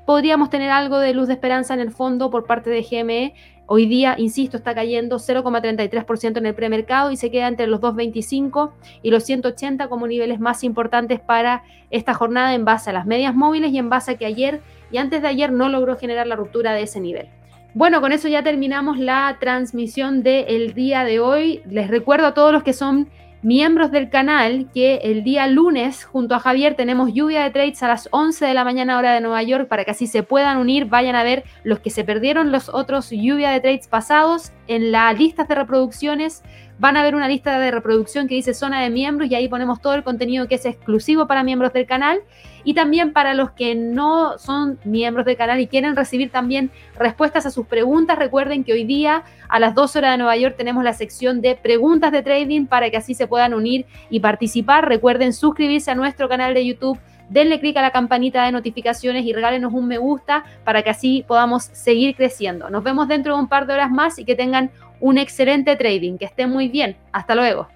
podríamos 0.06 0.49
tener 0.49 0.70
algo 0.70 0.99
de 0.99 1.14
luz 1.14 1.28
de 1.28 1.34
esperanza 1.34 1.74
en 1.74 1.80
el 1.80 1.91
fondo 1.91 2.30
por 2.30 2.45
parte 2.45 2.70
de 2.70 2.82
GME. 2.82 3.34
Hoy 3.66 3.86
día, 3.86 4.16
insisto, 4.18 4.58
está 4.58 4.76
cayendo 4.76 5.18
0,33% 5.18 6.38
en 6.38 6.45
el 6.45 6.54
premercado 6.54 7.12
y 7.12 7.18
se 7.18 7.32
queda 7.32 7.47
entre 7.47 7.68
los 7.68 7.80
2,25 7.80 8.72
y 9.01 9.12
los 9.12 9.24
180 9.24 9.88
como 9.88 10.08
niveles 10.08 10.39
más 10.39 10.64
importantes 10.64 11.20
para 11.20 11.64
esta 11.89 12.14
jornada 12.14 12.54
en 12.54 12.66
base 12.66 12.89
a 12.89 12.93
las 12.93 13.06
medias 13.06 13.34
móviles 13.34 13.72
y 13.72 13.78
en 13.78 13.89
base 13.89 14.12
a 14.12 14.18
que 14.18 14.26
ayer 14.26 14.62
y 14.91 14.97
antes 14.97 15.22
de 15.22 15.28
ayer 15.30 15.51
no 15.51 15.70
logró 15.70 15.97
generar 15.97 16.28
la 16.28 16.36
ruptura 16.36 16.74
de 16.74 16.84
ese 16.84 16.99
nivel. 16.99 17.30
Bueno, 17.76 18.01
con 18.01 18.12
eso 18.12 18.28
ya 18.28 18.43
terminamos 18.43 18.99
la 18.99 19.38
transmisión 19.39 20.22
del 20.22 20.76
día 20.76 21.04
de 21.06 21.20
hoy. 21.20 21.64
Les 21.66 21.88
recuerdo 21.88 22.28
a 22.28 22.36
todos 22.36 22.54
los 22.54 22.62
que 22.62 22.74
son 22.74 23.10
miembros 23.44 23.91
del 23.91 24.10
canal 24.10 24.68
que 24.74 24.96
el 25.04 25.24
día 25.24 25.48
lunes 25.48 26.06
junto 26.06 26.34
a 26.34 26.39
Javier 26.39 26.76
tenemos 26.76 27.14
lluvia 27.14 27.44
de 27.44 27.52
trades 27.52 27.84
a 27.84 27.89
las 27.89 28.08
11 28.12 28.46
de 28.46 28.54
la 28.54 28.64
mañana 28.64 28.98
hora 28.98 29.14
de 29.14 29.20
Nueva 29.20 29.44
York 29.44 29.68
para 29.68 29.84
que 29.84 29.91
así 29.91 30.08
se 30.08 30.24
puedan 30.24 30.58
unir, 30.58 30.86
vayan 30.86 31.16
a 31.16 31.24
ver 31.24 31.44
los 31.64 31.80
que 31.80 31.89
se 31.89 32.06
perdieron 32.06 32.52
los 32.54 32.70
otros 32.70 33.10
lluvia 33.10 33.52
de 33.52 33.60
trades 33.60 33.88
pasados 33.88 34.54
en 34.68 34.94
la 34.94 35.12
lista 35.12 35.44
de 35.44 35.56
reproducciones 35.56 36.41
van 36.80 36.97
a 36.97 37.03
ver 37.03 37.15
una 37.15 37.28
lista 37.28 37.59
de 37.59 37.71
reproducción 37.71 38.28
que 38.28 38.36
dice 38.36 38.53
zona 38.53 38.82
de 38.82 38.89
miembros 38.89 39.30
y 39.30 39.36
ahí 39.36 39.47
ponemos 39.47 39.82
todo 39.82 39.93
el 39.93 40.03
contenido 40.03 40.47
que 40.47 40.55
es 40.55 40.65
exclusivo 40.65 41.28
para 41.28 41.43
miembros 41.43 41.74
del 41.74 41.86
canal 41.86 42.21
y 42.63 42.74
también 42.74 43.13
para 43.13 43.34
los 43.34 43.51
que 43.51 43.76
no 43.76 44.38
son 44.38 44.80
miembros 44.84 45.26
del 45.26 45.38
canal 45.38 45.59
y 45.59 45.67
quieren 45.67 45.95
recibir 45.95 46.32
también 46.32 46.71
respuestas 46.97 47.45
a 47.45 47.51
sus 47.51 47.67
preguntas. 47.67 48.17
Recuerden 48.17 48.63
que 48.63 48.74
hoy 48.74 48.86
día 48.86 49.24
a 49.49 49.59
las 49.59 49.76
2 49.76 49.95
horas 49.97 50.11
de 50.11 50.17
Nueva 50.17 50.38
York 50.38 50.55
tenemos 50.57 50.84
la 50.84 50.93
sección 50.93 51.41
de 51.41 51.55
preguntas 51.55 52.11
de 52.11 52.24
trading 52.24 52.65
para 52.65 52.89
que 52.89 52.97
así 52.97 53.13
se 53.13 53.28
puedan 53.28 53.53
unir 53.53 53.86
y 54.09 54.19
participar. 54.19 54.88
Recuerden 54.88 55.34
suscribirse 55.34 55.91
a 55.91 55.95
nuestro 55.95 56.30
canal 56.30 56.53
de 56.53 56.65
YouTube 56.65 56.99
denle 57.30 57.59
clic 57.59 57.76
a 57.78 57.82
la 57.82 57.91
campanita 57.91 58.45
de 58.45 58.51
notificaciones 58.51 59.26
y 59.26 59.34
regálenos 59.34 59.74
un 59.74 59.88
me 59.88 59.97
gusta 59.97 60.43
para 60.63 60.84
que 60.84 60.89
así 60.89 61.26
podamos 61.28 61.63
seguir 61.63 62.15
creciendo. 62.15 62.69
Nos 62.69 62.84
vemos 62.84 63.07
dentro 63.07 63.36
de 63.36 63.41
un 63.41 63.47
par 63.47 63.65
de 63.65 63.74
horas 63.74 63.91
más 63.91 64.19
y 64.19 64.26
que 64.26 64.36
tengan 64.36 64.71
un 65.04 65.18
excelente 65.18 65.76
trading. 65.76 66.18
Que 66.18 66.26
estén 66.26 66.49
muy 66.49 66.70
bien. 66.70 66.95
Hasta 67.12 67.36
luego. 67.36 67.68